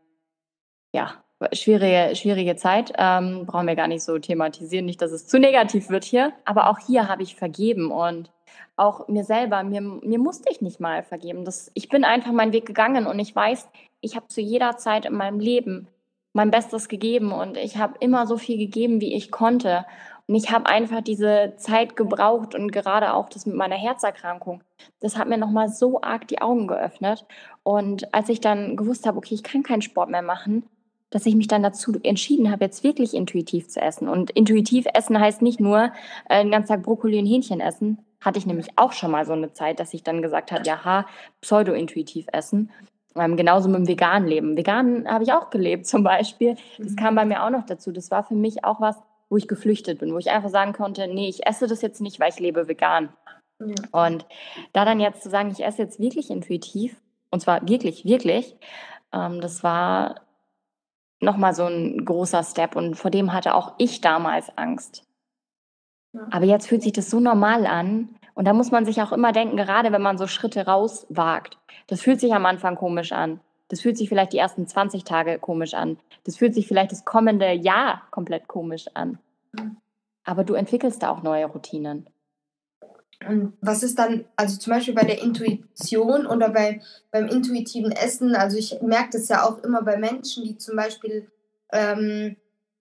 ja, 0.92 1.14
schwierige, 1.52 2.14
schwierige 2.14 2.56
Zeit. 2.56 2.92
Ähm, 2.98 3.46
brauchen 3.46 3.66
wir 3.66 3.76
gar 3.76 3.88
nicht 3.88 4.02
so 4.02 4.18
thematisieren, 4.18 4.86
nicht, 4.86 5.02
dass 5.02 5.12
es 5.12 5.26
zu 5.26 5.38
negativ 5.38 5.88
wird 5.88 6.04
hier. 6.04 6.32
Aber 6.44 6.68
auch 6.68 6.78
hier 6.78 7.08
habe 7.08 7.22
ich 7.22 7.34
vergeben 7.34 7.90
und 7.90 8.30
auch 8.76 9.08
mir 9.08 9.24
selber, 9.24 9.62
mir, 9.62 9.80
mir 9.80 10.18
musste 10.18 10.50
ich 10.50 10.60
nicht 10.60 10.80
mal 10.80 11.02
vergeben. 11.02 11.44
Das, 11.44 11.70
ich 11.74 11.88
bin 11.88 12.04
einfach 12.04 12.32
meinen 12.32 12.52
Weg 12.52 12.66
gegangen 12.66 13.06
und 13.06 13.18
ich 13.18 13.34
weiß, 13.34 13.68
ich 14.00 14.16
habe 14.16 14.28
zu 14.28 14.40
jeder 14.40 14.76
Zeit 14.76 15.04
in 15.04 15.14
meinem 15.14 15.40
Leben 15.40 15.88
mein 16.32 16.50
Bestes 16.50 16.88
gegeben 16.88 17.32
und 17.32 17.56
ich 17.56 17.76
habe 17.76 17.94
immer 18.00 18.26
so 18.26 18.36
viel 18.36 18.58
gegeben, 18.58 19.00
wie 19.00 19.14
ich 19.14 19.30
konnte. 19.30 19.84
Und 20.26 20.36
ich 20.36 20.50
habe 20.50 20.66
einfach 20.66 21.02
diese 21.02 21.54
Zeit 21.56 21.96
gebraucht 21.96 22.54
und 22.54 22.70
gerade 22.70 23.12
auch 23.14 23.28
das 23.28 23.44
mit 23.44 23.56
meiner 23.56 23.76
Herzerkrankung, 23.76 24.62
das 25.00 25.18
hat 25.18 25.28
mir 25.28 25.36
nochmal 25.36 25.68
so 25.68 26.00
arg 26.00 26.28
die 26.28 26.40
Augen 26.40 26.68
geöffnet. 26.68 27.26
Und 27.64 28.14
als 28.14 28.28
ich 28.28 28.40
dann 28.40 28.76
gewusst 28.76 29.06
habe, 29.06 29.18
okay, 29.18 29.34
ich 29.34 29.42
kann 29.42 29.62
keinen 29.62 29.82
Sport 29.82 30.10
mehr 30.10 30.22
machen, 30.22 30.64
dass 31.10 31.26
ich 31.26 31.34
mich 31.34 31.48
dann 31.48 31.62
dazu 31.62 31.92
entschieden 32.02 32.50
habe, 32.50 32.64
jetzt 32.64 32.82
wirklich 32.82 33.14
intuitiv 33.14 33.68
zu 33.68 33.80
essen. 33.80 34.08
Und 34.08 34.30
intuitiv 34.30 34.86
essen 34.94 35.20
heißt 35.20 35.42
nicht 35.42 35.60
nur 35.60 35.92
äh, 36.28 36.42
den 36.42 36.50
ganzen 36.50 36.68
Tag 36.68 36.82
Brokkoli 36.82 37.18
und 37.18 37.26
Hähnchen 37.26 37.60
essen, 37.60 37.98
hatte 38.20 38.38
ich 38.38 38.46
nämlich 38.46 38.68
auch 38.76 38.92
schon 38.92 39.10
mal 39.10 39.26
so 39.26 39.32
eine 39.32 39.52
Zeit, 39.52 39.80
dass 39.80 39.92
ich 39.92 40.02
dann 40.02 40.22
gesagt 40.22 40.52
habe, 40.52 40.62
ja, 40.64 41.06
pseudo-intuitiv 41.42 42.26
essen. 42.32 42.70
Ähm, 43.16 43.36
genauso 43.36 43.68
mit 43.68 43.78
dem 43.78 43.88
veganen 43.88 44.28
Leben. 44.28 44.56
Vegan 44.56 45.06
habe 45.06 45.24
ich 45.24 45.32
auch 45.32 45.50
gelebt 45.50 45.86
zum 45.86 46.02
Beispiel. 46.02 46.56
Das 46.78 46.96
kam 46.96 47.14
bei 47.14 47.24
mir 47.24 47.44
auch 47.44 47.50
noch 47.50 47.66
dazu. 47.66 47.92
Das 47.92 48.10
war 48.10 48.24
für 48.24 48.34
mich 48.34 48.64
auch 48.64 48.80
was, 48.80 48.96
wo 49.28 49.36
ich 49.36 49.48
geflüchtet 49.48 49.98
bin, 49.98 50.12
wo 50.12 50.18
ich 50.18 50.30
einfach 50.30 50.50
sagen 50.50 50.72
konnte, 50.72 51.08
nee, 51.08 51.28
ich 51.28 51.46
esse 51.46 51.66
das 51.66 51.82
jetzt 51.82 52.00
nicht, 52.00 52.20
weil 52.20 52.30
ich 52.30 52.40
lebe 52.40 52.68
vegan. 52.68 53.10
Ja. 53.60 54.06
Und 54.06 54.26
da 54.72 54.84
dann 54.84 55.00
jetzt 55.00 55.22
zu 55.22 55.30
sagen, 55.30 55.50
ich 55.50 55.64
esse 55.64 55.82
jetzt 55.82 56.00
wirklich 56.00 56.30
intuitiv, 56.30 57.00
und 57.30 57.40
zwar 57.40 57.66
wirklich, 57.66 58.04
wirklich, 58.04 58.56
ähm, 59.12 59.40
das 59.40 59.62
war 59.62 60.20
nochmal 61.20 61.54
so 61.54 61.64
ein 61.64 62.04
großer 62.04 62.42
Step 62.42 62.76
und 62.76 62.96
vor 62.96 63.10
dem 63.10 63.32
hatte 63.32 63.54
auch 63.54 63.74
ich 63.78 64.00
damals 64.00 64.56
Angst. 64.58 65.04
Ja. 66.12 66.26
Aber 66.30 66.44
jetzt 66.44 66.66
fühlt 66.66 66.82
sich 66.82 66.92
das 66.92 67.08
so 67.08 67.20
normal 67.20 67.66
an 67.66 68.16
und 68.34 68.46
da 68.46 68.52
muss 68.52 68.70
man 68.70 68.84
sich 68.84 69.02
auch 69.02 69.12
immer 69.12 69.32
denken, 69.32 69.56
gerade 69.56 69.92
wenn 69.92 70.02
man 70.02 70.18
so 70.18 70.26
Schritte 70.26 70.66
rauswagt, 70.66 71.58
das 71.86 72.00
fühlt 72.00 72.20
sich 72.20 72.32
am 72.32 72.46
Anfang 72.46 72.76
komisch 72.76 73.12
an. 73.12 73.40
Das 73.68 73.80
fühlt 73.80 73.96
sich 73.96 74.08
vielleicht 74.08 74.32
die 74.32 74.38
ersten 74.38 74.66
20 74.66 75.04
Tage 75.04 75.38
komisch 75.38 75.74
an. 75.74 75.98
Das 76.24 76.36
fühlt 76.36 76.54
sich 76.54 76.68
vielleicht 76.68 76.92
das 76.92 77.04
kommende 77.04 77.52
Jahr 77.52 78.02
komplett 78.10 78.48
komisch 78.48 78.86
an. 78.94 79.18
Aber 80.24 80.44
du 80.44 80.54
entwickelst 80.54 81.02
da 81.02 81.10
auch 81.10 81.22
neue 81.22 81.46
Routinen. 81.46 82.06
Und 83.26 83.54
was 83.60 83.82
ist 83.82 83.98
dann, 83.98 84.24
also 84.36 84.58
zum 84.58 84.72
Beispiel 84.72 84.94
bei 84.94 85.04
der 85.04 85.22
Intuition 85.22 86.26
oder 86.26 86.50
bei, 86.50 86.80
beim 87.10 87.28
intuitiven 87.28 87.92
Essen, 87.92 88.34
also 88.34 88.56
ich 88.56 88.80
merke 88.82 89.10
das 89.12 89.28
ja 89.28 89.44
auch 89.44 89.62
immer 89.62 89.82
bei 89.82 89.96
Menschen, 89.96 90.44
die 90.44 90.58
zum 90.58 90.76
Beispiel 90.76 91.30
ähm, 91.72 92.36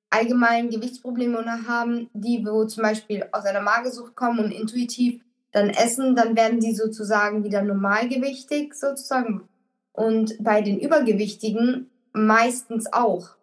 allgemein 0.10 0.70
Gewichtsprobleme 0.70 1.68
haben, 1.68 2.10
die 2.14 2.46
wo 2.46 2.66
zum 2.66 2.84
Beispiel 2.84 3.26
aus 3.32 3.46
einer 3.46 3.62
Magersucht 3.62 4.16
kommen 4.16 4.40
und 4.40 4.52
intuitiv 4.52 5.22
dann 5.52 5.70
essen, 5.70 6.16
dann 6.16 6.36
werden 6.36 6.60
die 6.60 6.74
sozusagen 6.74 7.44
wieder 7.44 7.62
normalgewichtig 7.62 8.74
sozusagen. 8.74 9.48
Und 9.92 10.36
bei 10.40 10.62
den 10.62 10.80
Übergewichtigen 10.80 11.90
meistens 12.14 12.92
auch 12.92 13.36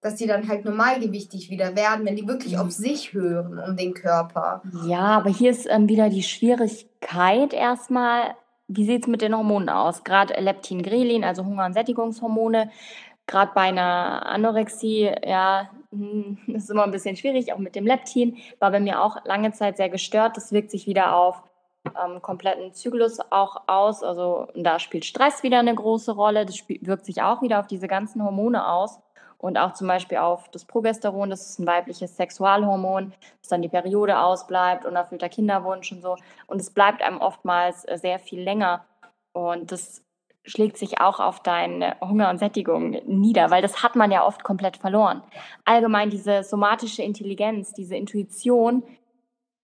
dass 0.00 0.14
die 0.14 0.26
dann 0.26 0.48
halt 0.48 0.64
normalgewichtig 0.64 1.50
wieder 1.50 1.76
werden, 1.76 2.06
wenn 2.06 2.16
die 2.16 2.26
wirklich 2.26 2.58
auf 2.58 2.66
mhm. 2.66 2.70
sich 2.70 3.12
hören, 3.12 3.58
um 3.58 3.76
den 3.76 3.94
Körper. 3.94 4.62
Ja, 4.86 5.00
aber 5.00 5.30
hier 5.30 5.50
ist 5.50 5.66
ähm, 5.68 5.88
wieder 5.88 6.08
die 6.08 6.22
Schwierigkeit 6.22 7.52
erstmal, 7.52 8.34
wie 8.66 8.86
sieht 8.86 9.02
es 9.02 9.08
mit 9.08 9.20
den 9.20 9.36
Hormonen 9.36 9.68
aus? 9.68 10.04
Gerade 10.04 10.40
Leptin, 10.40 10.82
Grelin, 10.82 11.24
also 11.24 11.44
Hunger- 11.44 11.66
und 11.66 11.74
Sättigungshormone, 11.74 12.70
gerade 13.26 13.52
bei 13.54 13.62
einer 13.62 14.24
Anorexie, 14.26 15.12
ja, 15.24 15.70
hm, 15.90 16.38
ist 16.46 16.70
immer 16.70 16.84
ein 16.84 16.92
bisschen 16.92 17.16
schwierig, 17.16 17.52
auch 17.52 17.58
mit 17.58 17.74
dem 17.74 17.86
Leptin, 17.86 18.38
war 18.58 18.70
bei 18.70 18.80
mir 18.80 19.02
auch 19.02 19.24
lange 19.26 19.52
Zeit 19.52 19.76
sehr 19.76 19.90
gestört. 19.90 20.36
Das 20.36 20.50
wirkt 20.50 20.70
sich 20.70 20.86
wieder 20.86 21.14
auf 21.14 21.42
ähm, 21.86 22.20
kompletten 22.22 22.72
Zyklus 22.72 23.18
auch 23.30 23.62
aus. 23.66 24.02
Also 24.02 24.48
da 24.54 24.78
spielt 24.78 25.04
Stress 25.04 25.42
wieder 25.42 25.58
eine 25.58 25.74
große 25.74 26.12
Rolle. 26.12 26.46
Das 26.46 26.56
wirkt 26.68 27.04
sich 27.04 27.22
auch 27.22 27.42
wieder 27.42 27.60
auf 27.60 27.66
diese 27.66 27.88
ganzen 27.88 28.24
Hormone 28.24 28.66
aus 28.66 29.00
und 29.40 29.56
auch 29.56 29.72
zum 29.72 29.88
Beispiel 29.88 30.18
auf 30.18 30.50
das 30.50 30.66
Progesteron, 30.66 31.30
das 31.30 31.48
ist 31.48 31.58
ein 31.58 31.66
weibliches 31.66 32.14
Sexualhormon, 32.16 33.14
das 33.40 33.48
dann 33.48 33.62
die 33.62 33.70
Periode 33.70 34.18
ausbleibt, 34.18 34.84
unerfüllter 34.84 35.30
Kinderwunsch 35.30 35.90
und 35.92 36.02
so. 36.02 36.16
Und 36.46 36.60
es 36.60 36.70
bleibt 36.70 37.02
einem 37.02 37.18
oftmals 37.18 37.86
äh, 37.86 37.96
sehr 37.96 38.18
viel 38.18 38.42
länger. 38.42 38.84
Und 39.32 39.72
das 39.72 40.04
schlägt 40.44 40.76
sich 40.76 41.00
auch 41.00 41.20
auf 41.20 41.42
deine 41.42 41.96
Hunger 42.02 42.28
und 42.28 42.38
Sättigung 42.38 42.90
nieder, 43.06 43.50
weil 43.50 43.62
das 43.62 43.82
hat 43.82 43.96
man 43.96 44.10
ja 44.10 44.26
oft 44.26 44.44
komplett 44.44 44.76
verloren. 44.76 45.22
Allgemein 45.64 46.10
diese 46.10 46.42
somatische 46.42 47.02
Intelligenz, 47.02 47.72
diese 47.72 47.96
Intuition, 47.96 48.82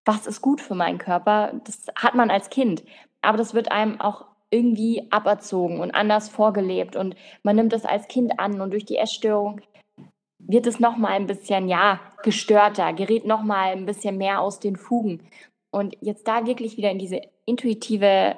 was 0.07 0.25
ist 0.25 0.41
gut 0.41 0.61
für 0.61 0.73
meinen 0.73 0.97
Körper, 0.97 1.53
das 1.65 1.87
hat 1.95 2.15
man 2.15 2.31
als 2.31 2.49
Kind. 2.49 2.83
Aber 3.21 3.37
das 3.37 3.53
wird 3.53 3.71
einem 3.71 3.99
auch 3.99 4.25
irgendwie 4.49 5.05
aberzogen 5.11 5.81
und 5.81 5.93
anders 5.93 6.29
vorgelebt 6.29 6.95
und 6.95 7.15
man 7.43 7.57
nimmt 7.57 7.73
es 7.73 7.83
als 7.83 8.07
Kind 8.07 8.39
an 8.39 8.61
und 8.61 8.71
durch 8.71 8.85
die 8.85 8.97
Essstörung 8.97 9.59
wird 10.39 10.67
es 10.67 10.79
noch 10.79 10.95
mal 10.95 11.11
ein 11.11 11.27
bisschen 11.27 11.67
ja 11.67 11.99
gestörter, 12.23 12.93
gerät 12.93 13.25
noch 13.25 13.43
mal 13.43 13.73
ein 13.73 13.85
bisschen 13.85 14.17
mehr 14.17 14.39
aus 14.39 14.61
den 14.61 14.77
Fugen 14.77 15.27
und 15.69 15.97
jetzt 15.99 16.27
da 16.29 16.45
wirklich 16.45 16.77
wieder 16.77 16.91
in 16.91 16.99
diese 16.99 17.21
intuitive 17.45 18.37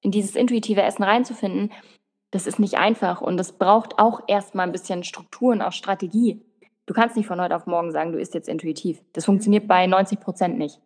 in 0.00 0.10
dieses 0.10 0.36
intuitive 0.36 0.82
Essen 0.82 1.02
reinzufinden, 1.02 1.72
das 2.30 2.46
ist 2.46 2.58
nicht 2.58 2.78
einfach 2.78 3.20
und 3.20 3.38
es 3.38 3.52
braucht 3.52 3.98
auch 3.98 4.22
erstmal 4.28 4.66
ein 4.66 4.72
bisschen 4.72 5.04
Struktur 5.04 5.52
und 5.52 5.60
auch 5.60 5.72
Strategie. 5.72 6.40
Du 6.86 6.94
kannst 6.94 7.16
nicht 7.16 7.26
von 7.26 7.40
heute 7.40 7.56
auf 7.56 7.66
morgen 7.66 7.90
sagen, 7.90 8.12
du 8.12 8.18
isst 8.18 8.34
jetzt 8.34 8.48
intuitiv. 8.48 9.02
Das 9.12 9.24
funktioniert 9.24 9.66
bei 9.66 9.86
90 9.86 10.20
Prozent 10.20 10.56
nicht. 10.56 10.80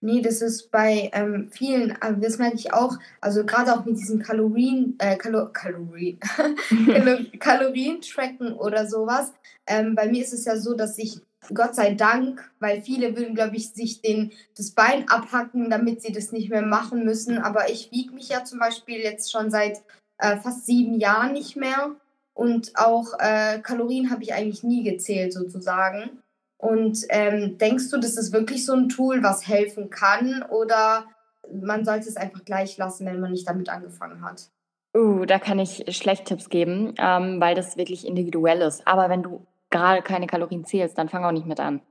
Nee, 0.00 0.20
das 0.20 0.42
ist 0.42 0.70
bei 0.70 1.10
ähm, 1.14 1.48
vielen, 1.50 1.90
äh, 1.90 2.14
das 2.20 2.38
merke 2.38 2.56
ich 2.56 2.72
auch, 2.72 2.98
also 3.20 3.44
gerade 3.44 3.72
auch 3.74 3.84
mit 3.84 3.98
diesen 3.98 4.22
Kalorien, 4.22 4.94
äh, 4.98 5.16
Kalo 5.16 5.48
Kalorien, 5.52 6.18
Kalorien-Tracken 7.40 8.52
oder 8.52 8.86
sowas. 8.86 9.32
Ähm, 9.66 9.94
bei 9.94 10.06
mir 10.08 10.22
ist 10.22 10.32
es 10.32 10.44
ja 10.44 10.56
so, 10.56 10.74
dass 10.74 10.98
ich 10.98 11.20
Gott 11.54 11.74
sei 11.74 11.94
Dank, 11.94 12.50
weil 12.60 12.82
viele 12.82 13.16
würden, 13.16 13.34
glaube 13.34 13.56
ich, 13.56 13.70
sich 13.70 14.00
den, 14.00 14.32
das 14.56 14.72
Bein 14.72 15.08
abhacken, 15.08 15.70
damit 15.70 16.02
sie 16.02 16.12
das 16.12 16.32
nicht 16.32 16.50
mehr 16.50 16.62
machen 16.62 17.04
müssen. 17.04 17.38
Aber 17.38 17.70
ich 17.70 17.90
wiege 17.92 18.14
mich 18.14 18.28
ja 18.28 18.44
zum 18.44 18.58
Beispiel 18.58 18.98
jetzt 18.98 19.30
schon 19.30 19.50
seit 19.50 19.82
äh, 20.18 20.36
fast 20.36 20.66
sieben 20.66 20.98
Jahren 20.98 21.32
nicht 21.32 21.56
mehr. 21.56 21.92
Und 22.34 22.72
auch 22.74 23.14
äh, 23.18 23.60
Kalorien 23.60 24.10
habe 24.10 24.22
ich 24.22 24.34
eigentlich 24.34 24.62
nie 24.62 24.82
gezählt, 24.82 25.32
sozusagen. 25.32 26.18
Und 26.58 26.98
ähm, 27.10 27.58
denkst 27.58 27.90
du, 27.90 27.98
das 27.98 28.16
ist 28.16 28.32
wirklich 28.32 28.64
so 28.64 28.72
ein 28.72 28.88
Tool, 28.88 29.22
was 29.22 29.46
helfen 29.46 29.90
kann? 29.90 30.42
Oder 30.42 31.04
man 31.52 31.84
sollte 31.84 32.08
es 32.08 32.16
einfach 32.16 32.44
gleich 32.44 32.76
lassen, 32.76 33.06
wenn 33.06 33.20
man 33.20 33.32
nicht 33.32 33.48
damit 33.48 33.68
angefangen 33.68 34.24
hat? 34.24 34.48
Uh, 34.96 35.26
da 35.26 35.38
kann 35.38 35.58
ich 35.58 35.84
schlecht 35.94 36.24
Tipps 36.24 36.48
geben, 36.48 36.94
ähm, 36.98 37.40
weil 37.40 37.54
das 37.54 37.76
wirklich 37.76 38.06
individuell 38.06 38.62
ist. 38.62 38.86
Aber 38.86 39.10
wenn 39.10 39.22
du 39.22 39.46
gerade 39.68 40.00
keine 40.00 40.26
Kalorien 40.26 40.64
zählst, 40.64 40.96
dann 40.96 41.08
fang 41.08 41.24
auch 41.24 41.32
nicht 41.32 41.46
mit 41.46 41.60
an. 41.60 41.82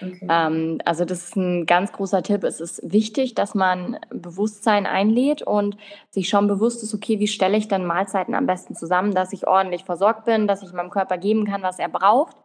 Okay. 0.00 0.26
Ähm, 0.30 0.78
also 0.84 1.04
das 1.04 1.24
ist 1.24 1.36
ein 1.36 1.66
ganz 1.66 1.90
großer 1.92 2.22
Tipp. 2.22 2.44
Es 2.44 2.60
ist 2.60 2.80
wichtig, 2.84 3.34
dass 3.34 3.54
man 3.54 3.98
Bewusstsein 4.10 4.86
einlädt 4.86 5.42
und 5.42 5.76
sich 6.10 6.28
schon 6.28 6.46
bewusst 6.46 6.84
ist, 6.84 6.94
okay, 6.94 7.18
wie 7.18 7.26
stelle 7.26 7.56
ich 7.56 7.66
dann 7.66 7.84
Mahlzeiten 7.84 8.34
am 8.34 8.46
besten 8.46 8.76
zusammen, 8.76 9.12
dass 9.12 9.32
ich 9.32 9.46
ordentlich 9.46 9.84
versorgt 9.84 10.24
bin, 10.24 10.46
dass 10.46 10.62
ich 10.62 10.72
meinem 10.72 10.90
Körper 10.90 11.18
geben 11.18 11.46
kann, 11.46 11.62
was 11.62 11.80
er 11.80 11.88
braucht. 11.88 12.36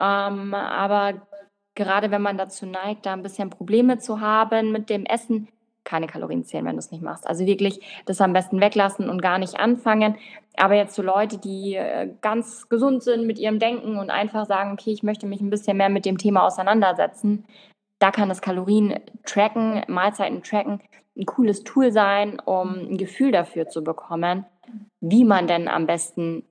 Ähm, 0.00 0.54
aber 0.54 1.26
gerade 1.74 2.10
wenn 2.10 2.22
man 2.22 2.38
dazu 2.38 2.66
neigt, 2.66 3.06
da 3.06 3.12
ein 3.12 3.22
bisschen 3.22 3.50
Probleme 3.50 3.98
zu 3.98 4.20
haben 4.20 4.72
mit 4.72 4.90
dem 4.90 5.04
Essen, 5.04 5.48
keine 5.84 6.08
Kalorien 6.08 6.44
zählen, 6.44 6.64
wenn 6.64 6.74
du 6.74 6.80
es 6.80 6.90
nicht 6.90 7.02
machst. 7.02 7.26
Also 7.26 7.46
wirklich 7.46 7.80
das 8.06 8.20
am 8.20 8.32
besten 8.32 8.60
weglassen 8.60 9.08
und 9.08 9.22
gar 9.22 9.38
nicht 9.38 9.58
anfangen. 9.58 10.16
Aber 10.56 10.74
jetzt 10.74 10.94
so 10.94 11.02
Leute, 11.02 11.38
die 11.38 11.76
äh, 11.76 12.10
ganz 12.20 12.68
gesund 12.68 13.04
sind 13.04 13.26
mit 13.26 13.38
ihrem 13.38 13.58
Denken 13.58 13.96
und 13.96 14.10
einfach 14.10 14.46
sagen, 14.46 14.72
okay, 14.72 14.90
ich 14.90 15.02
möchte 15.02 15.26
mich 15.26 15.40
ein 15.40 15.50
bisschen 15.50 15.76
mehr 15.76 15.88
mit 15.88 16.04
dem 16.04 16.18
Thema 16.18 16.44
auseinandersetzen, 16.44 17.44
da 17.98 18.10
kann 18.10 18.28
das 18.28 18.42
Kalorien 18.42 19.00
tracken, 19.24 19.82
Mahlzeiten 19.88 20.42
tracken, 20.42 20.80
ein 21.16 21.24
cooles 21.24 21.64
Tool 21.64 21.92
sein, 21.92 22.40
um 22.44 22.74
ein 22.74 22.98
Gefühl 22.98 23.32
dafür 23.32 23.68
zu 23.68 23.82
bekommen, 23.82 24.44
wie 25.00 25.24
man 25.24 25.46
denn 25.46 25.68
am 25.68 25.86
besten 25.86 26.44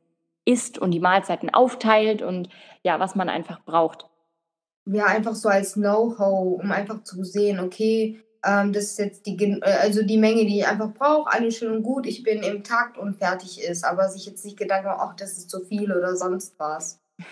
isst 0.46 0.78
und 0.78 0.92
die 0.92 1.00
Mahlzeiten 1.00 1.54
aufteilt 1.54 2.22
und 2.22 2.50
ja, 2.84 3.00
was 3.00 3.16
man 3.16 3.30
einfach 3.30 3.64
braucht. 3.66 4.08
Ja, 4.88 5.06
einfach 5.06 5.34
so 5.36 5.50
als 5.50 5.74
Know-how, 5.74 6.62
um 6.62 6.72
einfach 6.72 7.04
zu 7.04 7.24
sehen, 7.24 7.60
okay, 7.60 8.24
ähm, 8.46 8.72
das 8.72 8.84
ist 8.86 9.00
jetzt 9.00 9.26
die, 9.26 9.36
äh, 9.44 9.62
also 9.64 10.04
die 10.04 10.18
Menge, 10.18 10.46
die 10.46 10.60
ich 10.60 10.68
einfach 10.68 10.94
brauche, 10.94 11.32
alles 11.32 11.58
schön 11.58 11.76
und 11.76 11.84
gut, 11.84 12.06
ich 12.06 12.24
bin 12.24 12.44
im 12.44 12.64
Takt 12.64 12.98
und 12.98 13.18
fertig 13.18 13.64
ist, 13.64 13.84
aber 13.84 14.08
sich 14.10 14.26
jetzt 14.28 14.46
nicht 14.46 14.58
Gedanken, 14.58 14.90
ach, 14.90 15.16
das 15.16 15.38
ist 15.38 15.50
zu 15.50 15.62
viel 15.62 15.92
oder 15.92 16.16
sonst 16.16 16.54
was. 16.60 17.00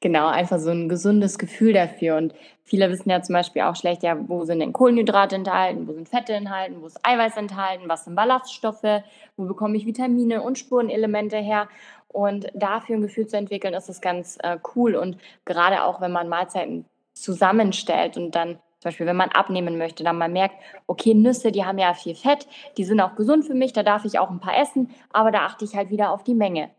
Genau, 0.00 0.26
einfach 0.26 0.58
so 0.58 0.70
ein 0.70 0.88
gesundes 0.88 1.38
Gefühl 1.38 1.72
dafür. 1.72 2.16
Und 2.16 2.34
viele 2.64 2.90
wissen 2.90 3.10
ja 3.10 3.22
zum 3.22 3.34
Beispiel 3.34 3.62
auch 3.62 3.76
schlecht, 3.76 4.02
ja, 4.02 4.16
wo 4.28 4.44
sind 4.44 4.58
denn 4.58 4.72
Kohlenhydrate 4.72 5.36
enthalten, 5.36 5.86
wo 5.86 5.92
sind 5.92 6.08
Fette 6.08 6.32
enthalten, 6.32 6.82
wo 6.82 6.86
ist 6.86 6.98
Eiweiß 7.04 7.36
enthalten, 7.36 7.88
was 7.88 8.04
sind 8.04 8.16
Ballaststoffe, 8.16 9.02
wo 9.36 9.44
bekomme 9.44 9.76
ich 9.76 9.86
Vitamine 9.86 10.42
und 10.42 10.58
Spurenelemente 10.58 11.36
her. 11.36 11.68
Und 12.12 12.48
dafür 12.54 12.96
ein 12.96 13.02
Gefühl 13.02 13.26
zu 13.26 13.36
entwickeln, 13.36 13.74
ist 13.74 13.88
das 13.88 14.00
ganz 14.00 14.38
äh, 14.42 14.58
cool. 14.74 14.94
Und 14.96 15.18
gerade 15.44 15.84
auch, 15.84 16.00
wenn 16.00 16.12
man 16.12 16.28
Mahlzeiten 16.28 16.84
zusammenstellt 17.14 18.16
und 18.16 18.34
dann 18.34 18.58
zum 18.82 18.88
Beispiel, 18.88 19.06
wenn 19.06 19.16
man 19.16 19.30
abnehmen 19.30 19.78
möchte, 19.78 20.02
dann 20.02 20.18
man 20.18 20.32
merkt, 20.32 20.56
okay, 20.88 21.14
Nüsse, 21.14 21.52
die 21.52 21.64
haben 21.64 21.78
ja 21.78 21.94
viel 21.94 22.16
Fett, 22.16 22.48
die 22.76 22.84
sind 22.84 23.00
auch 23.00 23.14
gesund 23.14 23.44
für 23.44 23.54
mich, 23.54 23.72
da 23.72 23.84
darf 23.84 24.04
ich 24.04 24.18
auch 24.18 24.28
ein 24.28 24.40
paar 24.40 24.58
essen, 24.58 24.90
aber 25.12 25.30
da 25.30 25.46
achte 25.46 25.64
ich 25.64 25.76
halt 25.76 25.90
wieder 25.90 26.10
auf 26.10 26.24
die 26.24 26.34
Menge. 26.34 26.70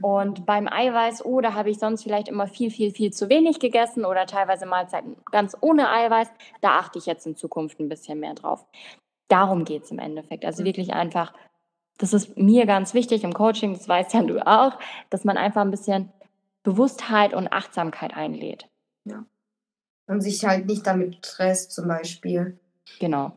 Und 0.00 0.44
beim 0.44 0.66
Eiweiß, 0.66 1.24
oh, 1.24 1.40
da 1.40 1.54
habe 1.54 1.70
ich 1.70 1.78
sonst 1.78 2.02
vielleicht 2.02 2.26
immer 2.26 2.48
viel, 2.48 2.72
viel, 2.72 2.90
viel 2.90 3.12
zu 3.12 3.28
wenig 3.28 3.60
gegessen 3.60 4.04
oder 4.04 4.26
teilweise 4.26 4.66
Mahlzeiten 4.66 5.16
ganz 5.30 5.56
ohne 5.60 5.88
Eiweiß. 5.88 6.28
Da 6.60 6.78
achte 6.78 6.98
ich 6.98 7.06
jetzt 7.06 7.26
in 7.28 7.36
Zukunft 7.36 7.78
ein 7.78 7.88
bisschen 7.88 8.18
mehr 8.18 8.34
drauf. 8.34 8.66
Darum 9.28 9.64
geht 9.64 9.84
es 9.84 9.92
im 9.92 10.00
Endeffekt. 10.00 10.44
Also 10.44 10.64
wirklich 10.64 10.92
einfach 10.92 11.32
das 11.98 12.12
ist 12.12 12.36
mir 12.36 12.66
ganz 12.66 12.94
wichtig 12.94 13.24
im 13.24 13.32
Coaching, 13.32 13.74
das 13.74 13.88
weißt 13.88 14.14
ja 14.14 14.22
du 14.22 14.46
auch, 14.46 14.78
dass 15.10 15.24
man 15.24 15.36
einfach 15.36 15.60
ein 15.60 15.70
bisschen 15.70 16.10
Bewusstheit 16.62 17.34
und 17.34 17.52
Achtsamkeit 17.52 18.14
einlädt. 18.14 18.68
Ja. 19.04 19.24
Und 20.06 20.20
sich 20.20 20.44
halt 20.44 20.66
nicht 20.66 20.86
damit 20.86 21.24
stresst 21.24 21.72
zum 21.72 21.88
Beispiel. 21.88 22.58
Genau. 22.98 23.36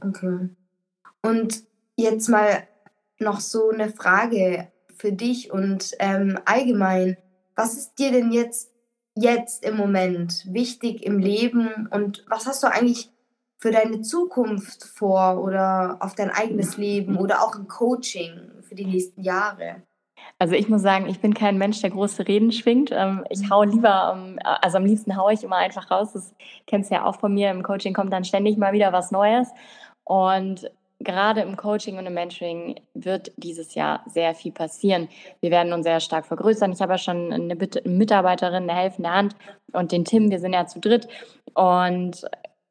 Okay. 0.00 0.50
Und 1.22 1.62
jetzt 1.96 2.28
mal 2.28 2.66
noch 3.18 3.40
so 3.40 3.70
eine 3.70 3.90
Frage 3.90 4.68
für 4.94 5.12
dich 5.12 5.50
und 5.50 5.92
ähm, 5.98 6.38
allgemein. 6.44 7.16
Was 7.54 7.76
ist 7.76 7.98
dir 7.98 8.12
denn 8.12 8.32
jetzt, 8.32 8.70
jetzt 9.14 9.64
im 9.64 9.76
Moment 9.76 10.44
wichtig 10.52 11.04
im 11.04 11.18
Leben 11.18 11.88
und 11.90 12.24
was 12.28 12.46
hast 12.46 12.62
du 12.62 12.70
eigentlich 12.70 13.10
für 13.58 13.70
deine 13.70 14.02
Zukunft 14.02 14.84
vor 14.84 15.42
oder 15.42 15.96
auf 16.00 16.14
dein 16.14 16.30
eigenes 16.30 16.76
Leben 16.76 17.16
oder 17.16 17.42
auch 17.42 17.56
im 17.56 17.68
Coaching 17.68 18.50
für 18.62 18.74
die 18.74 18.84
nächsten 18.84 19.22
Jahre? 19.22 19.82
Also 20.38 20.54
ich 20.54 20.68
muss 20.68 20.82
sagen, 20.82 21.06
ich 21.06 21.20
bin 21.20 21.34
kein 21.34 21.56
Mensch, 21.56 21.80
der 21.80 21.90
große 21.90 22.26
Reden 22.28 22.52
schwingt. 22.52 22.90
Ähm, 22.92 23.24
ich 23.30 23.48
hau 23.50 23.62
lieber, 23.62 24.14
ähm, 24.14 24.38
also 24.42 24.76
am 24.76 24.84
liebsten 24.84 25.16
haue 25.16 25.32
ich 25.32 25.42
immer 25.42 25.56
einfach 25.56 25.90
raus. 25.90 26.12
Das 26.12 26.34
kennst 26.66 26.90
du 26.90 26.96
ja 26.96 27.04
auch 27.04 27.18
von 27.18 27.32
mir. 27.32 27.50
Im 27.50 27.62
Coaching 27.62 27.94
kommt 27.94 28.12
dann 28.12 28.24
ständig 28.24 28.58
mal 28.58 28.72
wieder 28.72 28.92
was 28.92 29.10
Neues. 29.10 29.48
Und 30.04 30.70
gerade 31.00 31.40
im 31.42 31.56
Coaching 31.56 31.98
und 31.98 32.06
im 32.06 32.14
Mentoring 32.14 32.80
wird 32.94 33.32
dieses 33.36 33.74
Jahr 33.74 34.02
sehr 34.06 34.34
viel 34.34 34.52
passieren. 34.52 35.08
Wir 35.40 35.50
werden 35.50 35.72
uns 35.72 35.84
sehr 35.84 36.00
stark 36.00 36.26
vergrößern. 36.26 36.72
Ich 36.72 36.80
habe 36.80 36.94
ja 36.94 36.98
schon 36.98 37.32
eine 37.32 37.56
Mitarbeiterin, 37.84 38.68
eine 38.68 38.74
helfende 38.74 39.10
Hand 39.10 39.36
und 39.72 39.92
den 39.92 40.04
Tim, 40.04 40.30
wir 40.30 40.38
sind 40.38 40.52
ja 40.52 40.66
zu 40.66 40.80
dritt. 40.80 41.08
Und 41.54 42.26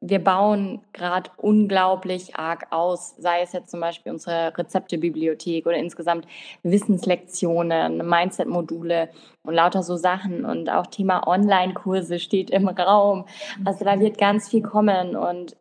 wir 0.07 0.23
bauen 0.23 0.81
gerade 0.93 1.31
unglaublich 1.37 2.35
arg 2.35 2.67
aus, 2.69 3.15
sei 3.17 3.41
es 3.41 3.53
jetzt 3.53 3.71
zum 3.71 3.79
Beispiel 3.79 4.11
unsere 4.11 4.55
Rezeptebibliothek 4.55 5.65
oder 5.65 5.77
insgesamt 5.77 6.27
Wissenslektionen, 6.61 8.07
Mindset-Module 8.07 9.09
und 9.43 9.53
lauter 9.55 9.81
so 9.81 9.95
Sachen. 9.95 10.45
Und 10.45 10.69
auch 10.69 10.85
Thema 10.87 11.27
Online-Kurse 11.27 12.19
steht 12.19 12.51
im 12.51 12.67
Raum. 12.67 13.25
Also 13.63 13.83
da 13.83 13.99
wird 13.99 14.19
ganz 14.19 14.47
viel 14.47 14.61
kommen 14.61 15.15
und 15.15 15.57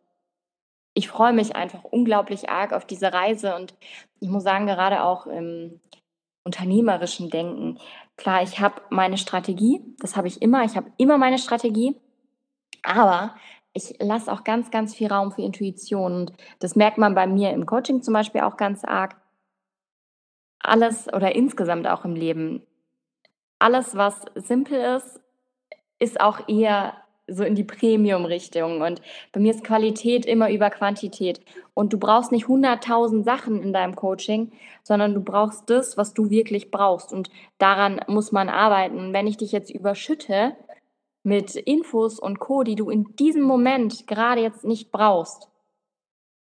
ich 0.93 1.07
freue 1.07 1.33
mich 1.33 1.55
einfach 1.55 1.83
unglaublich 1.83 2.49
arg 2.49 2.71
auf 2.71 2.85
diese 2.85 3.13
Reise 3.13 3.55
und 3.55 3.73
ich 4.19 4.29
muss 4.29 4.43
sagen, 4.43 4.67
gerade 4.67 5.03
auch 5.03 5.25
im 5.25 5.81
unternehmerischen 6.43 7.29
Denken. 7.31 7.79
Klar, 8.15 8.43
ich 8.43 8.59
habe 8.59 8.81
meine 8.91 9.17
Strategie, 9.17 9.81
das 9.99 10.15
habe 10.15 10.27
ich 10.27 10.41
immer, 10.41 10.63
ich 10.63 10.77
habe 10.77 10.91
immer 10.97 11.17
meine 11.17 11.39
Strategie, 11.39 11.99
aber 12.83 13.35
ich 13.75 13.95
lasse 13.99 14.31
auch 14.31 14.43
ganz, 14.43 14.71
ganz 14.71 14.95
viel 14.95 15.11
Raum 15.11 15.31
für 15.31 15.41
Intuition 15.41 16.13
und 16.13 16.33
das 16.59 16.75
merkt 16.75 16.97
man 16.97 17.13
bei 17.13 17.27
mir 17.27 17.51
im 17.51 17.65
Coaching 17.65 18.01
zum 18.01 18.13
Beispiel 18.13 18.41
auch 18.41 18.57
ganz 18.57 18.83
arg. 18.85 19.17
Alles 20.59 21.13
oder 21.13 21.35
insgesamt 21.35 21.85
auch 21.85 22.05
im 22.05 22.15
Leben, 22.15 22.63
alles, 23.59 23.95
was 23.95 24.21
simpel 24.35 24.79
ist, 24.97 25.19
ist 25.99 26.21
auch 26.21 26.47
eher 26.47 26.93
so 27.27 27.43
in 27.43 27.55
die 27.55 27.63
Premium-Richtung. 27.63 28.81
Und 28.81 29.01
bei 29.31 29.39
mir 29.39 29.51
ist 29.51 29.63
Qualität 29.63 30.25
immer 30.25 30.51
über 30.51 30.69
Quantität. 30.69 31.41
Und 31.73 31.91
du 31.91 31.97
brauchst 31.97 32.31
nicht 32.31 32.45
100.000 32.45 33.23
Sachen 33.23 33.61
in 33.61 33.73
deinem 33.73 33.95
Coaching, 33.95 34.51
sondern 34.83 35.13
du 35.13 35.21
brauchst 35.21 35.69
das, 35.69 35.97
was 35.97 36.13
du 36.13 36.29
wirklich 36.29 36.71
brauchst. 36.71 37.11
Und 37.11 37.29
daran 37.57 37.99
muss 38.07 38.31
man 38.31 38.49
arbeiten. 38.49 39.13
wenn 39.13 39.27
ich 39.27 39.37
dich 39.37 39.51
jetzt 39.51 39.71
überschütte 39.71 40.55
mit 41.25 41.55
Infos 41.55 42.19
und 42.19 42.39
Co., 42.39 42.63
die 42.63 42.75
du 42.75 42.89
in 42.89 43.15
diesem 43.15 43.41
Moment 43.41 44.07
gerade 44.07 44.41
jetzt 44.41 44.63
nicht 44.63 44.91
brauchst, 44.91 45.49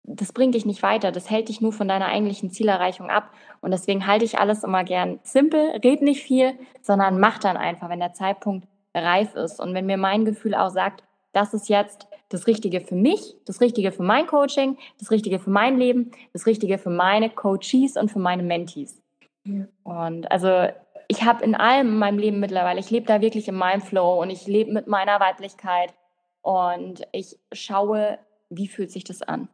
das 0.05 0.33
bringt 0.33 0.55
dich 0.55 0.67
nicht 0.67 0.83
weiter. 0.83 1.13
Das 1.13 1.31
hält 1.31 1.49
dich 1.49 1.61
nur 1.61 1.73
von 1.73 1.89
deiner 1.89 2.07
eigentlichen 2.07 2.51
Zielerreichung 2.51 3.11
ab. 3.11 3.31
Und 3.61 3.71
deswegen 3.71 4.07
halte 4.07 4.25
ich 4.25 4.39
alles 4.39 4.65
immer 4.65 4.85
gern 4.85 5.21
simpel, 5.23 5.61
red 5.85 6.03
nicht 6.03 6.23
viel, 6.23 6.59
sondern 6.81 7.21
mach 7.21 7.39
dann 7.39 7.57
einfach, 7.57 7.89
wenn 7.89 8.01
der 8.01 8.15
Zeitpunkt 8.15 8.67
reif 8.95 9.35
ist. 9.35 9.61
Und 9.61 9.75
wenn 9.75 9.87
mir 9.87 9.99
mein 9.99 10.25
Gefühl 10.25 10.55
auch 10.55 10.71
sagt, 10.71 11.05
das 11.33 11.55
ist 11.55 11.69
jetzt 11.69 12.09
das 12.29 12.47
Richtige 12.47 12.81
für 12.81 12.97
mich, 12.97 13.37
das 13.45 13.61
Richtige 13.61 13.93
für 13.93 14.03
mein 14.03 14.27
Coaching, 14.27 14.79
das 14.99 15.11
Richtige 15.11 15.39
für 15.39 15.51
mein 15.51 15.79
Leben, 15.79 16.13
das 16.33 16.47
Richtige 16.47 16.79
für 16.79 16.91
meine 16.91 17.31
Coaches 17.31 17.97
und 17.97 18.11
für 18.11 18.19
meine 18.19 18.43
Mentees. 18.43 19.01
Ja. 19.45 19.67
Und 19.85 20.31
also 20.31 20.69
ich 21.11 21.25
habe 21.25 21.45
in 21.45 21.57
allem 21.57 21.89
in 21.89 21.99
meinem 21.99 22.19
Leben 22.19 22.39
mittlerweile, 22.39 22.79
ich 22.79 22.91
lebe 22.91 23.07
da 23.07 23.21
wirklich 23.21 23.49
in 23.49 23.57
meinem 23.57 23.83
Flow 23.83 24.23
und 24.23 24.31
ich 24.31 24.47
lebe 24.47 24.73
mit 24.73 24.87
meiner 24.87 25.19
Weiblichkeit 25.19 25.93
und 26.41 27.03
ich 27.11 27.37
schaue, 27.51 28.21
wie 28.49 28.69
fühlt 28.69 28.93
sich 28.93 29.03
das 29.03 29.21
an. 29.21 29.49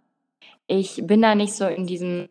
Ich 0.67 1.07
bin 1.07 1.23
da 1.23 1.35
nicht 1.35 1.55
so 1.55 1.67
in 1.67 1.87
diesem 1.87 2.29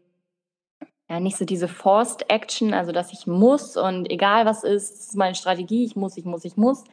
ja, 1.10 1.20
nicht 1.20 1.38
so 1.38 1.46
diese 1.46 1.68
Forced 1.68 2.30
Action, 2.30 2.76
also 2.76 2.92
dass 2.92 3.14
ich 3.14 3.26
muss 3.26 3.78
und 3.78 4.12
egal 4.12 4.46
was 4.46 4.64
ist, 4.64 4.92
das 4.92 5.08
ist 5.08 5.16
meine 5.16 5.36
Strategie, 5.36 5.86
ich 5.86 5.96
muss, 5.96 6.18
ich 6.18 6.26
muss, 6.26 6.46
ich 6.46 6.56
muss, 6.56 6.84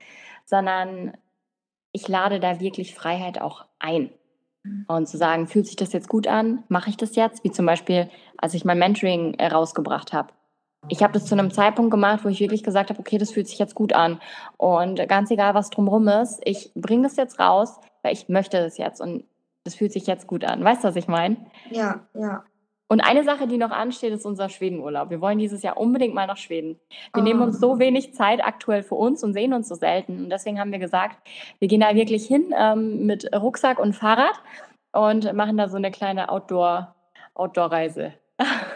sondern 0.47 1.12
ich 1.93 2.09
lade 2.09 2.41
da 2.41 2.61
wirklich 2.61 2.95
Freiheit 2.95 3.43
auch 3.43 3.66
ein. 3.78 4.11
Mhm. 4.62 4.87
Und 4.89 5.07
zu 5.07 5.18
sagen, 5.18 5.49
fühlt 5.49 5.66
sich 5.66 5.76
das 5.76 5.93
jetzt 5.93 6.09
gut 6.09 6.26
an? 6.26 6.64
Mache 6.68 6.89
ich 6.89 6.97
das 6.97 7.14
jetzt? 7.14 7.45
Wie 7.45 7.51
zum 7.51 7.66
Beispiel, 7.66 8.09
als 8.39 8.55
ich 8.55 8.64
mein 8.64 8.78
Mentoring 8.78 9.39
rausgebracht 9.39 10.14
habe. 10.14 10.33
Ich 10.89 11.03
habe 11.03 11.12
das 11.12 11.26
zu 11.26 11.35
einem 11.35 11.53
Zeitpunkt 11.53 11.91
gemacht, 11.91 12.24
wo 12.24 12.28
ich 12.28 12.41
wirklich 12.41 12.62
gesagt 12.62 12.91
habe, 12.91 12.99
okay, 12.99 13.18
das 13.18 13.30
fühlt 13.30 13.49
sich 13.49 13.59
jetzt 13.59 13.74
gut 13.74 13.93
an. 13.93 14.20
Und 14.57 15.09
ganz 15.09 15.30
egal, 15.30 15.55
was 15.55 15.70
drumherum 15.70 16.09
ist, 16.09 16.41
ich 16.45 16.72
bringe 16.74 17.05
das 17.05 17.16
jetzt 17.16 17.39
raus, 17.39 17.78
weil 18.03 18.12
ich 18.12 18.28
möchte 18.28 18.59
das 18.59 18.78
jetzt 18.78 19.01
und 19.01 19.24
das 19.64 19.76
fühlt 19.76 19.93
sich 19.93 20.07
jetzt 20.07 20.26
gut 20.26 20.45
an. 20.45 20.64
Weißt 20.64 20.83
du, 20.83 20.89
was 20.89 20.97
ich 20.97 21.07
meine? 21.07 21.37
Ja, 21.70 22.01
ja. 22.14 22.45
Und 22.93 23.01
eine 23.01 23.24
Sache, 23.24 23.47
die 23.47 23.57
noch 23.57 23.70
ansteht, 23.70 24.12
ist 24.12 24.26
unser 24.26 24.51
Schwedenurlaub. 24.51 25.09
Wir 25.09 25.22
wollen 25.22 25.39
dieses 25.39 25.62
Jahr 25.62 25.78
unbedingt 25.78 26.12
mal 26.12 26.26
nach 26.26 26.37
Schweden. 26.37 26.78
Wir 27.14 27.22
oh. 27.22 27.24
nehmen 27.24 27.41
uns 27.41 27.59
so 27.59 27.78
wenig 27.78 28.12
Zeit 28.12 28.45
aktuell 28.45 28.83
für 28.83 28.97
uns 28.97 29.24
und 29.24 29.33
sehen 29.33 29.55
uns 29.55 29.68
so 29.68 29.74
selten. 29.74 30.24
Und 30.24 30.30
deswegen 30.30 30.61
haben 30.61 30.72
wir 30.72 30.78
gesagt, 30.78 31.16
wir 31.59 31.68
gehen 31.68 31.80
da 31.80 31.95
wirklich 31.95 32.26
hin 32.26 32.53
ähm, 32.55 33.07
mit 33.07 33.35
Rucksack 33.35 33.78
und 33.78 33.95
Fahrrad 33.95 34.43
und 34.93 35.33
machen 35.33 35.57
da 35.57 35.70
so 35.70 35.78
eine 35.78 35.91
kleine 35.91 36.28
Outdoor, 36.28 36.95
Outdoor-Reise. 37.33 38.12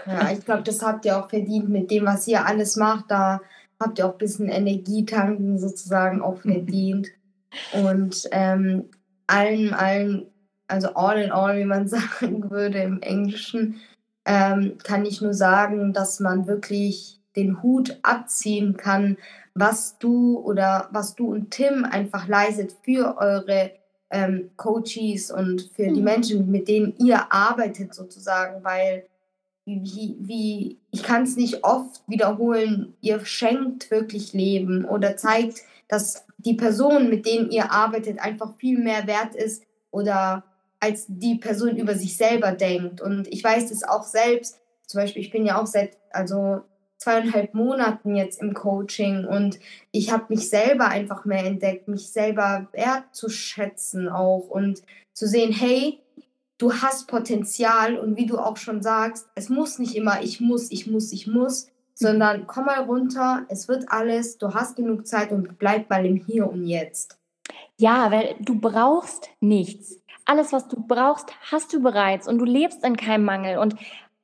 Ja, 0.06 0.30
ich 0.32 0.44
glaube, 0.44 0.62
das 0.62 0.82
habt 0.82 1.04
ihr 1.04 1.18
auch 1.18 1.28
verdient 1.28 1.68
mit 1.68 1.90
dem, 1.90 2.06
was 2.06 2.26
ihr 2.28 2.46
alles 2.46 2.76
macht. 2.76 3.10
Da 3.10 3.40
habt 3.80 3.98
ihr 3.98 4.06
auch 4.06 4.12
ein 4.12 4.18
bisschen 4.18 4.48
Energietanken 4.48 5.58
sozusagen 5.58 6.22
auch 6.22 6.38
verdient. 6.40 7.08
Und 7.72 8.28
ähm, 8.32 8.84
allen, 9.26 9.74
allen, 9.74 10.26
also 10.68 10.94
all 10.94 11.20
in 11.20 11.32
all, 11.32 11.58
wie 11.58 11.64
man 11.64 11.88
sagen 11.88 12.50
würde 12.50 12.78
im 12.78 13.00
Englischen, 13.02 13.80
ähm, 14.24 14.78
kann 14.82 15.04
ich 15.04 15.20
nur 15.20 15.34
sagen, 15.34 15.92
dass 15.92 16.20
man 16.20 16.46
wirklich 16.46 17.20
den 17.36 17.62
Hut 17.62 17.98
abziehen 18.02 18.76
kann, 18.76 19.18
was 19.54 19.98
du 19.98 20.38
oder 20.38 20.88
was 20.90 21.14
du 21.14 21.32
und 21.32 21.50
Tim 21.50 21.84
einfach 21.84 22.28
leistet 22.28 22.74
für 22.82 23.16
eure 23.18 23.70
ähm, 24.10 24.50
Coaches 24.56 25.30
und 25.30 25.70
für 25.74 25.88
mhm. 25.88 25.94
die 25.94 26.02
Menschen, 26.02 26.50
mit 26.50 26.68
denen 26.68 26.94
ihr 26.98 27.32
arbeitet 27.32 27.94
sozusagen, 27.94 28.64
weil 28.64 29.06
wie, 29.66 30.16
wie 30.20 30.78
ich 30.92 31.02
kann 31.02 31.24
es 31.24 31.36
nicht 31.36 31.64
oft 31.64 32.00
wiederholen, 32.06 32.94
ihr 33.00 33.24
schenkt 33.24 33.90
wirklich 33.90 34.32
Leben 34.32 34.84
oder 34.84 35.16
zeigt, 35.16 35.62
dass 35.88 36.24
die 36.38 36.54
Person, 36.54 37.10
mit 37.10 37.26
denen 37.26 37.50
ihr 37.50 37.72
arbeitet, 37.72 38.20
einfach 38.20 38.56
viel 38.56 38.78
mehr 38.78 39.06
wert 39.06 39.34
ist 39.34 39.64
oder 39.90 40.44
als 40.78 41.06
die 41.08 41.36
Person 41.36 41.76
über 41.76 41.94
sich 41.94 42.16
selber 42.16 42.52
denkt. 42.52 43.00
Und 43.00 43.26
ich 43.28 43.42
weiß 43.42 43.70
es 43.72 43.82
auch 43.82 44.04
selbst. 44.04 44.58
Zum 44.86 45.00
Beispiel, 45.00 45.22
ich 45.22 45.32
bin 45.32 45.44
ja 45.44 45.60
auch 45.60 45.66
seit 45.66 45.96
also 46.10 46.62
zweieinhalb 46.98 47.52
Monaten 47.52 48.14
jetzt 48.14 48.40
im 48.40 48.54
Coaching 48.54 49.26
und 49.26 49.58
ich 49.90 50.12
habe 50.12 50.26
mich 50.28 50.48
selber 50.48 50.88
einfach 50.88 51.24
mehr 51.24 51.44
entdeckt, 51.44 51.88
mich 51.88 52.08
selber 52.08 52.68
wertzuschätzen 52.72 54.08
auch 54.08 54.48
und 54.48 54.82
zu 55.12 55.26
sehen, 55.26 55.52
hey, 55.52 56.00
du 56.58 56.72
hast 56.72 57.08
Potenzial 57.08 57.98
und 57.98 58.16
wie 58.16 58.26
du 58.26 58.38
auch 58.38 58.56
schon 58.56 58.82
sagst, 58.82 59.28
es 59.34 59.48
muss 59.48 59.78
nicht 59.78 59.94
immer 59.94 60.22
ich 60.22 60.40
muss, 60.40 60.70
ich 60.70 60.86
muss, 60.86 61.12
ich 61.12 61.26
muss, 61.26 61.68
sondern 61.94 62.46
komm 62.46 62.66
mal 62.66 62.82
runter, 62.84 63.44
es 63.48 63.68
wird 63.68 63.86
alles, 63.88 64.38
du 64.38 64.54
hast 64.54 64.76
genug 64.76 65.06
Zeit 65.06 65.32
und 65.32 65.58
bleib 65.58 65.88
mal 65.90 66.04
im 66.04 66.16
Hier 66.16 66.48
und 66.48 66.66
Jetzt. 66.66 67.18
Ja, 67.78 68.10
weil 68.10 68.36
du 68.40 68.58
brauchst 68.58 69.28
nichts. 69.40 70.00
Alles, 70.24 70.52
was 70.52 70.66
du 70.68 70.82
brauchst, 70.84 71.28
hast 71.50 71.72
du 71.72 71.80
bereits 71.80 72.26
und 72.26 72.38
du 72.38 72.44
lebst 72.44 72.84
in 72.84 72.96
keinem 72.96 73.24
Mangel. 73.24 73.58
Und 73.58 73.76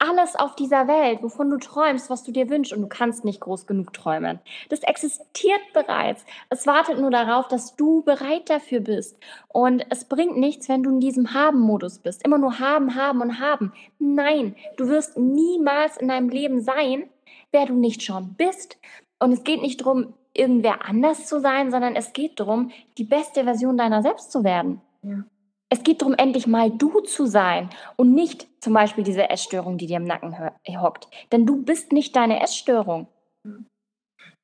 alles 0.03 0.35
auf 0.37 0.57
dieser 0.57 0.89
Welt, 0.89 1.23
wovon 1.23 1.51
du 1.51 1.59
träumst, 1.59 2.11
was 2.11 2.25
du 2.25 2.33
dir 2.33 2.51
wünschst, 2.51 2.73
und 2.73 2.83
du 2.83 2.89
kannst 2.89 3.25
nicht 3.25 3.41
groß 3.41 3.67
genug 3.67 3.93
träumen. 3.93 4.41
Das 4.69 4.81
existiert 4.81 5.61
bereits. 5.73 6.25
Es 6.51 6.67
wartet 6.67 6.99
nur 6.99 7.11
darauf, 7.11 7.49
dass 7.49 7.77
du 7.77 8.03
bereit 8.03 8.51
dafür 8.51 8.81
bist. 8.81 9.17
Und 9.49 9.85
es 9.91 10.05
bringt 10.05 10.37
nichts, 10.37 10.69
wenn 10.69 10.83
du 10.83 10.91
in 10.91 11.01
diesem 11.01 11.35
Haben-Modus 11.35 11.99
bist. 11.99 12.25
Immer 12.25 12.39
nur 12.39 12.59
haben, 12.59 12.97
haben 12.97 13.21
und 13.21 13.39
haben. 13.39 13.73
Nein, 13.99 14.57
du 14.77 14.89
wirst 14.89 15.17
niemals 15.17 15.97
in 15.97 16.09
deinem 16.09 16.29
Leben 16.29 16.61
sein, 16.63 17.09
wer 17.53 17.67
du 17.67 17.75
nicht 17.75 18.03
schon 18.03 18.35
bist. 18.35 18.79
Und 19.21 19.33
es 19.33 19.45
geht 19.45 19.63
nicht 19.63 19.81
darum, 19.81 20.15
irgendwer 20.35 20.85
anders 20.89 21.27
zu 21.27 21.41
sein, 21.41 21.71
sondern 21.71 21.95
es 21.95 22.13
geht 22.13 22.41
darum, 22.41 22.71
die 22.99 23.05
beste 23.05 23.45
Version 23.45 23.77
deiner 23.77 24.03
selbst 24.03 24.33
zu 24.33 24.43
werden. 24.43 24.81
Ja. 25.03 25.25
Es 25.73 25.83
geht 25.85 26.03
darum, 26.03 26.15
endlich 26.19 26.47
mal 26.47 26.71
du 26.71 27.01
zu 27.01 27.25
sein 27.25 27.71
und 27.97 28.13
nicht 28.13 28.47
zum 28.61 28.75
Beispiel 28.75 29.05
diese 29.05 29.31
Essstörung, 29.31 29.79
die 29.79 29.87
dir 29.87 29.97
im 29.97 30.05
Nacken 30.05 30.37
hockt. 30.79 31.09
Denn 31.33 31.47
du 31.47 31.63
bist 31.63 31.93
nicht 31.93 32.15
deine 32.15 32.43
Essstörung. 32.43 33.07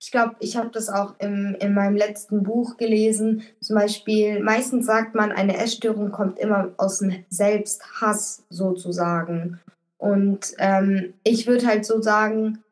Ich 0.01 0.11
glaube, 0.11 0.37
ich 0.41 0.57
habe 0.57 0.71
das 0.71 0.89
auch 0.89 1.17
im, 1.19 1.55
in 1.61 1.75
meinem 1.75 1.97
letzten 1.97 2.45
Buch 2.45 2.79
gelesen. 2.79 3.43
Zum 3.61 3.77
Beispiel, 3.77 4.41
meistens 4.41 4.87
sagt 4.87 5.15
man, 5.15 5.31
eine 5.31 5.59
Essstörung 5.59 6.13
kommt 6.13 6.39
immer 6.39 6.71
aus 6.79 7.01
dem 7.01 7.27
Selbsthass 7.29 8.47
sozusagen. 8.49 9.61
Und 9.99 10.55
ähm, 10.57 11.13
ich 11.25 11.47
würde 11.47 11.67
halt 11.67 11.85
so 11.85 12.01
sagen, 12.01 12.65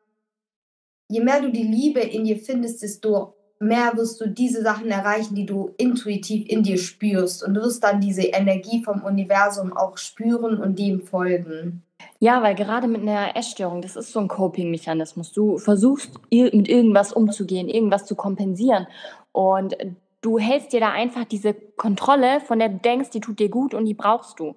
je 1.09 1.21
mehr 1.21 1.41
du 1.41 1.51
die 1.51 1.61
Liebe 1.61 1.99
in 1.99 2.23
dir 2.23 2.37
findest, 2.37 2.81
desto 2.81 3.35
mehr 3.59 3.93
wirst 3.95 4.21
du 4.21 4.27
diese 4.27 4.61
Sachen 4.61 4.89
erreichen, 4.89 5.35
die 5.35 5.45
du 5.45 5.73
intuitiv 5.77 6.47
in 6.47 6.63
dir 6.63 6.77
spürst. 6.77 7.43
Und 7.43 7.55
du 7.55 7.61
wirst 7.61 7.83
dann 7.83 8.01
diese 8.01 8.23
Energie 8.23 8.83
vom 8.83 9.03
Universum 9.03 9.75
auch 9.75 9.97
spüren 9.97 10.59
und 10.59 10.77
dem 10.77 11.01
folgen. 11.01 11.83
Ja, 12.19 12.41
weil 12.41 12.55
gerade 12.55 12.87
mit 12.87 13.01
einer 13.01 13.35
Essstörung, 13.35 13.81
das 13.81 13.95
ist 13.95 14.11
so 14.11 14.19
ein 14.19 14.27
Coping-Mechanismus. 14.27 15.31
Du 15.31 15.57
versuchst 15.57 16.11
mit 16.31 16.67
irgendwas 16.67 17.13
umzugehen, 17.13 17.67
irgendwas 17.67 18.05
zu 18.05 18.15
kompensieren. 18.15 18.87
Und 19.31 19.75
du 20.21 20.39
hältst 20.39 20.73
dir 20.73 20.79
da 20.79 20.91
einfach 20.91 21.25
diese 21.25 21.53
Kontrolle, 21.53 22.39
von 22.41 22.59
der 22.59 22.69
du 22.69 22.77
denkst, 22.77 23.11
die 23.11 23.19
tut 23.19 23.39
dir 23.39 23.49
gut 23.49 23.73
und 23.73 23.85
die 23.85 23.93
brauchst 23.93 24.39
du. 24.39 24.55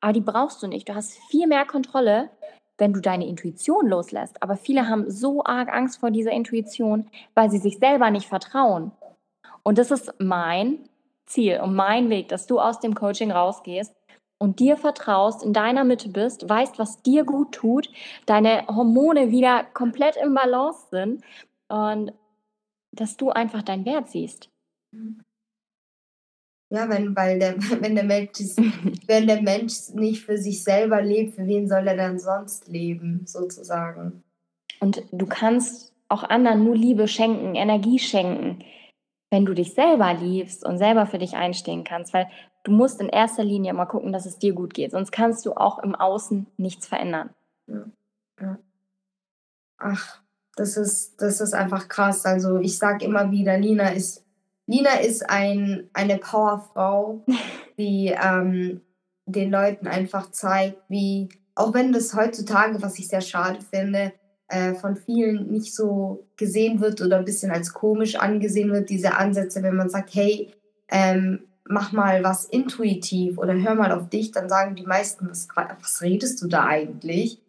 Aber 0.00 0.12
die 0.12 0.20
brauchst 0.20 0.62
du 0.62 0.66
nicht. 0.66 0.88
Du 0.88 0.94
hast 0.94 1.18
viel 1.30 1.46
mehr 1.46 1.64
Kontrolle, 1.64 2.30
wenn 2.78 2.92
du 2.92 3.00
deine 3.00 3.26
Intuition 3.26 3.86
loslässt. 3.86 4.42
Aber 4.42 4.56
viele 4.56 4.88
haben 4.88 5.10
so 5.10 5.44
arg 5.44 5.68
Angst 5.68 6.00
vor 6.00 6.10
dieser 6.10 6.32
Intuition, 6.32 7.06
weil 7.34 7.50
sie 7.50 7.58
sich 7.58 7.78
selber 7.78 8.10
nicht 8.10 8.28
vertrauen. 8.28 8.92
Und 9.62 9.78
das 9.78 9.90
ist 9.90 10.14
mein 10.18 10.88
Ziel 11.26 11.60
und 11.60 11.74
mein 11.74 12.08
Weg, 12.08 12.28
dass 12.28 12.46
du 12.46 12.58
aus 12.58 12.80
dem 12.80 12.94
Coaching 12.94 13.30
rausgehst 13.30 13.94
und 14.38 14.60
dir 14.60 14.76
vertraust, 14.76 15.42
in 15.42 15.52
deiner 15.52 15.84
Mitte 15.84 16.08
bist, 16.08 16.48
weißt, 16.48 16.78
was 16.78 17.02
dir 17.02 17.24
gut 17.24 17.52
tut, 17.52 17.90
deine 18.26 18.66
Hormone 18.68 19.30
wieder 19.30 19.64
komplett 19.64 20.16
im 20.16 20.34
Balance 20.34 20.86
sind 20.90 21.24
und 21.68 22.12
dass 22.92 23.16
du 23.16 23.30
einfach 23.30 23.62
deinen 23.62 23.84
Wert 23.84 24.08
siehst. 24.08 24.48
Ja, 26.70 26.88
wenn, 26.88 27.16
weil 27.16 27.38
der, 27.38 27.56
wenn 27.80 27.94
der 27.94 28.04
Mensch 28.04 28.40
ist, 28.40 28.60
wenn 29.06 29.26
der 29.26 29.42
Mensch 29.42 29.90
nicht 29.94 30.24
für 30.24 30.36
sich 30.36 30.62
selber 30.62 31.00
lebt, 31.00 31.34
für 31.34 31.46
wen 31.46 31.68
soll 31.68 31.86
er 31.88 31.96
dann 31.96 32.18
sonst 32.18 32.68
leben, 32.68 33.22
sozusagen? 33.26 34.22
Und 34.80 35.02
du 35.10 35.26
kannst 35.26 35.92
auch 36.08 36.22
anderen 36.22 36.64
nur 36.64 36.76
Liebe 36.76 37.08
schenken, 37.08 37.54
Energie 37.54 37.98
schenken, 37.98 38.64
wenn 39.30 39.44
du 39.44 39.54
dich 39.54 39.74
selber 39.74 40.14
liebst 40.14 40.64
und 40.64 40.78
selber 40.78 41.06
für 41.06 41.18
dich 41.18 41.34
einstehen 41.34 41.84
kannst, 41.84 42.14
weil 42.14 42.28
du 42.64 42.72
musst 42.72 43.00
in 43.00 43.08
erster 43.08 43.44
Linie 43.44 43.74
mal 43.74 43.86
gucken, 43.86 44.12
dass 44.12 44.26
es 44.26 44.38
dir 44.38 44.54
gut 44.54 44.72
geht, 44.74 44.92
sonst 44.92 45.12
kannst 45.12 45.44
du 45.44 45.54
auch 45.54 45.78
im 45.80 45.94
Außen 45.94 46.46
nichts 46.56 46.86
verändern. 46.86 47.30
Ja. 47.66 47.84
Ja. 48.40 48.58
Ach, 49.78 50.22
das 50.56 50.76
ist, 50.76 51.20
das 51.20 51.40
ist 51.40 51.54
einfach 51.54 51.88
krass. 51.88 52.24
Also 52.24 52.58
ich 52.58 52.78
sage 52.78 53.04
immer 53.04 53.30
wieder, 53.30 53.58
Nina 53.58 53.90
ist 53.90 54.24
Nina 54.68 55.00
ist 55.00 55.28
ein, 55.28 55.88
eine 55.94 56.18
Powerfrau, 56.18 57.24
die 57.78 58.14
ähm, 58.22 58.82
den 59.24 59.50
Leuten 59.50 59.86
einfach 59.86 60.30
zeigt, 60.30 60.78
wie, 60.88 61.30
auch 61.54 61.74
wenn 61.74 61.92
das 61.92 62.14
heutzutage, 62.14 62.80
was 62.82 62.98
ich 62.98 63.08
sehr 63.08 63.22
schade 63.22 63.60
finde, 63.62 64.12
äh, 64.48 64.74
von 64.74 64.96
vielen 64.96 65.50
nicht 65.50 65.74
so 65.74 66.26
gesehen 66.36 66.80
wird 66.80 67.00
oder 67.00 67.16
ein 67.18 67.24
bisschen 67.24 67.50
als 67.50 67.72
komisch 67.72 68.16
angesehen 68.16 68.70
wird, 68.70 68.90
diese 68.90 69.16
Ansätze, 69.16 69.62
wenn 69.62 69.76
man 69.76 69.88
sagt, 69.88 70.14
hey, 70.14 70.52
ähm, 70.90 71.44
mach 71.64 71.92
mal 71.92 72.22
was 72.22 72.44
intuitiv 72.44 73.38
oder 73.38 73.54
hör 73.54 73.74
mal 73.74 73.92
auf 73.92 74.10
dich, 74.10 74.32
dann 74.32 74.50
sagen 74.50 74.74
die 74.74 74.86
meisten, 74.86 75.28
was, 75.30 75.48
was 75.54 76.02
redest 76.02 76.42
du 76.42 76.46
da 76.46 76.66
eigentlich? 76.66 77.42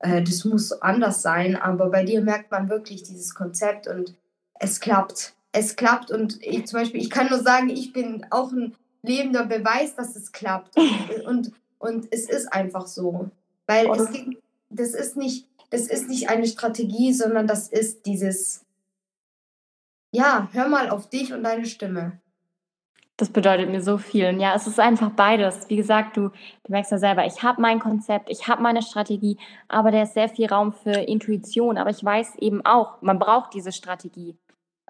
Äh, 0.00 0.22
das 0.22 0.44
muss 0.44 0.72
anders 0.72 1.22
sein, 1.22 1.54
aber 1.54 1.90
bei 1.90 2.02
dir 2.02 2.20
merkt 2.20 2.50
man 2.50 2.68
wirklich 2.68 3.04
dieses 3.04 3.34
Konzept 3.34 3.86
und 3.86 4.16
es 4.58 4.80
klappt 4.80 5.34
es 5.54 5.76
klappt. 5.76 6.10
Und 6.10 6.42
ich 6.42 6.66
zum 6.66 6.80
Beispiel, 6.80 7.00
ich 7.00 7.10
kann 7.10 7.28
nur 7.30 7.38
sagen, 7.38 7.70
ich 7.70 7.92
bin 7.92 8.26
auch 8.30 8.52
ein 8.52 8.74
lebender 9.02 9.46
Beweis, 9.46 9.94
dass 9.94 10.16
es 10.16 10.32
klappt. 10.32 10.76
Und, 10.76 11.20
und, 11.26 11.52
und 11.78 12.08
es 12.10 12.28
ist 12.28 12.52
einfach 12.52 12.86
so. 12.86 13.30
Weil 13.66 13.88
es 13.90 14.10
gibt, 14.10 14.42
das 14.68 14.90
ist 14.90 15.16
nicht, 15.16 15.48
das 15.70 15.86
ist 15.86 16.08
nicht 16.08 16.28
eine 16.28 16.46
Strategie, 16.46 17.12
sondern 17.12 17.46
das 17.46 17.68
ist 17.68 18.04
dieses, 18.04 18.64
ja, 20.12 20.48
hör 20.52 20.68
mal 20.68 20.90
auf 20.90 21.08
dich 21.08 21.32
und 21.32 21.44
deine 21.44 21.66
Stimme. 21.66 22.20
Das 23.16 23.30
bedeutet 23.30 23.70
mir 23.70 23.80
so 23.80 23.96
viel. 23.96 24.26
Und 24.26 24.40
ja, 24.40 24.56
es 24.56 24.66
ist 24.66 24.80
einfach 24.80 25.10
beides. 25.10 25.70
Wie 25.70 25.76
gesagt, 25.76 26.16
du, 26.16 26.30
du 26.64 26.72
merkst 26.72 26.90
ja 26.90 26.98
selber, 26.98 27.24
ich 27.24 27.44
habe 27.44 27.62
mein 27.62 27.78
Konzept, 27.78 28.28
ich 28.28 28.48
habe 28.48 28.60
meine 28.60 28.82
Strategie, 28.82 29.38
aber 29.68 29.92
da 29.92 30.02
ist 30.02 30.14
sehr 30.14 30.28
viel 30.28 30.46
Raum 30.46 30.72
für 30.72 30.90
Intuition. 30.90 31.78
Aber 31.78 31.90
ich 31.90 32.04
weiß 32.04 32.34
eben 32.38 32.66
auch, 32.66 33.00
man 33.02 33.20
braucht 33.20 33.54
diese 33.54 33.70
Strategie. 33.70 34.36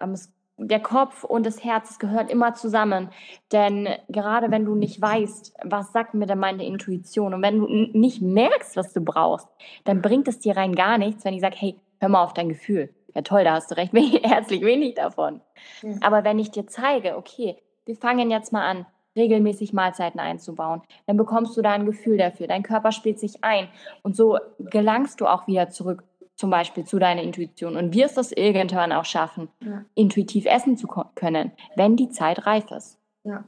Ähm, 0.00 0.12
es 0.12 0.34
der 0.57 0.80
Kopf 0.80 1.24
und 1.24 1.44
das 1.46 1.64
Herz, 1.64 1.90
es 1.90 1.98
gehört 1.98 2.30
immer 2.30 2.55
zusammen. 2.55 3.11
Denn 3.52 3.88
gerade 4.09 4.50
wenn 4.50 4.64
du 4.64 4.74
nicht 4.74 5.00
weißt, 5.00 5.55
was 5.64 5.92
sagt 5.92 6.14
mir 6.14 6.26
denn 6.26 6.38
meine 6.38 6.64
Intuition 6.64 7.34
und 7.34 7.42
wenn 7.42 7.59
du 7.59 7.66
nicht 7.66 8.22
merkst, 8.22 8.76
was 8.76 8.92
du 8.92 9.00
brauchst, 9.00 9.48
dann 9.84 10.00
bringt 10.00 10.28
es 10.28 10.38
dir 10.38 10.57
rein 10.57 10.74
gar 10.74 10.98
nichts, 10.98 11.24
wenn 11.24 11.34
ich 11.34 11.40
sage, 11.40 11.57
hey, 11.59 11.76
hör 11.98 12.09
mal 12.09 12.22
auf 12.22 12.34
dein 12.34 12.48
Gefühl. 12.48 12.94
Ja 13.14 13.22
toll, 13.22 13.44
da 13.44 13.55
hast 13.55 13.70
du 13.70 13.76
recht, 13.76 13.92
herzlich 14.22 14.62
wenig 14.62 14.94
davon. 14.94 15.40
Ja. 15.82 15.94
Aber 16.02 16.24
wenn 16.24 16.38
ich 16.38 16.50
dir 16.50 16.66
zeige, 16.66 17.16
okay, 17.16 17.57
wir 17.84 17.96
fangen 17.96 18.30
jetzt 18.30 18.52
mal 18.52 18.66
an, 18.66 18.86
regelmäßig 19.16 19.72
Mahlzeiten 19.72 20.18
einzubauen, 20.20 20.82
dann 21.07 21.16
bekommst 21.16 21.57
du 21.57 21.62
da 21.62 21.72
ein 21.72 21.86
Gefühl 21.86 22.18
dafür. 22.18 22.48
Dein 22.48 22.62
Körper 22.62 22.92
spielt 22.92 23.20
sich 23.20 23.44
ein 23.44 23.68
und 24.02 24.16
so 24.16 24.38
gelangst 24.59 25.20
du 25.20 25.26
auch 25.26 25.46
wieder 25.46 25.70
zurück 25.70 26.05
zum 26.37 26.51
Beispiel 26.51 26.85
zu 26.85 26.99
deiner 26.99 27.22
Intuition 27.22 27.76
und 27.76 27.95
wirst 27.95 28.18
es 28.18 28.32
irgendwann 28.32 28.93
auch 28.93 29.05
schaffen, 29.05 29.49
ja. 29.61 29.85
intuitiv 29.95 30.47
essen 30.47 30.76
zu 30.76 30.87
können, 30.87 31.53
wenn 31.76 31.97
die 31.97 32.11
Zeit 32.11 32.47
reif 32.47 32.70
ist. 32.70 32.99
Ja. 33.22 33.45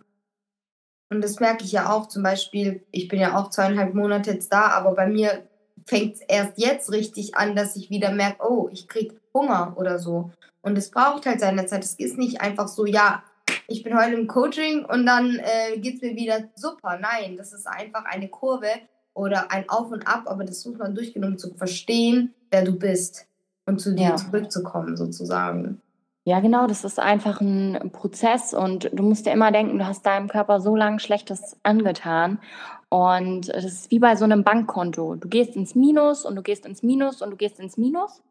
Und 1.10 1.22
das 1.22 1.38
merke 1.40 1.64
ich 1.64 1.72
ja 1.72 1.92
auch 1.92 2.06
zum 2.06 2.22
Beispiel, 2.22 2.84
ich 2.90 3.08
bin 3.08 3.20
ja 3.20 3.38
auch 3.38 3.50
zweieinhalb 3.50 3.94
Monate 3.94 4.32
jetzt 4.32 4.52
da, 4.52 4.68
aber 4.68 4.94
bei 4.94 5.06
mir 5.06 5.46
fängt 5.86 6.14
es 6.14 6.20
erst 6.22 6.58
jetzt 6.58 6.90
richtig 6.90 7.36
an, 7.36 7.54
dass 7.54 7.76
ich 7.76 7.90
wieder 7.90 8.10
merke, 8.12 8.44
oh, 8.48 8.68
ich 8.72 8.88
kriege 8.88 9.16
Hunger 9.32 9.74
oder 9.76 9.98
so. 9.98 10.30
Und 10.62 10.76
es 10.76 10.90
braucht 10.90 11.26
halt 11.26 11.40
seine 11.40 11.66
Zeit. 11.66 11.84
Es 11.84 11.94
ist 11.94 12.18
nicht 12.18 12.40
einfach 12.40 12.66
so, 12.66 12.86
ja, 12.86 13.22
ich 13.68 13.84
bin 13.84 13.96
heute 13.96 14.14
im 14.14 14.26
Coaching 14.26 14.84
und 14.84 15.06
dann 15.06 15.38
äh, 15.38 15.78
geht 15.78 15.96
es 15.96 16.02
mir 16.02 16.16
wieder 16.16 16.48
super. 16.56 16.98
Nein, 16.98 17.36
das 17.36 17.52
ist 17.52 17.66
einfach 17.66 18.04
eine 18.04 18.28
Kurve 18.28 18.68
oder 19.16 19.50
ein 19.50 19.68
Auf 19.68 19.90
und 19.90 20.06
Ab, 20.06 20.24
aber 20.26 20.44
das 20.44 20.64
muss 20.66 20.78
man 20.78 20.94
durchgenommen 20.94 21.38
zu 21.38 21.54
verstehen, 21.54 22.34
wer 22.50 22.64
du 22.64 22.72
bist 22.78 23.26
und 23.66 23.80
zu 23.80 23.94
dir 23.94 24.10
ja. 24.10 24.16
zurückzukommen 24.16 24.96
sozusagen. 24.96 25.80
Ja, 26.24 26.40
genau, 26.40 26.66
das 26.66 26.84
ist 26.84 26.98
einfach 26.98 27.40
ein 27.40 27.90
Prozess 27.92 28.52
und 28.52 28.90
du 28.92 29.02
musst 29.02 29.26
dir 29.26 29.32
immer 29.32 29.52
denken, 29.52 29.78
du 29.78 29.86
hast 29.86 30.04
deinem 30.04 30.28
Körper 30.28 30.60
so 30.60 30.74
lange 30.74 30.98
Schlechtes 30.98 31.56
angetan 31.62 32.40
und 32.88 33.48
das 33.48 33.64
ist 33.64 33.90
wie 33.90 34.00
bei 34.00 34.16
so 34.16 34.24
einem 34.24 34.42
Bankkonto. 34.42 35.14
Du 35.14 35.28
gehst 35.28 35.56
ins 35.56 35.74
Minus 35.74 36.24
und 36.24 36.36
du 36.36 36.42
gehst 36.42 36.66
ins 36.66 36.82
Minus 36.82 37.22
und 37.22 37.30
du 37.30 37.36
gehst 37.36 37.60
ins 37.60 37.76
Minus 37.76 38.22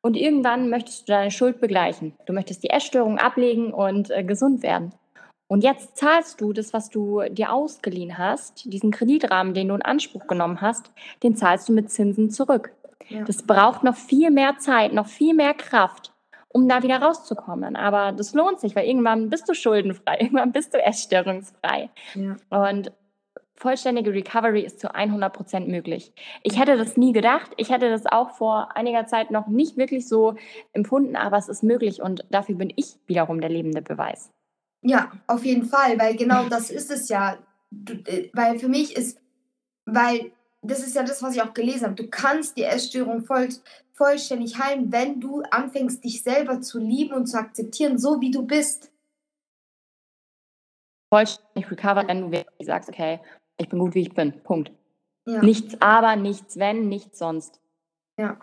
und 0.00 0.16
irgendwann 0.16 0.68
möchtest 0.68 1.02
du 1.02 1.12
deine 1.12 1.30
Schuld 1.30 1.60
begleichen. 1.60 2.14
Du 2.26 2.32
möchtest 2.32 2.64
die 2.64 2.70
Essstörung 2.70 3.18
ablegen 3.18 3.72
und 3.72 4.10
äh, 4.10 4.24
gesund 4.24 4.62
werden. 4.62 4.92
Und 5.54 5.62
jetzt 5.62 5.96
zahlst 5.96 6.40
du 6.40 6.52
das, 6.52 6.72
was 6.72 6.90
du 6.90 7.22
dir 7.30 7.52
ausgeliehen 7.52 8.18
hast, 8.18 8.64
diesen 8.72 8.90
Kreditrahmen, 8.90 9.54
den 9.54 9.68
du 9.68 9.76
in 9.76 9.82
Anspruch 9.82 10.26
genommen 10.26 10.60
hast, 10.60 10.90
den 11.22 11.36
zahlst 11.36 11.68
du 11.68 11.72
mit 11.72 11.92
Zinsen 11.92 12.28
zurück. 12.28 12.72
Ja. 13.08 13.22
Das 13.22 13.44
braucht 13.44 13.84
noch 13.84 13.94
viel 13.94 14.32
mehr 14.32 14.58
Zeit, 14.58 14.92
noch 14.92 15.06
viel 15.06 15.32
mehr 15.32 15.54
Kraft, 15.54 16.12
um 16.48 16.68
da 16.68 16.82
wieder 16.82 17.00
rauszukommen. 17.00 17.76
Aber 17.76 18.10
das 18.10 18.34
lohnt 18.34 18.58
sich, 18.58 18.74
weil 18.74 18.88
irgendwann 18.88 19.30
bist 19.30 19.48
du 19.48 19.54
schuldenfrei, 19.54 20.16
irgendwann 20.22 20.50
bist 20.50 20.74
du 20.74 20.82
essstörungsfrei. 20.82 21.88
Ja. 22.16 22.34
Und 22.50 22.90
vollständige 23.54 24.12
Recovery 24.12 24.62
ist 24.62 24.80
zu 24.80 24.92
100 24.92 25.32
Prozent 25.32 25.68
möglich. 25.68 26.12
Ich 26.42 26.58
hätte 26.58 26.76
das 26.76 26.96
nie 26.96 27.12
gedacht. 27.12 27.52
Ich 27.58 27.70
hätte 27.70 27.90
das 27.90 28.06
auch 28.06 28.30
vor 28.30 28.76
einiger 28.76 29.06
Zeit 29.06 29.30
noch 29.30 29.46
nicht 29.46 29.76
wirklich 29.76 30.08
so 30.08 30.34
empfunden, 30.72 31.14
aber 31.14 31.36
es 31.36 31.48
ist 31.48 31.62
möglich 31.62 32.02
und 32.02 32.24
dafür 32.28 32.56
bin 32.56 32.72
ich 32.74 32.96
wiederum 33.06 33.40
der 33.40 33.50
lebende 33.50 33.82
Beweis. 33.82 34.32
Ja, 34.84 35.10
auf 35.26 35.44
jeden 35.44 35.64
Fall, 35.64 35.98
weil 35.98 36.14
genau 36.14 36.48
das 36.48 36.70
ist 36.70 36.90
es 36.90 37.08
ja. 37.08 37.38
Du, 37.70 37.94
äh, 37.94 38.30
weil 38.34 38.58
für 38.58 38.68
mich 38.68 38.94
ist, 38.94 39.18
weil 39.86 40.30
das 40.62 40.80
ist 40.80 40.94
ja 40.94 41.02
das, 41.02 41.22
was 41.22 41.34
ich 41.34 41.42
auch 41.42 41.54
gelesen 41.54 41.84
habe. 41.84 41.94
Du 41.94 42.08
kannst 42.08 42.56
die 42.56 42.64
Essstörung 42.64 43.24
voll, 43.24 43.48
vollständig 43.94 44.58
heilen, 44.58 44.92
wenn 44.92 45.20
du 45.20 45.42
anfängst, 45.50 46.04
dich 46.04 46.22
selber 46.22 46.60
zu 46.60 46.78
lieben 46.78 47.14
und 47.14 47.26
zu 47.26 47.38
akzeptieren, 47.38 47.98
so 47.98 48.20
wie 48.20 48.30
du 48.30 48.42
bist. 48.42 48.92
Vollständig 51.10 51.70
recover, 51.70 52.06
wenn 52.06 52.30
du 52.30 52.44
sagst, 52.60 52.90
okay, 52.90 53.20
ich 53.56 53.68
bin 53.68 53.78
gut, 53.78 53.94
wie 53.94 54.02
ich 54.02 54.14
bin. 54.14 54.42
Punkt. 54.42 54.70
Ja. 55.26 55.42
Nichts 55.42 55.80
aber, 55.80 56.16
nichts 56.16 56.58
wenn, 56.58 56.88
nichts 56.88 57.18
sonst. 57.18 57.58
Ja. 58.18 58.38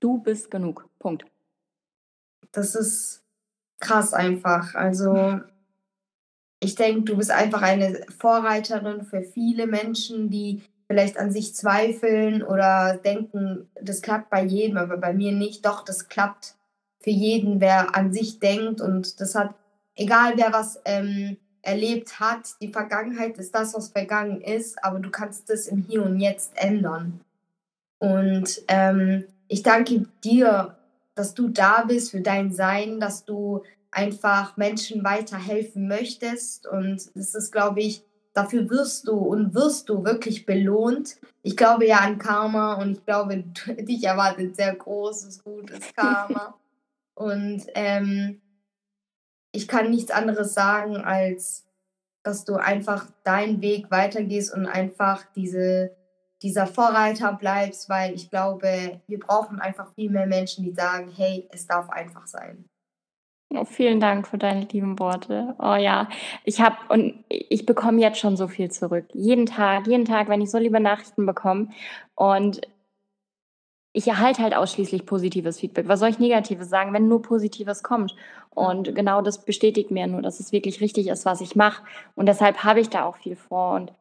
Du 0.00 0.18
bist 0.18 0.50
genug. 0.50 0.88
Punkt. 0.98 1.24
Das 2.52 2.74
ist 2.74 3.24
krass 3.80 4.12
einfach. 4.12 4.74
Also 4.74 5.40
ich 6.60 6.74
denke, 6.74 7.02
du 7.02 7.16
bist 7.16 7.30
einfach 7.30 7.62
eine 7.62 8.00
Vorreiterin 8.18 9.04
für 9.04 9.22
viele 9.22 9.66
Menschen, 9.66 10.30
die 10.30 10.62
vielleicht 10.88 11.18
an 11.18 11.30
sich 11.30 11.54
zweifeln 11.54 12.42
oder 12.42 12.96
denken, 12.96 13.68
das 13.80 14.02
klappt 14.02 14.30
bei 14.30 14.42
jedem, 14.42 14.78
aber 14.78 14.96
bei 14.96 15.12
mir 15.12 15.32
nicht. 15.32 15.64
Doch, 15.64 15.84
das 15.84 16.08
klappt. 16.08 16.54
für 17.00 17.10
jeden, 17.10 17.60
wer 17.60 17.94
an 17.94 18.12
sich 18.12 18.40
denkt. 18.40 18.80
Und 18.80 19.20
das 19.20 19.36
hat, 19.36 19.54
egal 19.94 20.32
wer 20.36 20.52
was 20.52 20.80
ähm, 20.84 21.36
erlebt 21.62 22.18
hat, 22.18 22.54
die 22.60 22.72
Vergangenheit 22.72 23.38
ist 23.38 23.54
das, 23.54 23.74
was 23.74 23.90
vergangen 23.90 24.40
ist, 24.40 24.82
aber 24.82 24.98
du 24.98 25.10
kannst 25.10 25.48
das 25.48 25.68
im 25.68 25.82
Hier 25.82 26.02
und 26.02 26.18
Jetzt 26.18 26.52
ändern. 26.56 27.20
Und 27.98 28.62
ähm, 28.68 29.24
ich 29.46 29.62
danke 29.62 30.06
dir, 30.24 30.77
dass 31.18 31.34
du 31.34 31.48
da 31.48 31.84
bist 31.86 32.12
für 32.12 32.20
dein 32.20 32.52
Sein, 32.52 33.00
dass 33.00 33.24
du 33.24 33.62
einfach 33.90 34.56
Menschen 34.56 35.04
weiterhelfen 35.04 35.88
möchtest. 35.88 36.66
Und 36.66 37.10
das 37.14 37.34
ist, 37.34 37.50
glaube 37.50 37.80
ich, 37.80 38.04
dafür 38.32 38.70
wirst 38.70 39.08
du 39.08 39.16
und 39.16 39.54
wirst 39.54 39.88
du 39.88 40.04
wirklich 40.04 40.46
belohnt. 40.46 41.16
Ich 41.42 41.56
glaube 41.56 41.86
ja 41.86 41.98
an 41.98 42.18
Karma 42.18 42.74
und 42.74 42.92
ich 42.92 43.04
glaube, 43.04 43.38
dich 43.78 44.04
erwartet 44.04 44.56
sehr 44.56 44.74
großes, 44.74 45.42
gutes 45.42 45.92
Karma. 45.94 46.54
und 47.14 47.64
ähm, 47.74 48.40
ich 49.50 49.66
kann 49.66 49.90
nichts 49.90 50.10
anderes 50.10 50.54
sagen, 50.54 50.98
als 50.98 51.64
dass 52.22 52.44
du 52.44 52.56
einfach 52.56 53.06
deinen 53.24 53.62
Weg 53.62 53.90
weitergehst 53.90 54.52
und 54.52 54.66
einfach 54.66 55.24
diese, 55.34 55.96
dieser 56.42 56.66
Vorreiter 56.66 57.32
bleibst, 57.32 57.88
weil 57.88 58.14
ich 58.14 58.30
glaube, 58.30 59.00
wir 59.06 59.18
brauchen 59.18 59.60
einfach 59.60 59.92
viel 59.94 60.10
mehr 60.10 60.26
Menschen, 60.26 60.64
die 60.64 60.72
sagen, 60.72 61.12
hey, 61.14 61.48
es 61.50 61.66
darf 61.66 61.90
einfach 61.90 62.26
sein. 62.26 62.64
Oh, 63.50 63.64
vielen 63.64 63.98
Dank 63.98 64.28
für 64.28 64.36
deine 64.36 64.66
lieben 64.66 64.98
Worte. 64.98 65.54
Oh 65.58 65.74
ja, 65.74 66.08
ich 66.44 66.60
habe 66.60 66.76
und 66.90 67.24
ich 67.28 67.64
bekomme 67.64 68.00
jetzt 68.00 68.18
schon 68.18 68.36
so 68.36 68.46
viel 68.46 68.70
zurück. 68.70 69.06
Jeden 69.14 69.46
Tag, 69.46 69.86
jeden 69.86 70.04
Tag, 70.04 70.28
wenn 70.28 70.42
ich 70.42 70.50
so 70.50 70.58
liebe 70.58 70.80
Nachrichten 70.80 71.24
bekomme 71.24 71.68
und 72.14 72.60
ich 73.94 74.06
erhalte 74.06 74.42
halt 74.42 74.54
ausschließlich 74.54 75.06
positives 75.06 75.58
Feedback. 75.58 75.88
Was 75.88 76.00
soll 76.00 76.10
ich 76.10 76.18
Negatives 76.18 76.68
sagen, 76.68 76.92
wenn 76.92 77.08
nur 77.08 77.22
Positives 77.22 77.82
kommt? 77.82 78.14
Und 78.50 78.94
genau 78.94 79.22
das 79.22 79.44
bestätigt 79.44 79.90
mir 79.90 80.06
nur, 80.06 80.22
dass 80.22 80.40
es 80.40 80.52
wirklich 80.52 80.80
richtig 80.80 81.08
ist, 81.08 81.24
was 81.24 81.40
ich 81.40 81.56
mache. 81.56 81.82
Und 82.14 82.26
deshalb 82.26 82.64
habe 82.64 82.80
ich 82.80 82.90
da 82.90 83.04
auch 83.04 83.16
viel 83.16 83.34
vor. 83.34 83.74
Und 83.74 83.92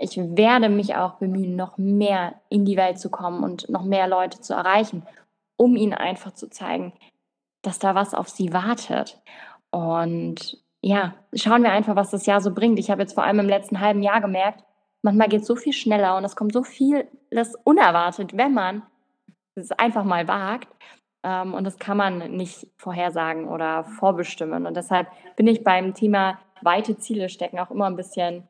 ich 0.00 0.16
werde 0.16 0.70
mich 0.70 0.96
auch 0.96 1.14
bemühen, 1.14 1.56
noch 1.56 1.76
mehr 1.76 2.40
in 2.48 2.64
die 2.64 2.76
Welt 2.76 2.98
zu 2.98 3.10
kommen 3.10 3.44
und 3.44 3.68
noch 3.68 3.84
mehr 3.84 4.08
Leute 4.08 4.40
zu 4.40 4.54
erreichen, 4.54 5.06
um 5.56 5.76
ihnen 5.76 5.92
einfach 5.92 6.32
zu 6.32 6.48
zeigen, 6.48 6.94
dass 7.62 7.78
da 7.78 7.94
was 7.94 8.14
auf 8.14 8.30
sie 8.30 8.54
wartet. 8.54 9.20
Und 9.70 10.58
ja, 10.80 11.14
schauen 11.34 11.62
wir 11.62 11.72
einfach, 11.72 11.96
was 11.96 12.10
das 12.10 12.24
Jahr 12.24 12.40
so 12.40 12.54
bringt. 12.54 12.78
Ich 12.78 12.90
habe 12.90 13.02
jetzt 13.02 13.12
vor 13.12 13.24
allem 13.24 13.40
im 13.40 13.48
letzten 13.48 13.80
halben 13.80 14.02
Jahr 14.02 14.22
gemerkt, 14.22 14.64
manchmal 15.02 15.28
geht 15.28 15.42
es 15.42 15.46
so 15.46 15.54
viel 15.54 15.74
schneller 15.74 16.16
und 16.16 16.24
es 16.24 16.34
kommt 16.34 16.54
so 16.54 16.62
vieles 16.62 17.54
unerwartet, 17.64 18.36
wenn 18.36 18.54
man 18.54 18.82
es 19.54 19.70
einfach 19.72 20.04
mal 20.04 20.26
wagt. 20.26 20.68
Ähm, 21.22 21.52
und 21.52 21.64
das 21.64 21.78
kann 21.78 21.98
man 21.98 22.32
nicht 22.32 22.66
vorhersagen 22.78 23.48
oder 23.48 23.84
vorbestimmen. 23.84 24.64
Und 24.64 24.78
deshalb 24.78 25.08
bin 25.36 25.46
ich 25.46 25.62
beim 25.62 25.92
Thema 25.92 26.38
weite 26.62 26.96
Ziele 26.96 27.28
stecken 27.28 27.58
auch 27.58 27.70
immer 27.70 27.86
ein 27.86 27.96
bisschen, 27.96 28.48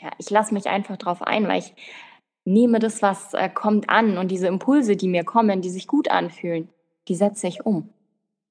ja, 0.00 0.10
ich 0.18 0.30
lasse 0.30 0.54
mich 0.54 0.66
einfach 0.66 0.96
drauf 0.96 1.22
ein, 1.22 1.46
weil 1.48 1.60
ich 1.60 1.74
nehme 2.44 2.78
das, 2.78 3.02
was 3.02 3.34
äh, 3.34 3.48
kommt 3.48 3.88
an 3.88 4.18
und 4.18 4.30
diese 4.30 4.46
Impulse, 4.46 4.96
die 4.96 5.08
mir 5.08 5.24
kommen, 5.24 5.62
die 5.62 5.70
sich 5.70 5.86
gut 5.86 6.10
anfühlen, 6.10 6.68
die 7.08 7.14
setze 7.14 7.46
ich 7.46 7.64
um. 7.64 7.88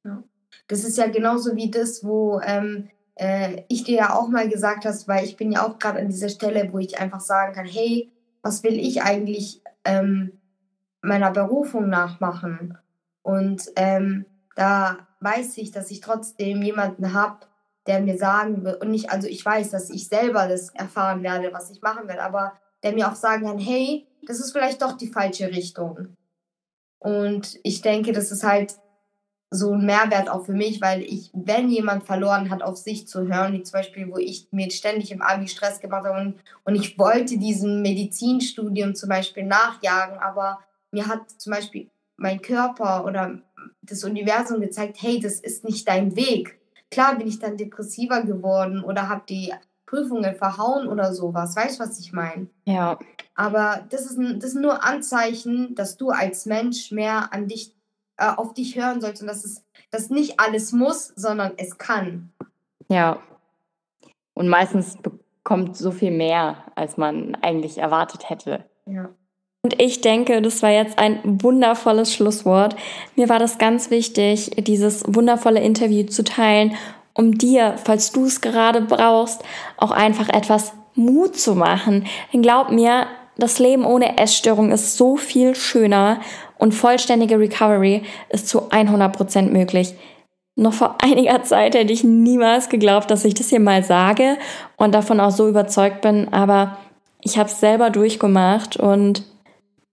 Ja. 0.03 0.23
Das 0.67 0.83
ist 0.83 0.97
ja 0.97 1.07
genauso 1.07 1.55
wie 1.55 1.69
das, 1.69 2.03
wo 2.03 2.39
ähm, 2.41 2.89
äh, 3.15 3.63
ich 3.67 3.83
dir 3.83 3.95
ja 3.95 4.15
auch 4.15 4.27
mal 4.27 4.49
gesagt 4.49 4.85
hast, 4.85 5.07
weil 5.07 5.25
ich 5.25 5.37
bin 5.37 5.51
ja 5.51 5.65
auch 5.65 5.79
gerade 5.79 5.99
an 5.99 6.09
dieser 6.09 6.29
Stelle, 6.29 6.69
wo 6.71 6.79
ich 6.79 6.99
einfach 6.99 7.19
sagen 7.19 7.53
kann, 7.53 7.65
hey, 7.65 8.11
was 8.41 8.63
will 8.63 8.77
ich 8.77 9.03
eigentlich 9.03 9.61
ähm, 9.85 10.33
meiner 11.01 11.31
Berufung 11.31 11.89
nachmachen? 11.89 12.77
Und 13.21 13.71
ähm, 13.75 14.25
da 14.55 15.07
weiß 15.21 15.57
ich, 15.57 15.71
dass 15.71 15.91
ich 15.91 16.01
trotzdem 16.01 16.61
jemanden 16.61 17.13
habe, 17.13 17.45
der 17.87 18.01
mir 18.01 18.17
sagen 18.17 18.63
will, 18.63 18.75
und 18.75 18.91
nicht, 18.91 19.09
also 19.09 19.27
ich 19.27 19.45
weiß, 19.45 19.71
dass 19.71 19.89
ich 19.89 20.07
selber 20.07 20.47
das 20.47 20.69
erfahren 20.69 21.23
werde, 21.23 21.51
was 21.53 21.69
ich 21.69 21.81
machen 21.81 22.07
werde, 22.07 22.23
aber 22.23 22.53
der 22.81 22.93
mir 22.93 23.09
auch 23.09 23.15
sagen 23.15 23.45
kann, 23.45 23.57
hey, 23.57 24.07
das 24.25 24.39
ist 24.39 24.51
vielleicht 24.51 24.81
doch 24.81 24.93
die 24.93 25.07
falsche 25.07 25.47
Richtung. 25.47 26.15
Und 26.99 27.59
ich 27.63 27.81
denke, 27.81 28.13
das 28.13 28.31
ist 28.31 28.43
halt 28.43 28.75
so 29.49 29.73
ein 29.73 29.85
Mehrwert 29.85 30.29
auch 30.29 30.45
für 30.45 30.53
mich, 30.53 30.81
weil 30.81 31.03
ich, 31.03 31.29
wenn 31.33 31.69
jemand 31.69 32.05
verloren 32.05 32.49
hat, 32.49 32.63
auf 32.63 32.77
sich 32.77 33.07
zu 33.07 33.27
hören, 33.27 33.53
wie 33.53 33.63
zum 33.63 33.73
Beispiel, 33.73 34.09
wo 34.11 34.17
ich 34.17 34.47
mir 34.51 34.71
ständig 34.71 35.11
im 35.11 35.21
Abi 35.21 35.47
Stress 35.47 35.79
gemacht 35.79 36.05
habe 36.05 36.19
und, 36.19 36.35
und 36.63 36.75
ich 36.75 36.97
wollte 36.97 37.37
diesem 37.37 37.81
Medizinstudium 37.81 38.95
zum 38.95 39.09
Beispiel 39.09 39.43
nachjagen, 39.43 40.17
aber 40.17 40.59
mir 40.91 41.07
hat 41.07 41.29
zum 41.29 41.51
Beispiel 41.51 41.89
mein 42.17 42.41
Körper 42.41 43.05
oder 43.05 43.39
das 43.81 44.03
Universum 44.03 44.61
gezeigt, 44.61 44.97
hey, 45.01 45.19
das 45.19 45.39
ist 45.39 45.63
nicht 45.63 45.87
dein 45.87 46.15
Weg. 46.15 46.59
Klar 46.93 47.15
bin 47.15 47.27
ich 47.27 47.39
dann 47.39 47.57
depressiver 47.57 48.21
geworden 48.21 48.83
oder 48.83 49.09
habe 49.09 49.23
die 49.27 49.53
Prüfungen 49.85 50.35
verhauen 50.35 50.87
oder 50.87 51.13
sowas. 51.13 51.55
Weißt 51.55 51.79
du, 51.79 51.83
was 51.83 51.99
ich 51.99 52.13
meine? 52.13 52.47
Ja. 52.65 52.97
Aber 53.35 53.85
das, 53.89 54.05
ist 54.05 54.17
ein, 54.17 54.39
das 54.39 54.51
sind 54.51 54.61
nur 54.61 54.83
Anzeichen, 54.83 55.75
dass 55.75 55.97
du 55.97 56.09
als 56.09 56.45
Mensch 56.45 56.91
mehr 56.91 57.33
an 57.33 57.47
dich 57.47 57.75
äh, 58.17 58.27
auf 58.27 58.53
dich 58.53 58.75
hören 58.75 59.01
sollst 59.01 59.21
und 59.21 59.27
dass 59.27 59.43
es 59.43 59.63
dass 59.93 60.09
nicht 60.09 60.39
alles 60.39 60.71
muss, 60.71 61.13
sondern 61.15 61.53
es 61.57 61.77
kann. 61.77 62.33
Ja. 62.89 63.19
Und 64.33 64.49
meistens 64.49 64.97
bekommt 64.97 65.77
so 65.77 65.91
viel 65.91 66.09
mehr, 66.09 66.57
als 66.75 66.97
man 66.97 67.35
eigentlich 67.35 67.77
erwartet 67.77 68.29
hätte. 68.29 68.65
Ja. 68.87 69.09
Und 69.65 69.81
ich 69.81 70.01
denke, 70.01 70.41
das 70.41 70.61
war 70.61 70.71
jetzt 70.71 70.99
ein 70.99 71.19
wundervolles 71.23 72.13
Schlusswort. 72.13 72.75
Mir 73.15 73.29
war 73.29 73.39
das 73.39 73.57
ganz 73.57 73.89
wichtig, 73.89 74.51
dieses 74.57 75.05
wundervolle 75.07 75.61
Interview 75.61 76.03
zu 76.03 76.25
teilen, 76.25 76.75
um 77.13 77.37
dir, 77.37 77.75
falls 77.81 78.11
du 78.11 78.25
es 78.25 78.41
gerade 78.41 78.81
brauchst, 78.81 79.41
auch 79.77 79.91
einfach 79.91 80.27
etwas 80.27 80.73
Mut 80.95 81.37
zu 81.37 81.55
machen. 81.55 82.05
Denn 82.33 82.41
glaub 82.41 82.71
mir, 82.71 83.07
das 83.37 83.57
Leben 83.57 83.85
ohne 83.85 84.17
Essstörung 84.17 84.69
ist 84.69 84.97
so 84.97 85.15
viel 85.15 85.55
schöner 85.55 86.19
und 86.57 86.73
vollständige 86.73 87.39
Recovery 87.39 88.03
ist 88.29 88.49
zu 88.49 88.69
100% 88.69 89.43
möglich. 89.43 89.93
Noch 90.55 90.73
vor 90.73 90.97
einiger 91.01 91.41
Zeit 91.43 91.73
hätte 91.73 91.93
ich 91.93 92.03
niemals 92.03 92.67
geglaubt, 92.67 93.09
dass 93.09 93.23
ich 93.23 93.33
das 93.33 93.49
hier 93.49 93.61
mal 93.61 93.81
sage 93.83 94.37
und 94.75 94.93
davon 94.93 95.21
auch 95.21 95.31
so 95.31 95.47
überzeugt 95.47 96.01
bin, 96.01 96.33
aber 96.33 96.77
ich 97.21 97.37
habe 97.37 97.49
es 97.49 97.61
selber 97.61 97.89
durchgemacht 97.89 98.75
und 98.75 99.23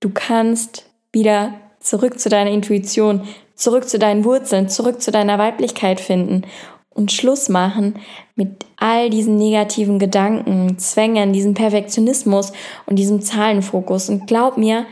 du 0.01 0.11
kannst 0.12 0.86
wieder 1.12 1.55
zurück 1.80 2.18
zu 2.18 2.28
deiner 2.28 2.51
Intuition, 2.51 3.22
zurück 3.55 3.88
zu 3.88 3.98
deinen 3.98 4.24
Wurzeln, 4.24 4.68
zurück 4.68 5.01
zu 5.01 5.11
deiner 5.11 5.38
Weiblichkeit 5.38 6.01
finden 6.01 6.42
und 6.90 7.12
Schluss 7.12 7.48
machen 7.48 7.94
mit 8.34 8.66
all 8.76 9.11
diesen 9.11 9.36
negativen 9.36 9.98
Gedanken, 9.98 10.78
Zwängen, 10.78 11.32
diesem 11.32 11.55
Perfektionismus 11.55 12.53
und 12.86 12.96
diesem 12.96 13.20
Zahlenfokus. 13.22 14.09
Und 14.09 14.26
glaub 14.26 14.57
mir, 14.57 14.86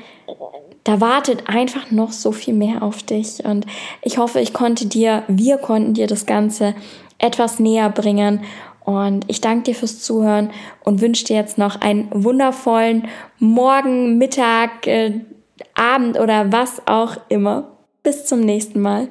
da 0.84 1.00
wartet 1.00 1.48
einfach 1.48 1.90
noch 1.90 2.12
so 2.12 2.32
viel 2.32 2.54
mehr 2.54 2.82
auf 2.82 3.02
dich. 3.02 3.44
Und 3.44 3.66
ich 4.02 4.18
hoffe, 4.18 4.40
ich 4.40 4.52
konnte 4.52 4.86
dir, 4.86 5.24
wir 5.28 5.58
konnten 5.58 5.94
dir 5.94 6.06
das 6.06 6.24
Ganze 6.24 6.74
etwas 7.18 7.58
näher 7.58 7.90
bringen. 7.90 8.40
Und 8.88 9.26
ich 9.28 9.42
danke 9.42 9.64
dir 9.64 9.74
fürs 9.74 10.00
Zuhören 10.00 10.48
und 10.82 11.02
wünsche 11.02 11.26
dir 11.26 11.36
jetzt 11.36 11.58
noch 11.58 11.78
einen 11.82 12.08
wundervollen 12.10 13.06
Morgen, 13.38 14.16
Mittag, 14.16 14.86
äh, 14.86 15.20
Abend 15.74 16.18
oder 16.18 16.52
was 16.52 16.80
auch 16.86 17.18
immer. 17.28 17.76
Bis 18.02 18.24
zum 18.24 18.40
nächsten 18.40 18.80
Mal. 18.80 19.10